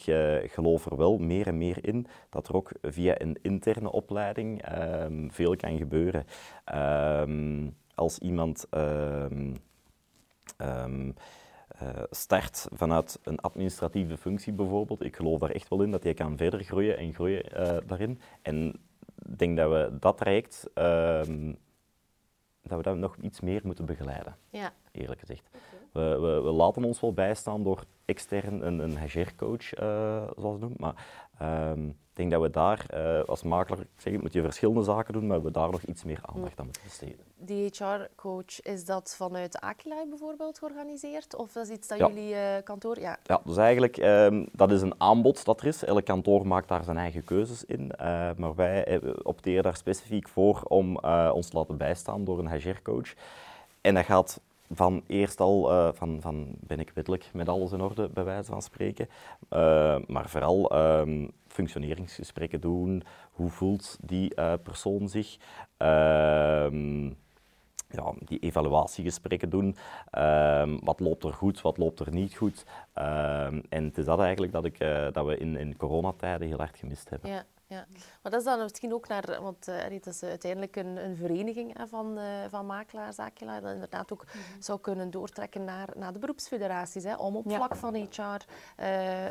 geloof 0.52 0.86
er 0.86 0.98
wel 0.98 1.18
meer 1.18 1.48
en 1.48 1.58
meer 1.58 1.88
in 1.88 2.08
dat 2.30 2.48
er 2.48 2.56
ook 2.56 2.72
via 2.82 3.22
een 3.22 3.38
interne 3.42 3.92
opleiding 3.92 4.62
ehm, 4.62 5.30
veel 5.30 5.56
kan 5.56 5.78
gebeuren. 5.78 6.26
Ehm, 6.66 7.68
als 7.96 8.20
iemand 8.20 8.68
start 12.10 12.68
vanuit 12.72 13.20
een 13.24 13.40
administratieve 13.40 14.18
functie 14.18 14.54
bijvoorbeeld. 14.54 15.04
Ik 15.04 15.16
geloof 15.16 15.40
daar 15.40 15.50
echt 15.50 15.70
wel 15.70 15.82
in 15.82 15.92
dat 15.92 16.04
je 16.04 16.14
kan 16.14 16.38
verder 16.38 16.64
groeien 16.64 16.98
en 16.98 17.14
groeien 17.14 17.44
uh, 17.54 17.78
daarin. 17.86 18.20
En 18.42 18.74
ik 19.26 19.40
denk 19.40 19.58
dat 19.58 19.70
we 19.70 19.98
dat 20.00 20.18
traject, 20.18 20.70
uh, 20.76 21.22
dat 22.62 22.78
we 22.78 22.82
dat 22.82 22.98
nog 22.98 23.18
iets 23.22 23.40
meer 23.40 23.62
moeten 23.64 23.86
begeleiden, 23.86 24.36
ja. 24.50 24.74
eerlijk 24.92 25.20
gezegd. 25.20 25.50
Okay. 25.50 26.10
We, 26.10 26.20
we, 26.20 26.42
we, 26.42 26.50
laten 26.50 26.84
ons 26.84 27.00
wel 27.00 27.14
bijstaan 27.14 27.64
door 27.64 27.84
extern 28.06 28.66
een, 28.66 28.80
een 28.80 28.98
HR-coach, 29.00 29.80
uh, 29.80 30.24
zoals 30.38 30.54
het 30.54 30.62
noemt, 30.62 30.80
maar 30.80 31.06
ehm, 31.38 31.88
ik 31.88 31.96
denk 32.14 32.32
dat 32.32 32.42
we 32.42 32.50
daar 32.50 32.86
uh, 32.94 33.24
als 33.24 33.44
makelaar, 33.44 33.80
ik 33.80 33.88
zeg 33.96 34.14
het, 34.14 34.22
moet 34.22 34.34
je 34.34 34.42
verschillende 34.42 34.84
zaken 34.84 35.14
doen, 35.14 35.28
maar 35.28 35.44
we 35.44 35.52
daar 35.52 35.72
nog 35.72 35.82
iets 35.82 36.04
meer 36.04 36.20
aandacht 36.22 36.60
aan 36.60 36.66
moeten 36.66 36.84
besteden. 36.84 37.25
Die 37.38 37.72
HR-coach, 37.78 38.62
is 38.62 38.86
dat 38.86 39.16
vanuit 39.18 39.60
Aquila 39.60 40.06
bijvoorbeeld 40.10 40.58
georganiseerd? 40.58 41.36
Of 41.36 41.56
is 41.56 41.70
iets 41.70 41.88
dat 41.88 41.98
ja. 41.98 42.08
jullie 42.08 42.34
uh, 42.34 42.56
kantoor... 42.64 43.00
Ja, 43.00 43.18
ja 43.24 43.42
dus 43.44 43.58
eigenlijk, 43.58 43.98
um, 43.98 44.48
dat 44.52 44.72
is 44.72 44.82
een 44.82 44.96
aanbod 44.98 45.46
dat 45.46 45.62
er 45.62 45.68
is. 45.68 45.84
Elk 45.84 46.06
kantoor 46.06 46.48
maakt 46.48 46.68
daar 46.68 46.84
zijn 46.84 46.98
eigen 46.98 47.24
keuzes 47.24 47.66
in. 47.66 47.92
Uh, 48.02 48.30
maar 48.38 48.56
wij 48.56 49.02
opteren 49.24 49.64
daar 49.64 49.76
specifiek 49.76 50.30
voor 50.30 50.62
om 50.68 50.98
ons 51.32 51.50
te 51.50 51.58
laten 51.58 51.78
bijstaan 51.78 52.24
door 52.24 52.40
een 52.40 52.52
HR-coach. 52.52 53.14
En 53.82 53.94
dat 53.94 54.06
gaat 54.06 54.40
van 54.72 55.04
eerst 55.08 55.40
al 55.40 55.72
uh, 55.72 55.90
van, 55.94 56.22
van 56.22 56.56
ben 56.60 56.80
ik 56.80 56.92
wettelijk 56.94 57.30
met 57.34 57.50
alles 57.50 57.72
in 57.72 57.82
orde, 57.82 58.10
bij 58.10 58.24
wijze 58.24 58.52
van 58.52 58.62
spreken. 58.62 59.10
Uh, 59.50 59.98
maar 60.08 60.30
vooral 60.30 60.78
um, 61.00 61.32
functioneringsgesprekken 61.48 62.62
doen. 62.62 63.04
Hoe 63.32 63.50
voelt 63.50 63.98
die 64.02 64.32
uh, 64.36 64.54
persoon 64.64 65.10
zich? 65.10 65.38
Ja, 67.90 68.14
die 68.20 68.40
evaluatiegesprekken 68.40 69.50
doen. 69.50 69.76
Uh, 70.18 70.78
wat 70.84 71.00
loopt 71.00 71.24
er 71.24 71.34
goed, 71.34 71.62
wat 71.62 71.78
loopt 71.78 72.00
er 72.00 72.12
niet 72.12 72.36
goed. 72.36 72.66
Ehm, 72.94 73.62
en 73.70 73.84
het 73.84 73.98
is 73.98 74.06
dat 74.06 74.20
eigenlijk 74.20 74.52
dat, 74.52 74.66
ik, 74.66 74.78
dat 75.12 75.26
we 75.26 75.38
in, 75.38 75.56
in 75.56 75.78
coronatijden 75.78 76.48
heel 76.48 76.58
hard 76.58 76.78
gemist 76.78 77.10
hebben. 77.10 77.30
Ja. 77.30 77.46
Ja. 77.68 77.86
Maar 78.22 78.32
dat 78.32 78.40
is 78.40 78.44
dan 78.44 78.60
misschien 78.60 78.94
ook 78.94 79.08
naar, 79.08 79.42
want 79.42 79.68
uh, 79.68 79.76
het 79.78 80.08
is 80.08 80.24
uiteindelijk 80.24 80.76
een, 80.76 80.98
een 80.98 81.16
vereniging 81.16 81.78
hè, 81.78 81.88
van, 81.88 82.18
uh, 82.18 82.24
van 82.50 82.66
makelaars, 82.66 83.16
dat 83.16 83.32
inderdaad 83.74 84.14
ook 84.14 84.26
mhm. 84.26 84.62
zou 84.62 84.80
kunnen 84.80 85.12
doortrekken 85.12 85.64
naar, 85.64 85.90
naar 85.96 86.14
de 86.14 86.20
beroepsfederaties, 86.20 87.04
hè, 87.04 87.16
om 87.16 87.36
op 87.36 87.52
vlak 87.52 87.76
van 87.76 87.96
HR 87.96 88.22
uh, 88.22 88.38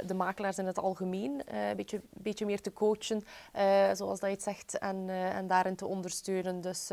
de 0.06 0.14
makelaars 0.14 0.58
in 0.58 0.66
het 0.66 0.78
algemeen 0.78 1.42
een 1.46 1.76
beetje, 1.76 2.00
beetje 2.10 2.46
meer 2.46 2.60
te 2.60 2.72
coachen, 2.72 3.22
zoals 3.96 4.20
dat 4.20 4.28
je 4.30 4.34
het 4.34 4.42
zegt, 4.42 4.78
en, 4.78 5.08
en 5.08 5.46
daarin 5.46 5.76
te 5.76 5.86
ondersteunen. 5.86 6.60
Dus, 6.60 6.90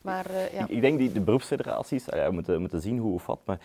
maar, 0.00 0.32
ja. 0.32 0.62
ik, 0.62 0.68
ik, 0.68 0.80
denk 0.80 0.98
die 0.98 1.12
de 1.12 1.20
beroepsfederaties, 1.20 2.04
we 2.04 2.28
moeten, 2.30 2.60
moeten 2.60 2.80
zien 2.80 2.98
hoe 2.98 3.14
of 3.14 3.26
wat, 3.26 3.40
maar 3.44 3.58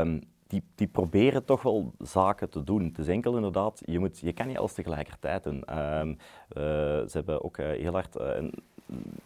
um, 0.00 0.22
die, 0.48 0.62
die 0.74 0.86
proberen 0.86 1.44
toch 1.44 1.62
wel 1.62 1.92
zaken 1.98 2.50
te 2.50 2.64
doen. 2.64 2.84
Het 2.84 2.98
is 2.98 3.08
enkel 3.08 3.36
inderdaad, 3.36 3.82
je, 3.84 3.98
moet, 3.98 4.18
je 4.18 4.32
kan 4.32 4.46
niet 4.46 4.58
alles 4.58 4.72
tegelijkertijd 4.72 5.44
doen. 5.44 5.78
Um, 5.78 6.16
ze 7.08 7.10
hebben 7.12 7.44
ook 7.44 7.58
uh, 7.58 7.66
heel 7.66 7.92
hard, 7.92 8.16
uh, 8.20 8.48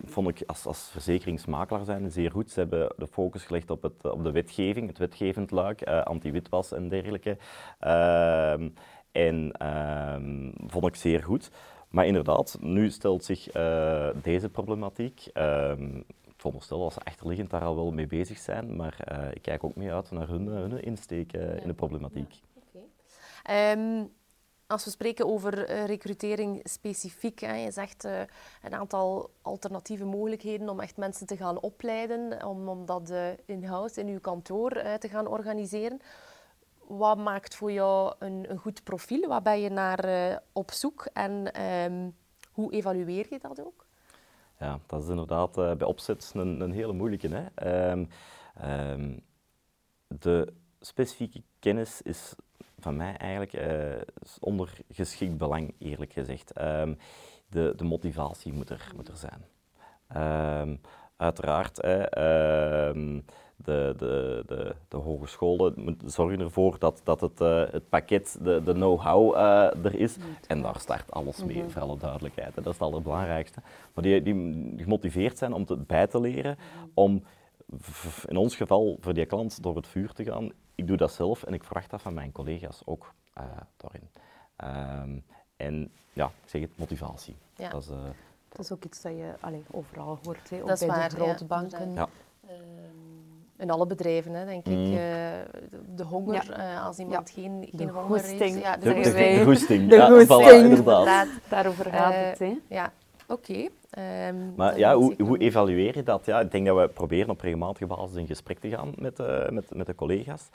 vond 0.04 0.28
ik 0.28 0.42
als, 0.46 0.66
als 0.66 0.88
verzekeringsmakelaar 0.90 1.84
zijn, 1.84 2.10
zeer 2.10 2.30
goed. 2.30 2.50
Ze 2.50 2.60
hebben 2.60 2.94
de 2.96 3.06
focus 3.06 3.44
gelegd 3.44 3.70
op, 3.70 3.82
het, 3.82 4.10
op 4.10 4.24
de 4.24 4.30
wetgeving, 4.30 4.86
het 4.86 4.98
wetgevend 4.98 5.50
luik, 5.50 5.82
anti-witwas 5.82 6.72
en 6.72 6.88
dergelijke. 6.88 7.36
Ehm, 7.78 8.68
en 9.12 9.52
ehm, 9.52 10.50
vond 10.66 10.86
ik 10.86 10.96
zeer 10.96 11.22
goed. 11.22 11.50
Maar 11.88 12.06
inderdaad, 12.06 12.58
nu 12.60 12.90
stelt 12.90 13.24
zich 13.24 13.48
deze 14.22 14.48
problematiek 14.48 15.30
veronderstel 16.42 16.78
dat 16.78 16.92
ze 16.92 17.00
achterliggend 17.00 17.50
daar 17.50 17.62
al 17.62 17.74
wel 17.74 17.92
mee 17.92 18.06
bezig 18.06 18.38
zijn, 18.38 18.76
maar 18.76 18.96
uh, 19.12 19.30
ik 19.34 19.42
kijk 19.42 19.64
ook 19.64 19.76
mee 19.76 19.92
uit 19.92 20.10
naar 20.10 20.28
hun, 20.28 20.48
eh, 20.48 20.54
hun 20.54 20.82
insteek 20.82 21.32
uh, 21.32 21.56
in 21.56 21.66
de 21.66 21.74
problematiek. 21.74 22.32
Ja. 22.72 22.80
Okay. 23.42 23.72
Um, 23.72 24.12
als 24.66 24.84
we 24.84 24.90
spreken 24.90 25.26
over 25.26 25.70
uh, 25.70 25.84
recrutering 25.84 26.60
specifiek, 26.64 27.40
hè, 27.40 27.54
je 27.54 27.70
zegt 27.70 28.04
een 28.62 28.74
aantal 28.74 29.30
alternatieve 29.42 30.04
mogelijkheden 30.04 30.68
om 30.68 30.80
echt 30.80 30.96
mensen 30.96 31.26
te 31.26 31.36
gaan 31.36 31.60
opleiden, 31.60 32.46
om, 32.46 32.68
om 32.68 32.86
dat 32.86 33.12
in-house 33.46 34.00
in 34.00 34.08
uw 34.08 34.20
kantoor 34.20 34.70
te 34.98 35.08
gaan 35.08 35.26
organiseren. 35.26 36.00
Wat 36.86 37.18
maakt 37.18 37.54
voor 37.54 37.72
jou 37.72 38.14
een, 38.18 38.50
een 38.50 38.58
goed 38.58 38.84
profiel? 38.84 39.28
Waar 39.28 39.42
ben 39.42 39.60
je 39.60 39.70
naar 39.70 40.40
op 40.52 40.70
zoek 40.70 41.08
en 41.12 41.62
um, 41.62 42.16
hoe 42.52 42.72
evalueer 42.72 43.26
je 43.30 43.38
dat 43.38 43.60
ook? 43.60 43.86
Ja, 44.62 44.78
dat 44.86 45.02
is 45.02 45.08
inderdaad 45.08 45.58
uh, 45.58 45.74
bij 45.74 45.86
opzet 45.86 46.32
een, 46.34 46.60
een 46.60 46.72
hele 46.72 46.92
moeilijke. 46.92 47.28
Hè. 47.28 47.90
Um, 47.90 48.08
um, 48.64 49.20
de 50.08 50.52
specifieke 50.80 51.42
kennis 51.58 52.02
is 52.02 52.34
van 52.78 52.96
mij 52.96 53.16
eigenlijk 53.16 53.52
uh, 53.52 54.00
ondergeschikt 54.40 55.36
belang, 55.36 55.74
eerlijk 55.78 56.12
gezegd. 56.12 56.60
Um, 56.60 56.98
de, 57.48 57.72
de 57.76 57.84
motivatie 57.84 58.52
moet 58.52 58.70
er, 58.70 58.92
moet 58.96 59.08
er 59.08 59.16
zijn. 59.16 59.44
uiteraard, 61.16 61.80
de, 63.64 63.94
de, 63.98 64.42
de, 64.46 64.74
de 64.88 64.96
hogescholen 64.96 65.98
zorgen 66.04 66.40
ervoor 66.40 66.78
dat, 66.78 67.00
dat 67.04 67.20
het, 67.20 67.40
uh, 67.40 67.64
het 67.70 67.88
pakket, 67.88 68.38
de, 68.42 68.62
de 68.64 68.72
know-how 68.72 69.34
uh, 69.34 69.84
er 69.84 69.94
is. 69.94 70.16
En 70.46 70.62
daar 70.62 70.80
start 70.80 71.10
alles 71.10 71.44
mee, 71.44 71.56
mm 71.56 71.62
-hmm. 71.62 71.70
voor 71.70 71.82
alle 71.82 71.98
duidelijkheid. 71.98 72.54
Dat 72.54 72.66
is 72.66 72.72
het 72.72 72.82
allerbelangrijkste. 72.82 73.60
Maar 73.94 74.04
die, 74.04 74.22
die 74.22 74.34
gemotiveerd 74.76 75.38
zijn 75.38 75.52
om 75.52 75.64
het 75.66 75.86
bij 75.86 76.06
te 76.06 76.20
leren, 76.20 76.58
om 76.94 77.22
in 78.26 78.36
ons 78.36 78.56
geval 78.56 78.96
voor 79.00 79.14
die 79.14 79.26
klant 79.26 79.62
door 79.62 79.76
het 79.76 79.86
vuur 79.86 80.12
te 80.12 80.24
gaan. 80.24 80.52
Ik 80.74 80.86
doe 80.86 80.96
dat 80.96 81.12
zelf 81.12 81.42
en 81.42 81.52
ik 81.52 81.64
verwacht 81.64 81.90
dat 81.90 82.02
van 82.02 82.14
mijn 82.14 82.32
collega's 82.32 82.82
ook 82.84 83.12
uh, 83.38 83.44
daarin. 83.76 84.10
Um, 85.04 85.24
en 85.56 85.90
ja, 86.12 86.26
ik 86.26 86.48
zeg 86.48 86.60
het, 86.60 86.70
motivatie. 86.76 87.36
Ja. 87.56 87.68
Dat, 87.68 87.82
is, 87.82 87.88
dat 88.48 88.58
is 88.58 88.72
ook 88.72 88.84
iets 88.84 89.02
dat 89.02 89.12
je 89.12 89.34
allez, 89.40 89.62
overal 89.70 90.18
hoort, 90.22 90.50
hè, 90.50 90.60
ook 90.60 90.68
dat 90.68 90.78
bij 90.78 90.88
waar, 90.88 91.08
de 91.08 91.16
grote 91.16 91.44
ja. 91.44 91.46
banken. 91.46 91.92
Ja. 91.92 92.08
Um, 92.50 93.11
in 93.62 93.70
alle 93.70 93.86
bedrijven, 93.86 94.32
hè, 94.32 94.44
denk 94.44 94.66
mm. 94.66 94.72
ik. 94.72 94.88
Uh, 94.88 94.98
de 95.96 96.04
honger, 96.04 96.44
ja. 96.48 96.76
uh, 96.76 96.86
als 96.86 96.98
iemand 96.98 97.32
ja. 97.34 97.42
geen, 97.42 97.68
geen 97.70 97.86
de 97.86 97.92
honger 97.92 98.22
heeft. 98.22 98.60
Ja, 98.60 98.76
de, 98.76 98.94
de, 98.94 99.00
de, 99.00 99.12
de 99.12 99.42
goesting. 99.44 99.88
De 99.90 99.96
ja, 99.96 100.06
goesting. 100.06 100.62
inderdaad. 100.62 101.28
Daarover 101.48 101.84
gaat 101.84 102.12
uh, 102.12 102.18
het. 102.18 102.38
Hè. 102.38 102.58
Ja, 102.68 102.92
oké. 103.26 103.50
Okay. 103.52 104.28
Um, 104.28 104.52
maar 104.56 104.78
ja, 104.78 104.94
hoe, 104.94 105.14
hoe 105.22 105.38
evalueer 105.38 105.96
je 105.96 106.02
dat? 106.02 106.26
Ja, 106.26 106.40
ik 106.40 106.50
denk 106.50 106.66
dat 106.66 106.76
we 106.76 106.88
proberen 106.88 107.30
op 107.30 107.40
regelmatige 107.40 107.86
basis 107.86 108.16
in 108.16 108.26
gesprek 108.26 108.58
te 108.58 108.68
gaan 108.68 108.92
met, 108.96 109.18
met, 109.50 109.74
met 109.74 109.86
de 109.86 109.94
collega's. 109.94 110.48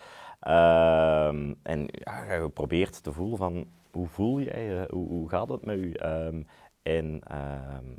Um, 0.47 1.59
en 1.63 1.87
ja, 1.87 2.33
je 2.33 2.49
probeert 2.53 3.03
te 3.03 3.11
voelen 3.11 3.37
van, 3.37 3.67
hoe 3.91 4.07
voel 4.07 4.39
jij 4.39 4.63
je? 4.63 4.87
Hoe, 4.89 5.07
hoe 5.07 5.29
gaat 5.29 5.49
het 5.49 5.65
met 5.65 5.77
u? 5.77 5.93
Um, 6.05 6.47
en 6.81 7.21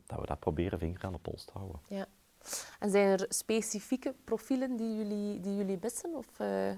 dat 0.07 0.21
we 0.21 0.27
dat 0.27 0.39
proberen 0.39 0.79
vinger 0.79 1.05
aan 1.05 1.13
de 1.13 1.19
pols 1.19 1.45
te 1.45 1.53
houden. 1.55 1.81
Ja. 1.89 2.07
En 2.79 2.91
zijn 2.91 3.07
er 3.07 3.27
specifieke 3.29 4.15
profielen 4.25 4.77
die 4.77 4.97
jullie, 4.97 5.41
die 5.41 5.57
jullie 5.57 5.79
missen? 5.81 6.15
Of, 6.15 6.27
uh... 6.41 6.71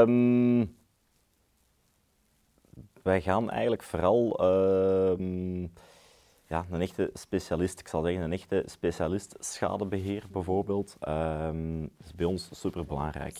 um, 0.00 0.76
wij 3.02 3.20
gaan 3.20 3.50
eigenlijk 3.50 3.82
vooral 3.82 4.44
um, 4.44 5.72
ja, 6.46 6.66
een 6.70 6.80
echte 6.80 7.10
specialist, 7.14 7.80
ik 7.80 7.88
zal 7.88 8.02
zeggen 8.02 8.22
een 8.22 8.32
echte 8.32 8.62
specialist 8.66 9.36
schadebeheer 9.38 10.24
bijvoorbeeld, 10.30 10.96
um, 11.08 11.82
is 11.82 12.14
bij 12.14 12.26
ons 12.26 12.48
super 12.52 12.84
belangrijk. 12.84 13.38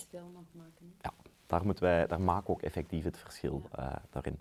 Ja, 1.00 1.12
daar, 1.46 1.64
moeten 1.64 1.84
wij, 1.84 2.06
daar 2.06 2.20
maken 2.20 2.46
we 2.46 2.52
ook 2.52 2.62
effectief 2.62 3.04
het 3.04 3.18
verschil 3.18 3.62
uh, 3.78 3.92
daarin. 4.10 4.40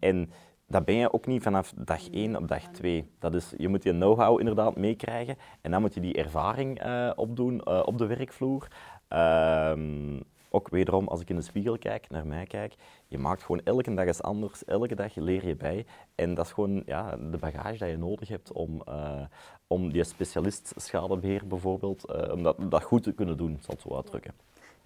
en 0.00 0.32
dat 0.72 0.84
ben 0.84 0.94
je 0.94 1.12
ook 1.12 1.26
niet 1.26 1.42
vanaf 1.42 1.72
dag 1.76 2.10
1 2.10 2.36
op 2.36 2.48
dag 2.48 2.62
2. 2.62 3.10
Dat 3.18 3.34
is, 3.34 3.52
je 3.56 3.68
moet 3.68 3.82
je 3.82 3.90
know-how 3.90 4.38
inderdaad 4.38 4.76
meekrijgen 4.76 5.36
en 5.60 5.70
dan 5.70 5.80
moet 5.80 5.94
je 5.94 6.00
die 6.00 6.14
ervaring 6.14 6.84
uh, 6.86 7.10
opdoen 7.14 7.62
uh, 7.68 7.82
op 7.84 7.98
de 7.98 8.06
werkvloer. 8.06 8.68
Um, 9.08 10.20
ook 10.50 10.68
wederom, 10.68 11.08
als 11.08 11.20
ik 11.20 11.30
in 11.30 11.36
de 11.36 11.42
spiegel 11.42 11.78
kijk, 11.78 12.10
naar 12.10 12.26
mij 12.26 12.46
kijk, 12.46 12.74
je 13.06 13.18
maakt 13.18 13.42
gewoon 13.42 13.60
elke 13.64 13.94
dag 13.94 14.06
eens 14.06 14.22
anders, 14.22 14.64
elke 14.64 14.94
dag 14.94 15.14
leer 15.14 15.46
je 15.46 15.56
bij. 15.56 15.86
En 16.14 16.34
dat 16.34 16.46
is 16.46 16.52
gewoon 16.52 16.82
ja, 16.86 17.16
de 17.16 17.38
bagage 17.38 17.78
dat 17.78 17.88
je 17.88 17.96
nodig 17.96 18.28
hebt 18.28 18.52
om, 18.52 18.82
uh, 18.88 19.22
om 19.66 19.92
die 19.92 20.04
specialist 20.04 20.72
schadebeheer 20.76 21.46
bijvoorbeeld, 21.46 22.30
om 22.32 22.42
dat, 22.42 22.56
dat 22.70 22.82
goed 22.82 23.02
te 23.02 23.12
kunnen 23.12 23.36
doen, 23.36 23.58
zal 23.60 23.74
ik 23.74 23.80
zo 23.80 23.94
uitdrukken. 23.94 24.34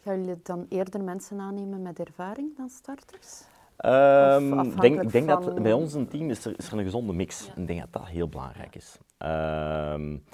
Gaan 0.03 0.21
jullie 0.21 0.41
dan 0.43 0.67
eerder 0.69 1.05
mensen 1.05 1.41
aannemen 1.41 1.83
met 1.83 1.99
ervaring 1.99 2.57
dan 2.57 2.69
starters? 2.69 3.45
Um, 3.85 4.81
denk, 4.81 5.03
ik 5.03 5.13
denk 5.13 5.31
van... 5.31 5.45
dat 5.45 5.63
bij 5.63 5.73
ons 5.73 5.95
een 5.95 6.09
team 6.09 6.31
is 6.31 6.45
er, 6.45 6.55
is 6.57 6.67
er 6.67 6.79
een 6.79 6.85
gezonde 6.85 7.13
mix. 7.13 7.47
Ja. 7.47 7.63
Ik 7.63 7.67
denk 7.67 7.81
dat 7.81 7.93
dat 7.93 8.07
heel 8.07 8.29
belangrijk 8.29 8.75
is. 8.75 8.99
Um, 9.19 10.25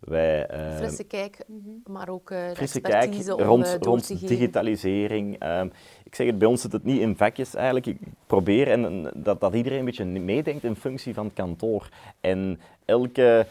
wij, 0.00 0.50
uh, 0.50 0.76
frisse 0.76 1.04
kijk, 1.04 1.44
maar 1.84 2.08
ook 2.08 2.30
uh, 2.30 2.50
frisse 2.50 2.80
kijk 2.80 3.14
rond, 3.26 3.48
om, 3.48 3.62
uh, 3.62 3.74
rond 3.78 4.28
digitalisering. 4.28 5.44
Um, 5.44 5.72
ik 6.04 6.14
zeg 6.14 6.26
het, 6.26 6.38
bij 6.38 6.48
ons 6.48 6.60
zit 6.60 6.72
het 6.72 6.84
niet 6.84 7.00
in 7.00 7.16
vakjes 7.16 7.54
eigenlijk. 7.54 7.86
Ik 7.86 7.98
probeer 8.26 8.70
en, 8.70 8.84
en, 8.84 9.10
dat, 9.14 9.40
dat 9.40 9.54
iedereen 9.54 9.78
een 9.78 9.84
beetje 9.84 10.04
meedenkt 10.04 10.64
in 10.64 10.76
functie 10.76 11.14
van 11.14 11.24
het 11.24 11.34
kantoor. 11.34 11.88
En 12.20 12.60
elke 12.84 13.46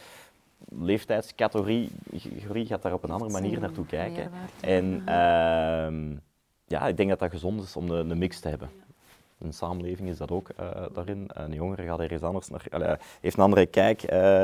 leeftijdscategorie 0.69 1.91
gaat 2.65 2.81
daar 2.81 2.93
op 2.93 3.03
een 3.03 3.11
andere 3.11 3.31
manier 3.31 3.59
naartoe 3.59 3.85
kijken. 3.85 4.31
En 4.61 5.03
ja, 6.67 6.87
ik 6.87 6.97
denk 6.97 7.09
dat 7.09 7.19
dat 7.19 7.31
gezond 7.31 7.63
is 7.63 7.75
om 7.75 7.91
een, 7.91 8.09
een 8.09 8.17
mix 8.17 8.39
te 8.39 8.49
hebben. 8.49 8.69
Een 9.39 9.53
samenleving 9.53 10.09
is 10.09 10.17
dat 10.17 10.31
ook 10.31 10.49
uh, 10.59 10.85
daarin. 10.93 11.29
Een 11.33 11.53
jongere 11.53 11.83
gaat 11.83 11.99
ergens 11.99 12.21
anders 12.21 12.49
naar, 12.49 12.99
heeft 13.21 13.37
een 13.37 13.43
andere 13.43 13.65
kijk 13.65 14.11
uh, 14.11 14.43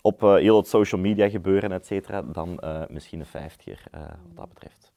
op 0.00 0.20
heel 0.20 0.56
het 0.56 0.68
social 0.68 1.00
media 1.00 1.28
gebeuren, 1.28 1.72
et 1.72 1.86
cetera, 1.86 2.22
dan 2.22 2.60
misschien 2.88 3.20
een 3.20 3.26
vijftiger 3.26 3.82
wat 3.90 4.36
dat 4.36 4.48
betreft. 4.48 4.92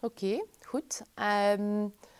Oké, 0.00 0.44
goed. 0.66 1.00
Ik 1.00 2.11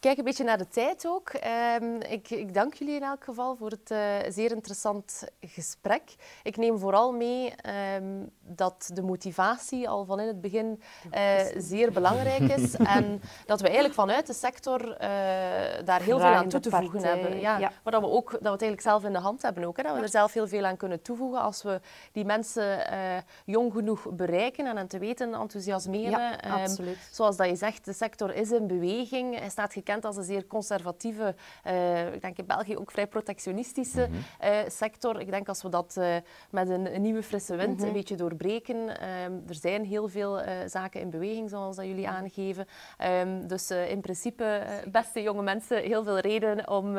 kijk 0.00 0.18
een 0.18 0.24
beetje 0.24 0.44
naar 0.44 0.58
de 0.58 0.68
tijd 0.68 1.06
ook. 1.06 1.32
Um, 1.80 2.00
ik, 2.00 2.30
ik, 2.30 2.54
dank 2.54 2.74
jullie 2.74 2.94
in 2.94 3.02
elk 3.02 3.24
geval 3.24 3.56
voor 3.56 3.70
het 3.70 3.90
uh, 3.90 3.98
zeer 4.28 4.50
interessant 4.50 5.24
gesprek. 5.40 6.02
Ik 6.42 6.56
neem 6.56 6.78
vooral 6.78 7.12
mee 7.12 7.54
um, 7.96 8.30
dat 8.40 8.90
de 8.94 9.02
motivatie 9.02 9.88
al 9.88 10.04
van 10.04 10.20
in 10.20 10.26
het 10.26 10.40
begin 10.40 10.82
uh, 11.14 11.40
zeer 11.56 11.92
belangrijk 11.92 12.40
is. 12.40 12.74
en 12.96 13.20
dat 13.46 13.60
we 13.60 13.66
eigenlijk 13.66 13.94
vanuit 13.94 14.26
de 14.26 14.32
sector 14.32 14.80
uh, 14.88 14.98
daar 15.84 16.02
heel 16.02 16.18
veel 16.18 16.28
aan 16.28 16.48
toe 16.48 16.60
te 16.60 16.70
voegen 16.70 17.02
hebben. 17.02 17.40
Ja, 17.40 17.58
ja. 17.58 17.72
Maar 17.82 17.92
dat 17.92 18.02
we, 18.02 18.08
ook, 18.08 18.30
dat 18.30 18.40
we 18.40 18.48
het 18.48 18.62
eigenlijk 18.62 18.80
zelf 18.80 19.04
in 19.04 19.12
de 19.12 19.18
hand 19.18 19.42
hebben 19.42 19.64
ook. 19.64 19.76
Hè, 19.76 19.82
dat 19.82 19.96
we 19.96 20.02
er 20.02 20.08
zelf 20.08 20.32
heel 20.32 20.48
veel 20.48 20.64
aan 20.64 20.76
kunnen 20.76 21.02
toevoegen 21.02 21.40
als 21.40 21.62
we 21.62 21.80
die 22.12 22.24
mensen 22.24 22.78
jong 23.44 23.72
genoeg 23.72 24.06
bereiken 24.10 24.66
en 24.66 24.78
aan 24.78 24.86
te 24.86 24.98
weten 24.98 25.34
enthousiasmeren. 25.34 26.10
Ja, 26.10 26.64
um, 26.64 26.96
zoals 27.10 27.36
dat 27.36 27.48
je 27.48 27.56
zegt, 27.56 27.84
de 27.84 27.92
sector 27.92 28.34
is 28.34 28.50
in 28.50 28.66
beweging. 28.66 29.38
Hij 29.38 29.48
staat 29.48 29.72
gekend 29.88 30.04
als 30.04 30.16
een 30.16 30.24
zeer 30.24 30.46
conservatieve, 30.46 31.34
uh, 31.66 32.14
ik 32.14 32.20
denk 32.20 32.38
in 32.38 32.46
België 32.46 32.76
ook 32.76 32.90
vrij 32.90 33.06
protectionistische 33.06 34.08
mhm. 34.10 34.70
sector. 34.70 35.20
Ik 35.20 35.30
denk 35.30 35.48
als 35.48 35.62
we 35.62 35.68
dat 35.68 36.00
met 36.50 36.68
een, 36.68 36.94
een, 36.94 37.02
nieuwe 37.02 37.22
frisse 37.22 37.56
wind 37.56 37.76
mhm. 37.76 37.86
een 37.86 37.92
beetje 37.92 38.14
doorbreken. 38.14 39.00
Ehm, 39.00 39.32
er 39.48 39.54
zijn 39.54 39.84
heel 39.84 40.08
veel 40.08 40.40
zaken 40.66 41.00
in 41.00 41.10
beweging, 41.10 41.50
zoals 41.50 41.76
dat 41.76 41.84
jullie 41.84 42.08
aangeven. 42.08 42.66
Um, 43.22 43.46
dus 43.46 43.70
in 43.70 44.00
principe, 44.00 44.62
beste 44.90 45.22
jonge 45.22 45.42
mensen, 45.42 45.82
heel 45.82 46.04
veel 46.04 46.18
reden 46.18 46.70
om, 46.70 46.98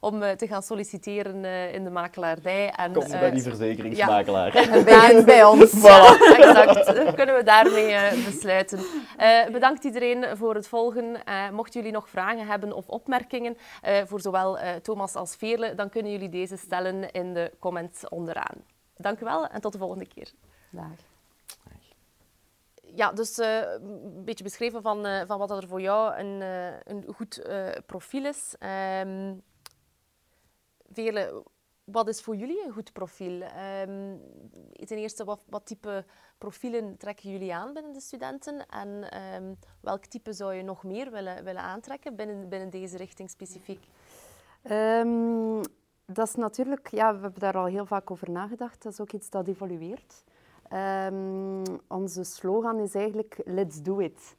om 0.00 0.36
te 0.36 0.46
gaan 0.46 0.62
solliciteren 0.62 1.44
in 1.72 1.84
de 1.84 1.90
makelaardij. 1.90 2.70
En, 2.70 2.92
Kom 2.92 3.08
bij 3.08 3.30
die 3.30 3.42
verzekeringsmakelaar. 3.42 4.54
Ja, 4.86 5.22
bij 5.34 5.44
ons. 5.44 5.74
Voilà. 5.74 6.36
exact. 6.36 7.14
Kunnen 7.14 7.36
we 7.36 7.42
daarmee 7.44 7.96
besluiten. 8.24 8.80
bedankt 9.52 9.84
iedereen 9.84 10.24
voor 10.36 10.54
het 10.54 10.68
volgen. 10.68 11.04
Uh, 11.04 11.50
mochten 11.50 11.80
jullie 11.80 11.94
nog 11.94 12.08
vragen 12.16 12.46
hebben 12.46 12.72
of 12.72 12.88
opmerkingen 12.88 13.56
uh, 13.56 14.04
voor 14.04 14.20
zowel 14.20 14.58
uh, 14.58 14.74
Thomas 14.74 15.14
als 15.14 15.36
Veerle, 15.36 15.74
dan 15.74 15.88
kunnen 15.88 16.12
jullie 16.12 16.28
deze 16.28 16.56
stellen 16.56 17.10
in 17.10 17.34
de 17.34 17.52
comments 17.58 18.08
onderaan. 18.08 18.64
Dank 18.96 19.20
u 19.20 19.24
wel 19.24 19.46
en 19.46 19.60
tot 19.60 19.72
de 19.72 19.78
volgende 19.78 20.06
keer. 20.06 20.32
Dag. 20.70 20.90
Ja, 22.94 23.12
dus 23.12 23.36
een 23.36 24.24
beetje 24.24 24.44
beschreven 24.44 24.82
van, 24.82 25.26
van 25.26 25.38
wat 25.38 25.50
er 25.50 25.68
voor 25.68 25.80
jou 25.80 26.16
een, 26.16 26.40
een 26.84 27.04
goed 27.14 27.42
profiel 27.86 28.24
is. 28.24 28.54
Um, 29.00 29.42
Veerle, 30.92 31.42
wat 31.92 32.08
is 32.08 32.20
voor 32.20 32.36
jullie 32.36 32.64
een 32.64 32.72
goed 32.72 32.92
profiel? 32.92 33.32
Um, 33.32 34.20
ten 34.84 34.98
eerste, 34.98 35.24
wat, 35.24 35.44
wat 35.48 35.66
type 35.66 36.04
profielen 36.38 36.96
trekken 36.96 37.30
jullie 37.30 37.54
aan 37.54 37.72
binnen 37.72 37.92
de 37.92 38.00
studenten? 38.00 38.66
En 38.66 39.10
ehm, 39.10 39.54
welk 39.80 40.04
type 40.04 40.32
zou 40.32 40.54
je 40.54 40.62
nog 40.62 40.84
meer 40.84 41.10
willen, 41.10 41.44
willen 41.44 41.62
aantrekken 41.62 42.16
binnen, 42.16 42.48
binnen 42.48 42.70
deze 42.70 42.96
richting 42.96 43.30
specifiek? 43.30 43.86
Um, 44.70 45.60
dat 46.06 46.28
is 46.28 46.34
natuurlijk, 46.34 46.88
ja, 46.90 47.14
we 47.14 47.20
hebben 47.20 47.40
daar 47.40 47.56
al 47.56 47.64
heel 47.64 47.86
vaak 47.86 48.10
over 48.10 48.30
nagedacht. 48.30 48.82
Dat 48.82 48.92
is 48.92 49.00
ook 49.00 49.12
iets 49.12 49.30
dat 49.30 49.48
evolueert. 49.48 50.24
onze 51.88 52.24
slogan 52.24 52.78
is 52.78 52.94
eigenlijk 52.94 53.40
Let's 53.44 53.82
do 53.82 53.98
it. 53.98 54.36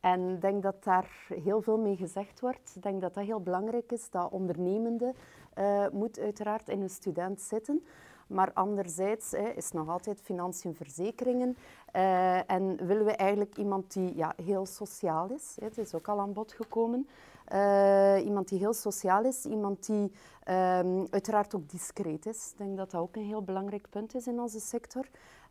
En 0.00 0.28
ik 0.28 0.40
denk 0.40 0.62
dat 0.62 0.84
daar 0.84 1.26
heel 1.42 1.62
veel 1.62 1.78
mee 1.78 1.96
gezegd 1.96 2.40
wordt. 2.40 2.72
Ik 2.74 2.82
denk 2.82 3.00
dat 3.00 3.14
dat 3.14 3.24
heel 3.24 3.40
belangrijk 3.40 3.92
is. 3.92 4.10
Dat 4.10 4.30
ondernemende 4.30 5.14
uh, 5.58 5.86
moet 5.92 6.18
uiteraard 6.18 6.68
in 6.68 6.80
een 6.80 6.90
student 6.90 7.40
zitten. 7.40 7.84
Maar 8.26 8.52
anderzijds 8.52 9.30
hè, 9.30 9.48
is 9.48 9.70
nog 9.70 9.88
altijd 9.88 10.20
financiën 10.20 10.74
verzekeringen. 10.74 11.56
Uh, 11.96 12.50
en 12.50 12.86
willen 12.86 13.04
we 13.04 13.12
eigenlijk 13.12 13.56
iemand 13.56 13.92
die 13.92 14.16
ja, 14.16 14.32
heel 14.44 14.66
sociaal 14.66 15.30
is. 15.30 15.56
Het 15.60 15.78
is 15.78 15.94
ook 15.94 16.08
al 16.08 16.20
aan 16.20 16.32
bod 16.32 16.52
gekomen. 16.52 17.08
Uh, 17.52 18.24
iemand 18.24 18.48
die 18.48 18.58
heel 18.58 18.72
sociaal 18.72 19.24
is, 19.24 19.44
iemand 19.44 19.86
die 19.86 20.12
um, 20.48 21.06
uiteraard 21.10 21.54
ook 21.54 21.68
discreet 21.70 22.26
is. 22.26 22.50
Ik 22.52 22.58
denk 22.58 22.76
dat 22.76 22.90
dat 22.90 23.00
ook 23.00 23.16
een 23.16 23.24
heel 23.24 23.42
belangrijk 23.42 23.86
punt 23.90 24.14
is 24.14 24.26
in 24.26 24.40
onze 24.40 24.60
sector. 24.60 25.04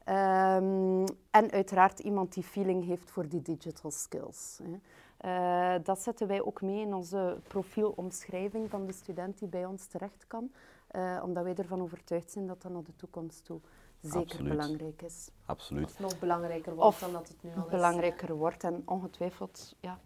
Um, 0.05 1.03
en 1.31 1.51
uiteraard 1.51 1.99
iemand 1.99 2.33
die 2.33 2.43
feeling 2.43 2.85
heeft 2.85 3.11
voor 3.11 3.27
die 3.27 3.41
digital 3.41 3.91
skills. 3.91 4.59
Hè. 4.63 4.79
Uh, 5.25 5.75
dat 5.83 5.99
zetten 5.99 6.27
wij 6.27 6.41
ook 6.41 6.61
mee 6.61 6.81
in 6.81 6.93
onze 6.93 7.37
profielomschrijving 7.47 8.69
van 8.69 8.85
de 8.85 8.93
student 8.93 9.39
die 9.39 9.47
bij 9.47 9.65
ons 9.65 9.85
terecht 9.85 10.27
kan. 10.27 10.51
Uh, 10.91 11.21
omdat 11.23 11.43
wij 11.43 11.55
ervan 11.55 11.81
overtuigd 11.81 12.31
zijn 12.31 12.47
dat 12.47 12.61
dat 12.61 12.71
naar 12.71 12.83
de 12.83 12.95
toekomst 12.95 13.45
toe 13.45 13.59
zeker 14.01 14.43
belangrijk 14.43 15.01
is. 15.01 15.29
Absoluut. 15.45 15.85
Of 15.85 15.99
nog 15.99 16.19
belangrijker 16.19 16.75
wordt 16.75 16.99
dan 16.99 17.11
dat 17.11 17.27
het 17.27 17.43
nu 17.43 17.49
al 17.55 17.65
is. 17.65 17.71
belangrijker 17.71 18.35
wordt 18.35 18.63
en 18.63 18.81
ongetwijfeld, 18.85 19.75
ja. 19.79 19.99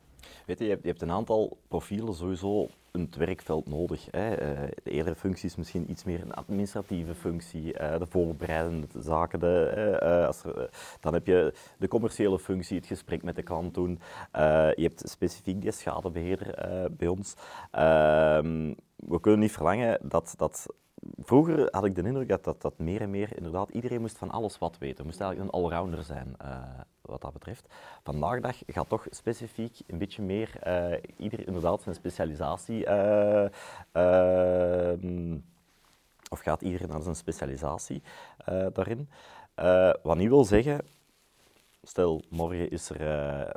Weet 0.46 0.60
je, 0.60 0.66
je 0.66 0.80
hebt, 0.82 1.02
een 1.02 1.12
aantal 1.12 1.58
profielen 1.68 2.14
sowieso 2.14 2.68
in 2.92 3.02
het 3.02 3.16
werkveld 3.16 3.68
nodig. 3.68 4.08
Hè. 4.12 4.32
Uh, 4.32 4.68
de 4.84 4.92
eerdere 4.92 5.16
functie 5.16 5.50
is 5.50 5.56
misschien 5.56 5.92
iets 5.92 6.04
meer 6.04 6.22
een 6.22 6.34
administratieve 6.34 7.16
functie, 7.16 7.80
uh, 7.82 7.98
de 7.98 8.06
voorbereidende 8.06 8.88
zaken. 8.98 9.40
De, 9.40 9.98
uh, 10.04 10.28
als 10.28 10.42
dan 11.00 11.14
heb 11.14 11.28
je 11.28 11.54
de 11.78 11.88
commerciële 11.88 12.40
functie, 12.40 12.78
het 12.78 12.86
gesprek 12.86 13.24
met 13.24 13.36
de 13.36 13.44
klant 13.44 13.74
doen. 13.74 14.00
je 14.32 14.74
hebt 14.76 15.10
specifiek 15.10 15.62
die 15.62 15.72
schadebeheerder 15.72 16.56
bij 16.92 17.08
ons. 17.08 17.34
Ehm, 17.72 18.74
we 18.96 19.20
kunnen 19.20 19.40
niet 19.40 19.52
verlangen 19.52 20.00
dat, 20.02 20.34
dat 20.38 20.68
vroeger 21.18 21.68
had 21.72 21.86
ik 21.86 21.96
de 21.96 22.04
indruk 22.04 22.30
dat, 22.30 22.44
dat, 22.44 22.62
dat 22.62 22.78
meer 22.78 23.02
en 23.02 23.10
meer 23.10 23.38
inderdaad 23.38 23.70
iedereen 23.70 24.02
moest 24.02 24.18
van 24.18 24.32
alles 24.32 24.58
wat 24.58 24.78
weten. 24.78 25.06
Moest 25.06 25.22
eigenlijk 25.22 25.52
een 25.52 25.62
allrounder 25.62 26.04
zijn 26.04 26.36
uh, 26.42 26.58
wat 27.02 27.22
dat 27.22 27.34
betreft. 27.34 27.74
Vandaag 28.04 28.40
dag 28.40 28.56
gaat 28.68 28.90
toch 28.90 29.08
specifiek 29.10 29.80
een 29.88 29.98
beetje 29.98 30.22
meer 30.22 30.50
uh, 30.68 30.98
ieder 31.18 31.48
inderdaad 31.48 31.82
zijn 31.82 31.96
specialisatie 31.96 32.86
uh, 32.86 33.46
of 36.30 36.40
gaat 36.40 36.62
iedereen 36.62 36.90
naar 36.90 37.02
zijn 37.02 37.16
specialisatie 37.16 38.04
daarin. 38.74 39.10
wat 40.04 40.18
niet 40.18 40.30
wil 40.30 40.46
zeggen, 40.46 40.86
stel 41.84 42.24
morgen 42.30 42.70
is 42.70 42.90
er 42.90 43.52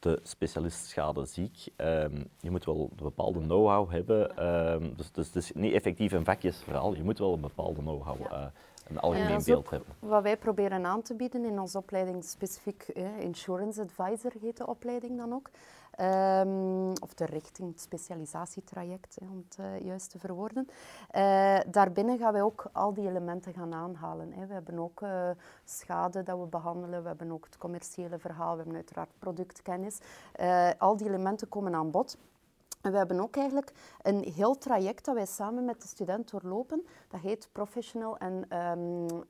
de 0.00 0.20
specialist 0.22 0.86
schade 0.86 1.24
ziek. 1.24 1.66
Um, 1.76 2.30
je 2.40 2.50
moet 2.50 2.64
wel 2.64 2.88
een 2.90 3.04
bepaalde 3.04 3.38
know-how 3.38 3.90
hebben. 3.90 4.46
Um, 4.72 4.92
dus, 4.96 5.12
dus 5.12 5.26
het 5.26 5.36
is 5.36 5.52
niet 5.52 5.72
effectief 5.72 6.12
een 6.12 6.24
vakjesverhaal. 6.24 6.94
Je 6.94 7.04
moet 7.04 7.18
wel 7.18 7.32
een 7.32 7.40
bepaalde 7.40 7.80
know-how, 7.80 8.20
uh, 8.20 8.44
een 8.88 8.98
algemeen 8.98 9.42
beeld 9.44 9.70
hebben. 9.70 9.88
Wat 9.98 10.22
wij 10.22 10.36
proberen 10.36 10.86
aan 10.86 11.02
te 11.02 11.14
bieden 11.14 11.44
in 11.44 11.60
onze 11.60 11.78
opleiding, 11.78 12.24
specifiek 12.24 12.82
eh, 12.82 13.20
Insurance 13.20 13.80
Advisor 13.80 14.32
heet 14.40 14.56
de 14.56 14.66
opleiding 14.66 15.18
dan 15.18 15.32
ook. 15.32 15.50
Um, 16.00 16.92
of 17.02 17.14
de 17.14 17.24
richting, 17.24 17.70
het 17.70 17.80
specialisatietraject, 17.80 19.18
om 19.20 19.44
het 19.48 19.58
uh, 19.60 19.80
juist 19.80 20.10
te 20.10 20.18
verwoorden. 20.18 20.68
Uh, 21.16 21.58
daarbinnen 21.66 22.18
gaan 22.18 22.32
wij 22.32 22.42
ook 22.42 22.66
al 22.72 22.94
die 22.94 23.08
elementen 23.08 23.52
gaan 23.52 23.74
aanhalen. 23.74 24.46
We 24.46 24.52
hebben 24.52 24.78
ook 24.78 25.00
uh, 25.00 25.30
schade 25.64 26.22
dat 26.22 26.38
we 26.38 26.46
behandelen, 26.46 27.02
we 27.02 27.08
hebben 27.08 27.32
ook 27.32 27.44
het 27.44 27.58
commerciële 27.58 28.18
verhaal, 28.18 28.50
we 28.50 28.56
hebben 28.56 28.74
uiteraard 28.74 29.10
productkennis. 29.18 29.98
al 30.78 30.96
die 30.96 31.06
elementen 31.06 31.48
komen 31.48 31.74
aan 31.74 31.90
bod. 31.90 32.16
En 32.82 32.90
we 32.90 32.96
hebben 32.96 33.20
ook 33.20 33.36
eigenlijk 33.36 33.72
een 34.02 34.22
heel 34.22 34.58
traject 34.58 35.04
dat 35.04 35.14
wij 35.14 35.26
samen 35.26 35.64
met 35.64 35.82
de 35.82 35.88
student 35.88 36.30
doorlopen. 36.30 36.86
Dat 37.08 37.20
heet 37.20 37.48
Professional 37.52 38.18
en 38.18 38.56
um, 38.58 39.24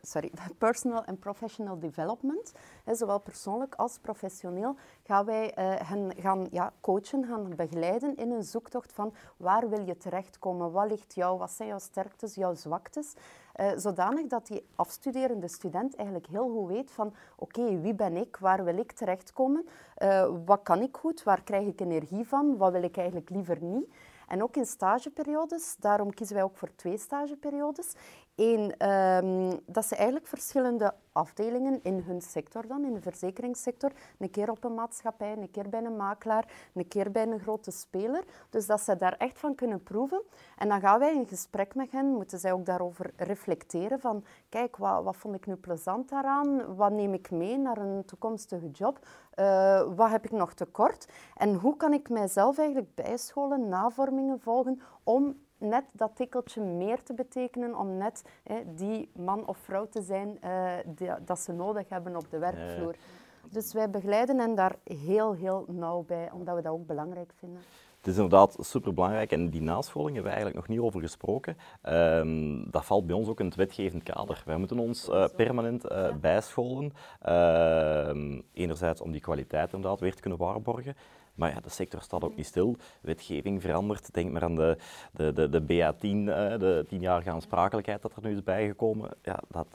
sorry, 0.00 0.30
personal 0.58 1.04
en 1.04 1.18
professional 1.18 1.78
development. 1.78 2.52
zowel 2.84 3.18
persoonlijk 3.18 3.74
als 3.74 3.98
professioneel 3.98 4.76
gaan 5.02 5.24
wij 5.24 5.44
uh, 5.58 5.88
hen 5.88 6.12
gaan 6.20 6.46
ja, 6.50 6.72
coachen, 6.80 7.24
gaan 7.24 7.54
begeleiden 7.56 8.16
in 8.16 8.30
een 8.30 8.44
zoektocht 8.44 8.92
van 8.92 9.14
waar 9.36 9.68
wil 9.68 9.86
je 9.86 9.96
terechtkomen, 9.96 10.72
wat 10.72 10.90
ligt 10.90 11.14
jou, 11.14 11.38
wat 11.38 11.50
zijn 11.50 11.68
jouw 11.68 11.78
sterktes, 11.78 12.34
jouw 12.34 12.54
zwaktes. 12.54 13.14
Uh, 13.60 13.70
zodanig 13.76 14.26
dat 14.26 14.46
die 14.46 14.66
afstuderende 14.76 15.48
student 15.48 15.96
eigenlijk 15.96 16.26
heel 16.26 16.48
goed 16.48 16.68
weet 16.68 16.90
van 16.90 17.14
oké, 17.36 17.80
wie 17.80 17.94
ben 17.94 18.16
ik, 18.16 18.36
waar 18.36 18.64
wil 18.64 18.78
ik 18.78 18.92
terechtkomen, 18.92 19.66
uh, 19.98 20.28
wat 20.44 20.62
kan 20.62 20.82
ik 20.82 20.96
goed, 20.96 21.22
waar 21.22 21.42
krijg 21.42 21.66
ik 21.66 21.80
energie 21.80 22.28
van, 22.28 22.56
wat 22.56 22.72
wil 22.72 22.82
ik 22.82 22.96
eigenlijk 22.96 23.30
liever 23.30 23.62
niet. 23.62 23.88
En 24.26 24.42
ook 24.42 24.56
in 24.56 24.66
stageperiodes, 24.66 25.76
daarom 25.78 26.14
kiezen 26.14 26.34
wij 26.34 26.44
ook 26.44 26.56
voor 26.56 26.74
twee 26.74 26.98
stageperiodes. 26.98 27.94
Eén, 28.36 28.88
um, 28.88 29.60
dat 29.66 29.84
ze 29.84 29.94
eigenlijk 29.94 30.26
verschillende 30.26 30.94
afdelingen 31.12 31.80
in 31.82 32.02
hun 32.06 32.20
sector 32.20 32.66
dan, 32.66 32.84
in 32.84 32.94
de 32.94 33.00
verzekeringssector, 33.00 33.92
een 34.18 34.30
keer 34.30 34.50
op 34.50 34.64
een 34.64 34.74
maatschappij, 34.74 35.32
een 35.32 35.50
keer 35.50 35.68
bij 35.68 35.84
een 35.84 35.96
makelaar, 35.96 36.52
een 36.74 36.88
keer 36.88 37.10
bij 37.10 37.26
een 37.26 37.40
grote 37.40 37.70
speler. 37.70 38.24
Dus 38.50 38.66
dat 38.66 38.80
ze 38.80 38.96
daar 38.96 39.12
echt 39.12 39.38
van 39.38 39.54
kunnen 39.54 39.82
proeven. 39.82 40.22
En 40.56 40.68
dan 40.68 40.80
gaan 40.80 40.98
wij 40.98 41.14
in 41.14 41.26
gesprek 41.26 41.74
met 41.74 41.92
hen, 41.92 42.06
moeten 42.06 42.38
zij 42.38 42.52
ook 42.52 42.66
daarover 42.66 43.10
reflecteren 43.16 44.00
van, 44.00 44.24
kijk, 44.48 44.76
wat, 44.76 45.04
wat 45.04 45.16
vond 45.16 45.34
ik 45.34 45.46
nu 45.46 45.54
plezant 45.54 46.08
daaraan? 46.08 46.76
Wat 46.76 46.92
neem 46.92 47.14
ik 47.14 47.30
mee 47.30 47.58
naar 47.58 47.76
een 47.76 48.04
toekomstige 48.04 48.70
job? 48.70 48.98
Uh, 49.34 49.94
wat 49.94 50.10
heb 50.10 50.24
ik 50.24 50.32
nog 50.32 50.54
tekort? 50.54 51.08
En 51.36 51.54
hoe 51.54 51.76
kan 51.76 51.92
ik 51.92 52.08
mijzelf 52.08 52.58
eigenlijk 52.58 52.94
bijscholen, 52.94 53.68
navormingen 53.68 54.40
volgen 54.40 54.80
om 55.02 55.44
net 55.58 55.84
dat 55.92 56.10
tikkeltje 56.14 56.62
meer 56.62 57.02
te 57.02 57.14
betekenen 57.14 57.78
om 57.78 57.96
net 57.96 58.24
hè, 58.42 58.62
die 58.74 59.10
man 59.14 59.46
of 59.46 59.58
vrouw 59.58 59.86
te 59.88 60.02
zijn 60.02 60.38
die, 60.86 61.10
dat 61.24 61.38
ze 61.38 61.52
nodig 61.52 61.88
hebben 61.88 62.16
op 62.16 62.30
de 62.30 62.38
werkvloer. 62.38 62.94
Dus 63.50 63.72
wij 63.72 63.90
begeleiden 63.90 64.38
hen 64.38 64.54
daar 64.54 64.76
heel, 64.84 65.34
heel 65.34 65.64
nauw 65.68 66.04
bij, 66.06 66.30
omdat 66.32 66.56
we 66.56 66.62
dat 66.62 66.72
ook 66.72 66.86
belangrijk 66.86 67.32
vinden. 67.36 67.60
Het 67.96 68.14
is 68.14 68.20
inderdaad 68.20 68.56
superbelangrijk 68.60 69.32
en 69.32 69.50
die 69.50 69.62
nascholing 69.62 70.14
hebben 70.14 70.32
we 70.32 70.38
eigenlijk 70.38 70.66
nog 70.66 70.76
niet 70.76 70.86
over 70.86 71.00
gesproken. 71.00 71.56
Um, 71.82 72.70
dat 72.70 72.84
valt 72.84 73.06
bij 73.06 73.16
ons 73.16 73.28
ook 73.28 73.40
in 73.40 73.46
het 73.46 73.54
wetgevend 73.54 74.02
kader. 74.02 74.42
Wij 74.46 74.56
moeten 74.56 74.78
ons 74.78 75.08
uh, 75.08 75.24
permanent 75.36 75.90
uh, 75.90 76.14
bijscholen. 76.14 76.92
Uh, 77.28 78.40
enerzijds 78.52 79.00
om 79.00 79.12
die 79.12 79.20
kwaliteit 79.20 79.72
inderdaad 79.72 80.00
weer 80.00 80.14
te 80.14 80.20
kunnen 80.20 80.38
waarborgen. 80.38 80.96
Maar 81.36 81.54
ja, 81.54 81.60
de 81.60 81.68
sector 81.68 82.00
staat 82.00 82.24
ook 82.24 82.36
niet 82.36 82.46
stil. 82.46 82.76
Wetgeving 83.00 83.62
verandert. 83.62 84.14
Denk 84.14 84.32
maar 84.32 84.42
aan 84.42 84.54
de, 84.54 84.78
de, 85.12 85.32
de, 85.32 85.48
de 85.48 85.62
BA10, 85.62 85.98
de 86.58 86.84
tienjarige 86.88 87.30
aansprakelijkheid 87.30 88.02
dat 88.02 88.16
er 88.16 88.22
nu 88.22 88.32
is 88.32 88.42
bijgekomen. 88.42 89.10
Ja, 89.22 89.40
dat, 89.48 89.66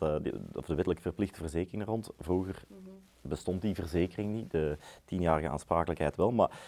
of 0.54 0.66
de 0.66 0.76
wettelijk 0.76 1.02
verplichte 1.02 1.40
verzekering 1.40 1.86
rond. 1.86 2.10
Vroeger 2.20 2.64
bestond 3.22 3.62
die 3.62 3.76
verzekering 3.76 4.34
niet, 4.34 4.52
de 4.52 4.78
tienjarige 5.06 5.50
aansprakelijkheid 5.50 6.16
wel. 6.16 6.32
Maar 6.32 6.60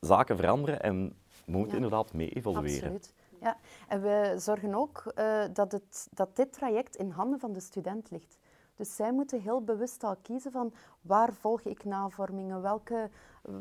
zaken 0.00 0.36
veranderen 0.36 0.82
en 0.82 1.16
we 1.44 1.52
moeten 1.52 1.76
inderdaad 1.76 2.12
mee 2.12 2.30
evolueren. 2.30 2.92
Absoluut. 2.92 3.14
Ja, 3.40 3.56
en 3.88 4.02
we 4.02 4.34
zorgen 4.36 4.74
ook 4.74 5.12
uh, 5.18 5.44
dat, 5.52 5.72
het, 5.72 6.08
dat 6.10 6.36
dit 6.36 6.52
traject 6.52 6.96
in 6.96 7.10
handen 7.10 7.38
van 7.38 7.52
de 7.52 7.60
student 7.60 8.10
ligt. 8.10 8.37
Dus 8.78 8.96
zij 8.96 9.12
moeten 9.12 9.40
heel 9.40 9.62
bewust 9.62 10.04
al 10.04 10.16
kiezen 10.22 10.52
van 10.52 10.72
waar 11.00 11.32
volg 11.32 11.62
ik 11.62 11.84
navormingen, 11.84 12.62
welke, 12.62 13.10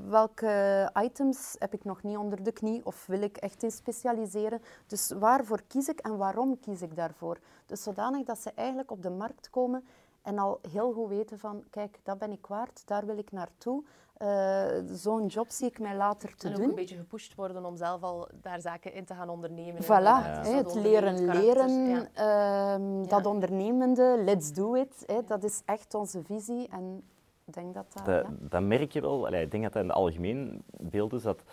welke 0.10 0.92
items 1.02 1.56
heb 1.60 1.74
ik 1.74 1.84
nog 1.84 2.04
niet 2.04 2.18
onder 2.18 2.44
de 2.44 2.52
knie 2.52 2.86
of 2.86 3.06
wil 3.06 3.22
ik 3.22 3.38
echt 3.38 3.64
in 3.64 3.72
specialiseren. 3.72 4.62
Dus 4.88 5.12
waarvoor 5.12 5.62
kies 5.68 5.88
ik 5.88 6.00
en 6.00 6.18
waarom 6.18 6.60
kies 6.60 6.82
ik 6.82 6.96
daarvoor. 6.96 7.40
Dus 7.66 7.84
zodanig 7.84 8.26
dat 8.26 8.40
ze 8.40 8.52
eigenlijk 8.56 8.92
op 8.92 9.04
de 9.04 9.10
markt 9.10 9.50
komen 9.50 9.86
en 10.22 10.38
al 10.38 10.60
heel 10.72 10.94
goed 10.94 11.10
weten 11.10 11.40
van, 11.40 11.64
kijk, 11.70 12.00
dat 12.04 12.18
ben 12.18 12.32
ik 12.32 12.46
waard, 12.48 12.82
daar 12.86 13.06
wil 13.06 13.18
ik 13.18 13.32
naartoe. 13.32 13.84
Uh, 14.22 14.66
Zo'n 14.92 15.26
job 15.26 15.50
zie 15.50 15.68
ik 15.68 15.80
mij 15.80 15.96
later 15.96 16.36
te 16.36 16.48
en 16.48 16.54
doen. 16.54 16.64
ook 16.64 16.70
een 16.70 16.76
beetje 16.76 16.96
gepusht 16.96 17.36
worden 17.36 17.66
om 17.66 17.76
zelf 17.76 18.02
al 18.04 18.28
daar 18.42 18.62
zaken 18.62 18.94
in 18.94 19.06
te 19.06 19.14
gaan 19.14 19.30
ondernemen. 19.30 19.84
Voilà, 19.84 19.88
ja. 19.88 20.42
het 20.44 20.74
leren 20.74 21.26
leren, 21.26 21.90
ja. 21.90 22.78
uh, 22.78 23.08
dat 23.08 23.26
ondernemende, 23.26 24.22
let's 24.26 24.54
do 24.54 24.74
it. 24.74 25.04
Hè, 25.06 25.24
dat 25.26 25.44
is 25.44 25.62
echt 25.66 25.94
onze 25.94 26.24
visie. 26.24 26.68
En 26.72 27.04
ik 27.46 27.54
denk 27.54 27.74
dat 27.74 27.86
dat... 27.94 28.06
Dat, 28.06 28.26
dat 28.40 28.62
merk 28.62 28.92
je 28.92 29.02
wel. 29.02 29.26
Allee, 29.26 29.44
ik 29.44 29.52
denk 29.52 29.64
dat 29.64 29.74
dat 29.74 29.82
in 29.82 29.88
het 29.88 29.98
algemeen 29.98 30.64
beeld 30.78 31.14
is 31.14 31.22
dat, 31.22 31.44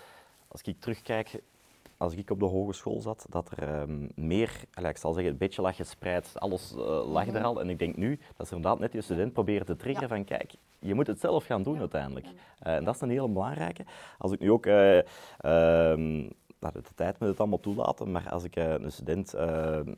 als 0.48 0.62
ik 0.62 0.80
terugkijk 0.80 1.42
als 1.96 2.14
ik 2.14 2.30
op 2.30 2.38
de 2.38 2.44
hogeschool 2.44 3.00
zat, 3.00 3.26
dat 3.28 3.50
er 3.56 3.80
um, 3.80 4.10
meer, 4.14 4.64
ik 4.82 4.96
zal 4.96 5.12
zeggen, 5.12 5.32
een 5.32 5.38
beetje 5.38 5.62
lag 5.62 5.76
gespreid, 5.76 6.32
alles 6.34 6.74
uh, 6.76 7.12
lag 7.12 7.26
er 7.26 7.42
al. 7.42 7.60
En 7.60 7.70
ik 7.70 7.78
denk 7.78 7.96
nu 7.96 8.18
dat 8.36 8.48
ze 8.48 8.54
inderdaad 8.54 8.80
net 8.80 8.92
die 8.92 9.00
student 9.00 9.32
proberen 9.32 9.66
te 9.66 9.76
triggeren 9.76 10.08
ja. 10.08 10.14
van 10.14 10.24
kijk, 10.24 10.54
je 10.84 10.94
moet 10.94 11.06
het 11.06 11.20
zelf 11.20 11.44
gaan 11.44 11.62
doen 11.62 11.78
uiteindelijk. 11.78 12.26
Uh, 12.26 12.74
en 12.74 12.84
dat 12.84 12.94
is 12.94 13.00
een 13.00 13.10
hele 13.10 13.28
belangrijke. 13.28 13.84
Als 14.18 14.32
ik 14.32 14.40
nu 14.40 14.50
ook... 14.50 14.66
Uh, 14.66 14.98
de 16.72 16.94
tijd 16.94 17.18
met 17.18 17.28
het 17.28 17.38
allemaal 17.38 17.60
toelaten, 17.60 18.10
maar 18.10 18.30
als 18.30 18.44
ik 18.44 18.56
een 18.56 18.92
student 18.92 19.34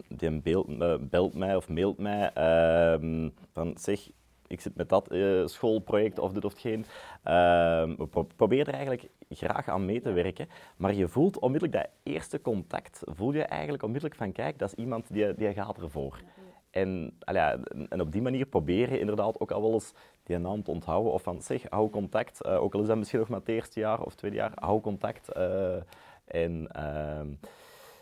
die 0.09 0.29
een 0.29 0.43
beeld, 0.43 0.67
belt 1.11 1.35
mij 1.35 1.57
of 1.57 1.69
mailt 1.69 1.99
mij 1.99 2.31
ehm, 2.33 3.29
van 3.53 3.77
zeg, 3.79 4.11
ik 4.47 4.61
zit 4.61 4.77
met 4.77 4.89
dat 4.89 5.15
schoolproject 5.45 6.19
of 6.19 6.33
dit 6.33 6.45
of 6.45 6.61
geen. 6.61 6.79
Uh, 6.79 6.85
we 7.97 8.07
pro 8.11 8.27
proberen 8.37 8.67
er 8.67 8.73
eigenlijk 8.73 9.09
graag 9.29 9.69
aan 9.69 9.85
mee 9.85 10.01
te 10.01 10.13
werken, 10.13 10.49
maar 10.77 10.95
je 10.95 11.09
voelt 11.09 11.39
onmiddellijk 11.39 11.83
dat 11.83 11.93
eerste 12.03 12.41
contact, 12.41 13.03
voel 13.05 13.33
je 13.33 13.43
eigenlijk 13.43 13.83
onmiddellijk 13.83 14.21
van 14.21 14.33
kijk, 14.33 14.59
dat 14.59 14.69
is 14.69 14.75
iemand 14.75 15.13
die, 15.13 15.35
die 15.35 15.53
gaat 15.53 15.79
ervoor. 15.79 16.21
En, 16.71 17.17
ja, 17.19 17.59
en 17.89 18.01
op 18.01 18.13
die 18.13 18.23
manier 18.23 18.47
proberen 18.47 19.01
inderdaad 19.01 19.41
ook 19.41 19.51
al 19.51 19.63
wel 19.63 19.73
eens 19.73 19.93
die 20.27 20.39
naam 20.39 20.63
te 20.63 20.71
onthouden 20.71 21.13
of 21.13 21.23
van 21.23 21.43
zeg, 21.43 21.63
hou 21.69 21.91
contact, 21.91 22.47
uh, 22.47 22.63
ook 22.63 22.75
al 22.75 22.81
is 22.81 22.87
dat 22.87 22.97
misschien 22.97 23.19
nog 23.19 23.29
maar 23.29 23.39
het 23.39 23.49
eerste 23.49 23.81
jaar 23.81 24.03
of 24.03 24.15
tweede 24.15 24.37
jaar, 24.37 24.53
hou 24.55 24.81
contact. 24.81 25.29
en 26.25 26.69
ehm, 26.73 27.29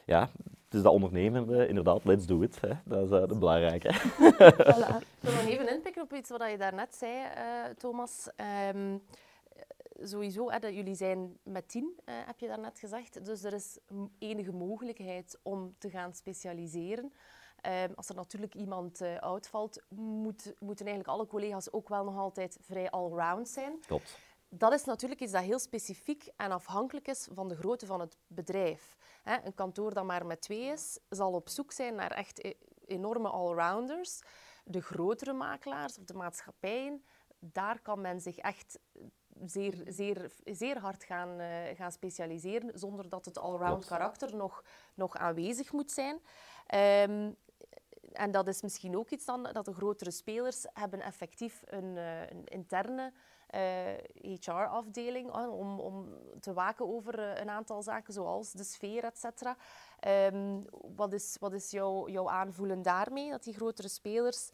ja, 0.05 0.21
het 0.65 0.75
is 0.75 0.83
dat 0.83 0.93
ondernemende, 0.93 1.69
inderdaad, 1.69 2.05
let's 2.05 2.27
do 2.27 2.43
it. 2.43 2.61
Hè. 2.61 2.71
Dat 2.85 3.05
is 3.05 3.11
uh, 3.11 3.29
de 3.29 3.39
belangrijke. 3.39 3.95
Voilà. 3.95 4.97
Ik 5.21 5.31
wil 5.31 5.33
nog 5.33 5.47
even 5.47 5.75
inpikken 5.75 6.03
op 6.03 6.13
iets 6.13 6.31
wat 6.31 6.51
je 6.51 6.59
daarnet 6.59 6.95
zei, 6.95 7.13
Thomas. 7.77 8.29
Um, 8.75 9.03
sowieso, 10.03 10.51
hè, 10.51 10.59
dat 10.59 10.75
jullie 10.75 10.95
zijn 10.95 11.39
met 11.43 11.69
tien, 11.69 12.01
heb 12.05 12.39
je 12.39 12.47
daarnet 12.47 12.79
gezegd. 12.79 13.25
Dus 13.25 13.45
er 13.45 13.53
is 13.53 13.79
enige 14.19 14.53
mogelijkheid 14.53 15.39
om 15.43 15.75
te 15.79 15.91
gaan 15.91 16.15
specialiseren. 16.15 17.13
Um, 17.67 17.93
als 17.95 18.09
er 18.09 18.15
natuurlijk 18.15 18.55
iemand 18.55 19.01
uh, 19.01 19.17
uitvalt, 19.17 19.83
moet, 19.89 20.55
moeten 20.59 20.87
eigenlijk 20.87 21.19
alle 21.19 21.27
collega's 21.27 21.73
ook 21.73 21.89
wel 21.89 22.05
nog 22.05 22.17
altijd 22.17 22.59
vrij 22.61 22.91
allround 22.91 23.49
zijn. 23.49 23.81
Klopt. 23.87 24.19
Dat 24.49 24.73
is 24.73 24.85
natuurlijk 24.85 25.21
iets 25.21 25.33
dat 25.33 25.43
heel 25.43 25.59
specifiek 25.59 26.29
en 26.37 26.51
afhankelijk 26.51 27.09
is 27.09 27.29
van 27.33 27.49
de 27.49 27.57
grootte 27.57 27.87
van 27.87 28.01
het 28.01 28.17
bedrijf. 28.27 28.97
Een 29.25 29.55
kantoor 29.55 29.95
dat 29.95 30.05
maar 30.05 30.27
met 30.27 30.41
twee 30.41 30.63
is, 30.63 30.99
zal 31.09 31.33
op 31.33 31.49
zoek 31.49 31.73
zijn 31.73 31.95
naar 31.95 32.11
echt 32.11 32.45
e-, 32.45 32.53
enorme 32.87 33.29
allrounders. 33.29 34.21
De 34.65 34.81
grotere 34.81 35.33
makelaars 35.33 35.99
of 35.99 36.05
de 36.05 36.15
maatschappijen, 36.15 37.05
daar 37.39 37.81
kan 37.81 38.01
men 38.01 38.21
zich 38.21 38.37
echt 38.37 38.79
zeer, 39.45 39.83
zeer, 39.89 40.31
zeer 40.45 40.79
hard 40.79 41.05
gaan, 41.05 41.41
uh, 41.41 41.47
gaan 41.75 41.93
specialiseren, 41.93 42.79
zonder 42.79 43.09
dat 43.09 43.25
het 43.25 43.39
allround 43.39 43.85
karakter 43.85 44.37
nog, 44.37 44.65
nog 44.95 45.17
aanwezig 45.17 45.73
moet 45.73 45.93
zijn. 45.93 46.21
Um, 47.11 47.37
en 48.15 48.31
dat 48.31 48.49
is 48.49 48.63
misschien 48.63 48.97
ook 48.99 49.11
iets 49.11 49.25
dan, 49.25 49.49
dat 49.53 49.65
de 49.65 49.75
grotere 49.75 50.11
spelers 50.11 50.67
hebben 50.73 51.01
effectief 51.01 51.63
een, 51.65 51.97
uh, 51.97 52.21
een 52.21 52.45
interne 52.45 53.13
uh, 53.55 54.41
HR-afdeling 54.41 55.31
om, 55.33 55.81
om 55.81 56.09
te 56.41 56.53
waken 56.53 56.89
over 56.89 57.19
uh, 57.19 57.41
een 57.41 57.51
aantal 57.51 57.83
zaken, 57.83 58.13
zoals 58.13 58.53
de 58.53 58.65
sfeer, 58.65 59.05
et 59.05 59.19
cetera. 59.19 59.57
Um, 60.33 60.65
wat 60.97 61.13
is, 61.13 61.37
wat 61.41 61.53
is 61.53 61.71
jouw, 61.71 62.09
jouw 62.09 62.29
aanvoelen 62.29 62.83
daarmee, 62.83 63.31
dat 63.31 63.45
die 63.45 63.55
grotere 63.55 63.89
spelers 63.89 64.51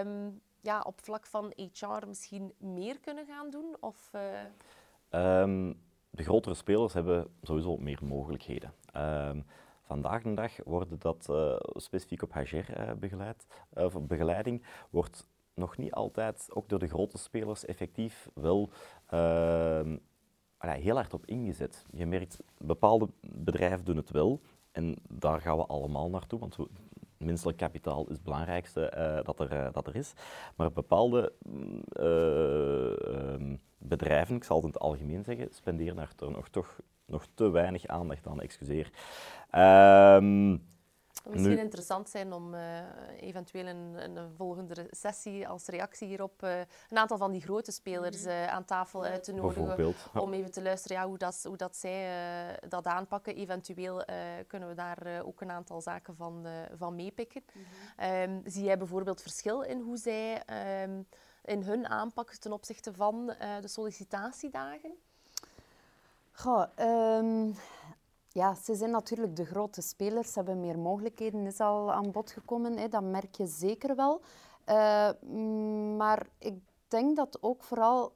um, 0.00 0.40
ja, 0.60 0.80
op 0.80 1.00
vlak 1.00 1.26
van 1.26 1.52
HR 1.56 2.06
misschien 2.06 2.52
meer 2.58 3.00
kunnen 3.00 3.26
gaan 3.26 3.50
doen? 3.50 3.76
Of, 3.80 4.10
um, 5.10 5.80
de 6.10 6.22
grotere 6.22 6.54
spelers 6.54 6.92
hebben 6.92 7.34
sowieso 7.42 7.76
meer 7.76 7.98
mogelijkheden. 8.02 8.74
Vandaag 9.88 10.22
de 10.22 10.34
dag 10.34 10.52
wordt 10.64 11.00
dat 11.00 11.26
uh, 11.30 11.56
specifiek 11.74 12.22
op 12.22 12.32
HR 12.32 12.54
uh, 12.54 12.92
begeleid, 12.98 13.46
uh, 13.74 13.96
begeleiding, 14.00 14.62
wordt 14.90 15.28
nog 15.54 15.76
niet 15.76 15.92
altijd, 15.92 16.48
ook 16.52 16.68
door 16.68 16.78
de 16.78 16.88
grote 16.88 17.18
spelers, 17.18 17.64
effectief 17.64 18.28
wel 18.34 18.70
heel 20.58 20.94
hard 20.94 21.14
op 21.14 21.26
ingezet. 21.26 21.86
Je 21.90 22.06
merkt, 22.06 22.38
bepaalde 22.58 23.08
bedrijven 23.20 23.84
doen 23.84 23.96
het 23.96 24.10
wel 24.10 24.40
en 24.72 24.96
daar 25.08 25.40
gaan 25.40 25.56
we 25.56 25.66
allemaal 25.66 26.10
naartoe, 26.10 26.38
want 26.38 26.56
we, 26.56 26.68
menselijk 27.16 27.58
kapitaal 27.58 28.06
is 28.06 28.14
het 28.14 28.22
belangrijkste 28.22 28.92
dat, 29.24 29.40
er, 29.40 29.72
dat 29.72 29.86
er 29.86 29.96
is. 29.96 30.12
Maar 30.56 30.72
bepaalde 30.72 31.32
uh, 32.00 33.56
bedrijven, 33.78 34.36
ik 34.36 34.44
zal 34.44 34.56
het 34.56 34.64
in 34.64 34.72
het 34.72 34.80
algemeen 34.80 35.24
zeggen, 35.24 35.48
spenderen 35.50 35.96
daar 35.96 36.30
nog 36.30 36.48
toch 36.48 36.80
nog 37.08 37.26
te 37.34 37.50
weinig 37.50 37.86
aandacht 37.86 38.26
aan, 38.26 38.40
excuseer. 38.40 38.90
Um, 39.52 40.66
Misschien 41.30 41.54
nu... 41.54 41.62
interessant 41.62 42.08
zijn 42.08 42.32
om 42.32 42.54
uh, 42.54 42.80
eventueel 43.20 43.66
een, 43.66 44.16
een, 44.16 44.30
volgende 44.36 44.86
sessie 44.90 45.48
als 45.48 45.66
reactie 45.66 46.08
hierop 46.08 46.42
uh, 46.42 46.58
een 46.88 46.98
aantal 46.98 47.16
van 47.16 47.32
die 47.32 47.40
grote 47.40 47.72
spelers 47.72 48.26
uh, 48.26 48.46
aan 48.46 48.64
tafel 48.64 49.04
uit 49.04 49.24
te 49.24 49.32
nodigen. 49.32 49.94
Om 50.14 50.32
even 50.32 50.50
te 50.50 50.62
luisteren 50.62 50.96
ja, 50.96 51.06
hoe, 51.06 51.18
dat, 51.18 51.44
hoe 51.46 51.56
dat 51.56 51.76
zij 51.76 52.06
dat 52.68 52.86
aanpakken. 52.86 53.36
Eventueel 53.36 54.04
kunnen 54.46 54.68
we 54.68 54.74
daar 54.74 55.22
ook 55.24 55.40
een 55.40 55.50
aantal 55.50 55.80
zaken 55.80 56.16
van, 56.16 56.46
van 56.76 56.94
meepikken. 56.94 57.42
Mm 57.52 57.62
-hmm. 57.96 58.34
um, 58.34 58.42
zie 58.44 58.64
jij 58.64 58.78
bijvoorbeeld 58.78 59.22
verschil 59.22 59.62
in 59.62 59.80
hoe 59.80 59.96
zij 59.96 60.42
um, 60.82 61.06
in 61.44 61.62
hun 61.62 61.88
aanpak 61.88 62.34
ten 62.34 62.52
opzichte 62.52 62.92
van 62.92 63.26
de 63.60 63.68
sollicitatiedagen? 63.68 64.94
Goh, 66.38 66.64
um, 66.80 67.54
ja, 68.28 68.54
ze 68.54 68.74
zijn 68.74 68.90
natuurlijk 68.90 69.36
de 69.36 69.44
grote 69.44 69.82
spelers, 69.82 70.32
ze 70.32 70.38
hebben 70.38 70.60
meer 70.60 70.78
mogelijkheden, 70.78 71.46
is 71.46 71.60
al 71.60 71.92
aan 71.92 72.10
bod 72.10 72.30
gekomen. 72.30 72.76
Hè, 72.76 72.88
dat 72.88 73.02
merk 73.02 73.34
je 73.34 73.46
zeker 73.46 73.96
wel. 73.96 74.20
Uh, 74.66 75.10
maar 75.96 76.26
ik 76.38 76.54
denk 76.88 77.16
dat 77.16 77.42
ook 77.42 77.62
vooral 77.62 78.12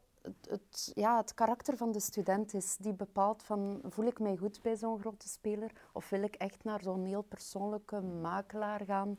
het, 0.49 0.93
ja, 0.95 1.17
het 1.17 1.35
karakter 1.35 1.77
van 1.77 1.93
de 1.93 2.01
student 2.01 2.55
is 2.55 2.77
die 2.77 2.93
bepaalt 2.93 3.43
van 3.43 3.81
voel 3.89 4.07
ik 4.07 4.19
mij 4.19 4.37
goed 4.37 4.63
bij 4.63 4.77
zo'n 4.77 5.01
grote 5.01 5.29
speler 5.29 5.73
of 5.93 6.09
wil 6.09 6.23
ik 6.23 6.35
echt 6.35 6.65
naar 6.65 6.81
zo'n 6.83 7.05
heel 7.05 7.23
persoonlijke 7.23 8.01
makelaar 8.01 8.81
gaan. 8.85 9.19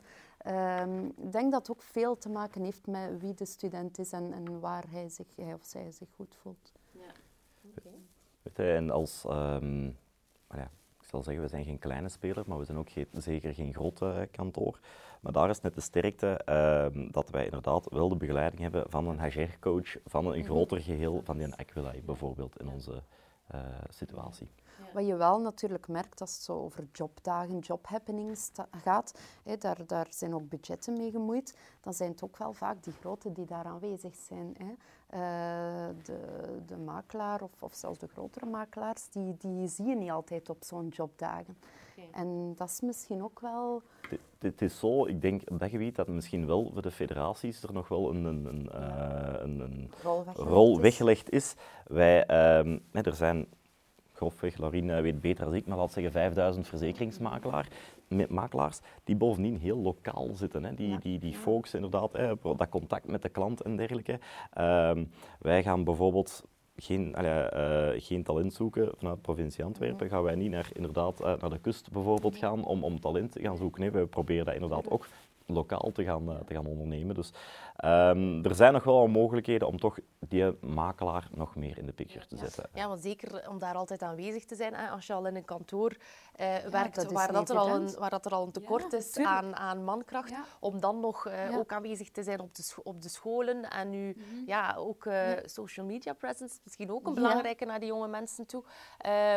Um, 0.86 1.06
ik 1.06 1.32
denk 1.32 1.52
dat 1.52 1.66
het 1.66 1.76
ook 1.76 1.82
veel 1.82 2.18
te 2.18 2.28
maken 2.28 2.62
heeft 2.62 2.86
met 2.86 3.20
wie 3.20 3.34
de 3.34 3.46
student 3.46 3.98
is 3.98 4.12
en, 4.12 4.32
en 4.32 4.60
waar 4.60 4.84
hij, 4.90 5.08
zich, 5.08 5.36
hij 5.36 5.54
of 5.54 5.64
zij 5.64 5.92
zich 5.92 6.08
goed 6.16 6.34
voelt. 6.34 6.72
Ja. 6.90 7.12
Okay. 7.76 8.00
En 8.52 8.90
als, 8.90 9.24
um, 9.28 9.96
ja, 10.48 10.70
ik 11.00 11.04
zal 11.10 11.22
zeggen, 11.22 11.42
we 11.42 11.48
zijn 11.48 11.64
geen 11.64 11.78
kleine 11.78 12.08
speler, 12.08 12.44
maar 12.46 12.58
we 12.58 12.64
zijn 12.64 12.78
ook 12.78 12.90
geen, 12.90 13.08
zeker 13.12 13.54
geen 13.54 13.74
groot 13.74 14.00
uh, 14.02 14.20
kantoor. 14.30 14.78
Maar 15.20 15.32
daar 15.32 15.50
is 15.50 15.60
net 15.60 15.74
de 15.74 15.80
sterkte 15.80 16.40
uh, 16.48 17.10
dat 17.12 17.30
wij 17.30 17.44
inderdaad 17.44 17.86
wel 17.90 18.08
de 18.08 18.16
begeleiding 18.16 18.62
hebben 18.62 18.90
van 18.90 19.08
een 19.08 19.20
HR-coach, 19.20 19.96
van 20.04 20.26
een 20.26 20.44
groter 20.44 20.80
geheel, 20.80 21.20
van 21.24 21.36
die 21.36 21.54
Aquilai 21.54 22.02
bijvoorbeeld 22.02 22.60
in 22.60 22.68
onze 22.68 23.02
uh, 23.54 23.60
situatie. 23.88 24.50
Wat 24.92 25.06
je 25.06 25.16
wel 25.16 25.40
natuurlijk 25.40 25.88
merkt 25.88 26.20
als 26.20 26.34
het 26.34 26.42
zo 26.42 26.52
over 26.52 26.88
jobdagen, 26.92 27.58
jobhappenings 27.58 28.50
gaat, 28.70 29.18
hè, 29.44 29.56
daar, 29.56 29.86
daar 29.86 30.06
zijn 30.10 30.34
ook 30.34 30.48
budgetten 30.48 30.96
mee 30.96 31.10
gemoeid, 31.10 31.58
dan 31.80 31.94
zijn 31.94 32.10
het 32.10 32.22
ook 32.22 32.36
wel 32.36 32.52
vaak 32.52 32.82
die 32.82 32.92
grote 32.92 33.32
die 33.32 33.46
daar 33.46 33.64
aanwezig 33.64 34.14
zijn. 34.14 34.54
Hè. 34.58 34.74
Uh, 35.14 35.20
de, 36.04 36.18
de 36.66 36.76
makelaar 36.76 37.42
of, 37.42 37.62
of 37.62 37.74
zelfs 37.74 37.98
de 37.98 38.08
grotere 38.08 38.46
makelaars, 38.46 39.08
die, 39.10 39.36
die 39.38 39.68
zie 39.68 39.86
je 39.86 39.96
niet 39.96 40.10
altijd 40.10 40.48
op 40.48 40.64
zo'n 40.64 40.88
jobdagen. 40.88 41.56
Okay. 41.96 42.08
En 42.12 42.54
dat 42.56 42.68
is 42.68 42.80
misschien 42.80 43.22
ook 43.22 43.40
wel... 43.40 43.82
Het 44.38 44.62
is 44.62 44.78
zo, 44.78 45.06
ik 45.06 45.20
denk 45.20 45.50
op 45.50 45.58
dat 45.58 45.70
gebied 45.70 45.96
dat 45.96 46.08
misschien 46.08 46.46
wel 46.46 46.70
voor 46.72 46.82
de 46.82 46.90
federaties 46.90 47.62
er 47.62 47.72
nog 47.72 47.88
wel 47.88 48.10
een, 48.10 48.24
een, 48.24 48.46
een, 48.46 48.70
uh, 48.74 49.32
een, 49.40 49.60
een 49.60 49.90
rol, 50.02 50.24
weggelegd, 50.24 50.50
rol 50.50 50.80
weggelegd 50.80 51.30
is. 51.30 51.54
Wij, 51.86 52.20
um, 52.58 52.82
er 52.92 53.14
zijn 53.14 53.46
grofweg, 54.12 54.56
Laurine 54.56 55.00
weet 55.00 55.20
beter 55.20 55.44
dan 55.44 55.54
ik, 55.54 55.66
maar 55.66 55.78
laat 55.78 55.92
zeggen 55.92 56.12
5000 56.12 56.66
verzekeringsmakelaars 58.08 58.80
makelaars 58.80 58.80
die 59.04 59.16
bovendien 59.16 59.58
heel 59.58 59.78
lokaal 59.78 60.34
zitten. 60.34 60.64
Hè. 60.64 60.74
Die, 60.74 60.98
die, 60.98 61.18
die 61.18 61.34
focussen 61.34 61.82
inderdaad 61.82 62.12
hè, 62.12 62.32
op 62.32 62.58
dat 62.58 62.68
contact 62.68 63.06
met 63.06 63.22
de 63.22 63.28
klant 63.28 63.62
en 63.62 63.76
dergelijke. 63.76 64.18
Ehm, 64.52 65.04
wij 65.38 65.62
gaan 65.62 65.84
bijvoorbeeld 65.84 66.44
geen, 66.76 67.14
uh, 67.20 67.46
geen 67.96 68.22
talent 68.22 68.54
zoeken 68.54 68.90
vanuit 68.96 69.16
de 69.16 69.22
provincie 69.22 69.64
Antwerpen. 69.64 70.08
Gaan 70.08 70.22
wij 70.22 70.34
niet 70.34 70.50
naar, 70.50 70.70
inderdaad, 70.72 71.20
uh, 71.20 71.34
naar 71.40 71.50
de 71.50 71.58
kust 71.58 71.90
bijvoorbeeld 71.90 72.36
gaan 72.36 72.64
om, 72.64 72.84
om 72.84 73.00
talent 73.00 73.32
te 73.32 73.40
gaan 73.40 73.56
zoeken. 73.56 73.80
Nee, 73.80 73.90
we 73.90 74.06
proberen 74.06 74.44
dat 74.44 74.54
inderdaad 74.54 74.90
ook 74.90 75.06
lokaal 75.46 75.90
te 75.92 76.04
gaan, 76.04 76.30
uh, 76.30 76.36
te 76.46 76.54
gaan 76.54 76.66
ondernemen. 76.66 77.14
Dus 77.14 77.32
um, 77.82 78.44
er 78.44 78.54
zijn 78.54 78.72
nog 78.72 78.84
wel 78.84 79.06
mogelijkheden 79.06 79.68
om 79.68 79.78
toch 79.78 79.98
die 80.28 80.58
makelaar 80.60 81.28
nog 81.30 81.56
meer 81.56 81.78
in 81.78 81.86
de 81.86 81.92
picture 81.92 82.26
te 82.26 82.36
zetten. 82.36 82.68
Ja, 82.74 82.88
want 82.88 83.02
zeker 83.02 83.48
om 83.48 83.58
daar 83.58 83.74
altijd 83.74 84.02
aanwezig 84.02 84.44
te 84.44 84.54
zijn. 84.54 84.74
Hè, 84.74 84.88
als 84.88 85.06
je 85.06 85.12
al 85.12 85.26
in 85.26 85.36
een 85.36 85.44
kantoor 85.44 85.96
uh, 86.40 86.56
werkt 86.70 86.94
dat 86.94 87.12
waar, 87.12 87.32
dat 87.32 87.50
er 87.50 87.56
al 87.56 87.74
een, 87.74 87.94
waar 87.98 88.10
dat 88.10 88.26
er 88.26 88.32
al 88.32 88.44
een 88.46 88.52
tekort 88.52 88.92
ja, 88.92 88.98
is 88.98 89.16
aan, 89.16 89.56
aan 89.56 89.84
mankracht, 89.84 90.32
om 90.60 90.80
dan 90.80 91.00
nog 91.00 91.26
uh, 91.26 91.58
ook 91.58 91.72
aanwezig 91.72 92.10
te 92.10 92.22
zijn 92.22 92.40
op 92.40 92.54
de, 92.54 92.74
op 92.82 93.02
de 93.02 93.08
scholen 93.08 93.70
en 93.70 93.90
nu 93.90 94.14
mm 94.16 94.22
-hmm. 94.22 94.42
ja, 94.46 94.74
ook 94.78 95.08
social 95.44 95.86
media 95.86 96.12
presence, 96.12 96.58
misschien 96.64 96.92
ook 96.92 97.06
een 97.06 97.14
belangrijke 97.14 97.64
naar 97.64 97.80
die 97.80 97.88
jonge 97.88 98.08
mensen 98.08 98.46
toe, 98.46 98.64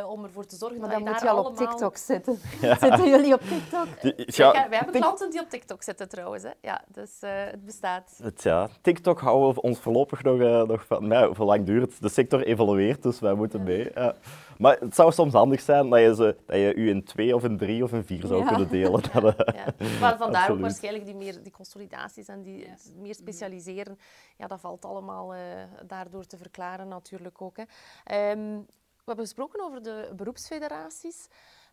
om 0.07 0.23
ervoor 0.23 0.45
te 0.45 0.55
zorgen 0.55 0.79
maar 0.79 0.89
dat 0.89 0.97
dan 0.97 1.07
je 1.07 1.13
moet 1.13 1.21
daar 1.21 1.29
je 1.29 1.38
al 1.38 1.45
allemaal... 1.45 1.63
op 1.63 1.69
TikTok 1.69 1.97
zitten. 1.97 2.39
Zitten 2.88 3.09
jullie 3.09 3.33
op 3.33 3.41
TikTok? 3.41 4.01
Die, 4.01 4.25
wij 4.38 4.67
hebben 4.69 5.01
klanten 5.01 5.29
die 5.31 5.41
op 5.41 5.49
TikTok 5.49 5.83
zitten 5.83 6.09
trouwens. 6.09 6.43
Hè. 6.43 6.51
Ja, 6.61 6.83
dus 6.88 7.17
het 7.21 7.65
bestaat. 7.65 8.19
Het, 8.28 8.43
ja, 8.43 8.69
TikTok 8.82 9.19
houden 9.19 9.53
we 9.53 9.61
ons 9.61 9.80
voorlopig 9.80 10.23
nog, 10.23 10.39
uh, 10.39 10.63
nog 10.63 10.86
van. 10.86 11.07
Maar 11.07 11.36
voor 11.36 11.45
lang 11.45 11.65
duurt 11.65 11.82
het? 11.82 12.01
De 12.01 12.09
sector 12.09 12.43
evolueert, 12.43 13.03
dus 13.03 13.19
wij 13.19 13.34
moeten 13.34 13.63
mee. 13.63 13.91
Ja. 13.93 14.15
Maar 14.57 14.78
het 14.80 14.95
zou 14.95 15.11
soms 15.11 15.34
handig 15.34 15.61
zijn 15.61 15.89
dat 15.89 15.99
je, 15.99 16.15
ze, 16.15 16.36
dat 16.45 16.55
je 16.55 16.73
u 16.73 16.89
in 16.89 17.03
twee 17.03 17.36
of 17.36 17.43
in 17.43 17.57
drie 17.57 17.84
of 17.84 17.93
in 17.93 18.03
vier 18.03 18.25
zou 18.25 18.43
ja. 18.43 18.47
kunnen 18.47 18.69
delen. 18.69 19.01
Ja, 19.13 19.34
ja. 19.53 19.73
Maar 19.99 20.17
vandaar 20.17 20.41
Absoluut. 20.41 20.49
ook 20.49 20.59
waarschijnlijk 20.59 21.05
die, 21.05 21.15
meer, 21.15 21.43
die 21.43 21.51
consolidaties 21.51 22.28
en 22.28 22.41
die 22.41 22.67
meer 22.95 23.15
specialiseren. 23.15 23.99
Ja, 24.38 24.47
dat 24.47 24.59
valt 24.59 24.86
allemaal 24.86 25.36
uh, 25.36 25.41
daardoor 25.88 26.25
te 26.25 26.38
verklaren 26.38 26.88
natuurlijk 26.88 27.41
ook. 27.41 27.57
Hè. 27.57 28.32
Um, 28.32 28.65
we 28.95 29.03
hebben 29.05 29.25
gesproken 29.25 29.63
over 29.63 29.84
de 29.84 30.11
beroepsfederaties. 30.15 31.28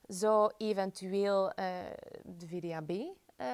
Zou 0.06 0.52
eventueel 0.56 1.46
uh, 1.46 1.64
de 2.24 2.48
VDAB 2.48 2.90
uh, 3.40 3.46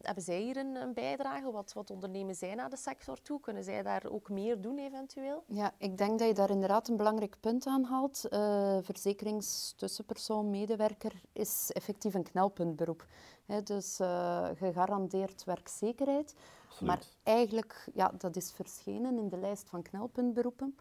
hebben 0.00 0.24
zij 0.24 0.40
hier 0.40 0.56
een, 0.56 0.74
een, 0.76 0.94
bijdrage? 0.94 1.50
Wat, 1.50 1.72
wat 1.72 1.90
ondernemen 1.90 2.34
zij 2.34 2.54
naar 2.54 2.70
de 2.70 2.76
sector 2.76 3.22
toe? 3.22 3.40
Kunnen 3.40 3.64
zij 3.64 3.82
daar 3.82 4.06
ook 4.10 4.28
meer 4.28 4.60
doen 4.60 4.78
eventueel? 4.78 5.44
Ja, 5.46 5.72
ik 5.78 5.98
denk 5.98 6.18
dat 6.18 6.28
je 6.28 6.34
daar 6.34 6.50
inderdaad 6.50 6.88
een 6.88 6.96
belangrijk 6.96 7.36
punt 7.40 7.66
aan 7.66 7.84
haalt. 7.84 8.26
Uh, 8.30 8.76
verzekeringstussenpersoon, 8.82 10.50
medewerker 10.50 11.12
is 11.32 11.70
effectief 11.72 12.14
een 12.14 12.22
knelpuntberoep. 12.22 13.06
He, 13.46 13.62
dus 13.62 14.00
uh, 14.00 14.48
gegarandeerd 14.54 15.44
werkzekerheid. 15.44 16.34
Absoluut. 16.68 16.88
Maar 16.88 17.04
eigenlijk, 17.22 17.88
ja, 17.94 18.12
dat 18.18 18.36
is 18.36 18.52
verschenen 18.52 19.18
in 19.18 19.28
de 19.28 19.38
lijst 19.38 19.68
van 19.68 19.82
knelpuntberoepen. 19.82 20.76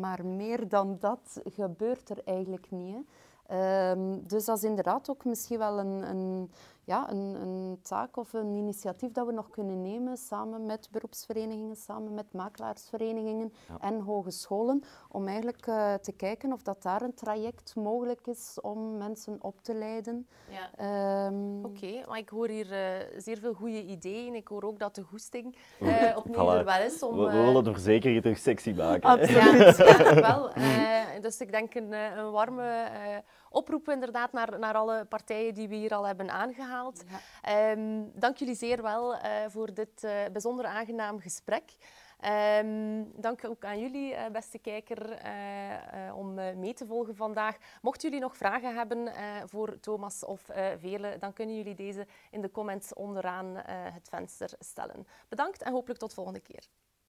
Maar 0.00 0.26
meer 0.26 0.68
dan 0.68 0.96
dat 1.00 1.40
gebeurt 1.44 2.10
er 2.10 2.22
eigenlijk 2.24 2.70
niet. 2.70 3.06
Um, 3.50 4.26
dus 4.26 4.44
dat 4.44 4.56
is 4.56 4.64
inderdaad 4.64 5.10
ook 5.10 5.24
misschien 5.24 5.58
wel 5.58 5.78
een, 5.78 6.08
een 6.10 6.50
ja, 6.84 7.10
een, 7.10 7.34
een, 7.40 7.78
taak 7.82 8.16
of 8.16 8.32
een 8.32 8.54
initiatief 8.54 9.12
dat 9.12 9.26
we 9.26 9.32
nog 9.32 9.50
kunnen 9.50 9.82
nemen 9.82 10.16
samen 10.16 10.66
met 10.66 10.88
beroepsverenigingen, 10.90 11.76
samen 11.76 12.14
met 12.14 12.32
makelaarsverenigingen 12.32 13.52
ja. 13.68 13.76
en 13.80 14.00
hogescholen, 14.00 14.82
om 15.08 15.26
eigenlijk 15.26 15.66
uh, 15.66 15.94
te 15.94 16.12
kijken 16.12 16.52
of 16.52 16.62
dat 16.62 16.82
daar 16.82 17.02
een 17.02 17.14
traject 17.14 17.74
mogelijk 17.76 18.26
is 18.26 18.58
om 18.60 18.96
mensen 18.96 19.36
op 19.40 19.62
te 19.62 19.74
leiden. 19.74 20.26
Ja. 20.48 21.26
Um, 21.26 21.64
Oké, 21.64 21.76
okay, 21.76 22.04
maar 22.08 22.18
ik 22.18 22.28
hoor 22.28 22.48
hier 22.48 22.72
uh, 22.72 23.20
zeer 23.20 23.38
veel 23.38 23.54
goede 23.54 23.82
ideeën. 23.82 24.34
Ik 24.34 24.48
hoor 24.48 24.62
ook 24.62 24.78
dat 24.78 24.94
de 24.94 25.02
goesting 25.02 25.56
uh, 25.80 26.16
opnieuw 26.16 26.50
er 26.50 26.64
wel 26.64 26.80
is. 26.80 27.02
Om, 27.02 27.16
we, 27.16 27.24
we 27.24 27.42
willen 27.42 27.64
de 27.64 27.72
verzekering 27.72 28.22
terug 28.22 28.38
sexy 28.38 28.72
maken. 28.72 29.10
Absoluut, 29.10 29.76
ja, 29.98 30.14
wel. 30.14 30.50
dus 31.20 31.40
ik 31.40 31.50
denk 31.50 31.74
een, 31.74 31.92
een 31.92 32.30
warme 32.30 32.86
oproep 33.54 33.88
inderdaad 33.88 34.32
naar, 34.32 34.58
naar 34.58 34.74
alle 34.74 35.04
partijen 35.04 35.54
die 35.54 35.68
we 35.68 35.74
hier 35.74 35.94
al 35.94 36.06
hebben 36.06 36.30
aangehaald. 36.30 37.04
Ja. 37.42 37.70
Um, 37.70 38.12
dank 38.14 38.36
jullie 38.36 38.54
zeer 38.54 38.82
wel 38.82 39.14
uh, 39.14 39.20
voor 39.48 39.74
dit 39.74 40.04
uh, 40.04 40.10
bijzonder 40.32 40.66
aangenaam 40.66 41.20
gesprek. 41.20 41.72
Um, 42.60 43.20
dank 43.20 43.44
ook 43.44 43.64
aan 43.64 43.80
jullie, 43.80 44.12
uh, 44.12 44.26
beste 44.32 44.58
kijker, 44.58 45.24
uh, 45.24 46.16
om 46.16 46.34
mee 46.34 46.74
te 46.74 46.86
volgen 46.86 47.16
vandaag. 47.16 47.56
Mochten 47.82 48.08
jullie 48.08 48.24
nog 48.24 48.36
vragen 48.36 48.74
hebben 48.74 49.12
voor 49.44 49.80
Thomas 49.80 50.24
of 50.24 50.42
Vele, 50.78 51.16
dan 51.18 51.32
kunnen 51.32 51.56
jullie 51.56 51.74
deze 51.74 52.06
in 52.30 52.40
de 52.40 52.50
comments 52.50 52.94
onderaan 52.94 53.56
het 53.66 54.08
venster 54.08 54.50
stellen. 54.58 55.06
Bedankt 55.28 55.62
en 55.62 55.72
hopelijk 55.72 56.00
tot 56.00 56.14
volgende 56.14 56.40
keer. 56.40 56.68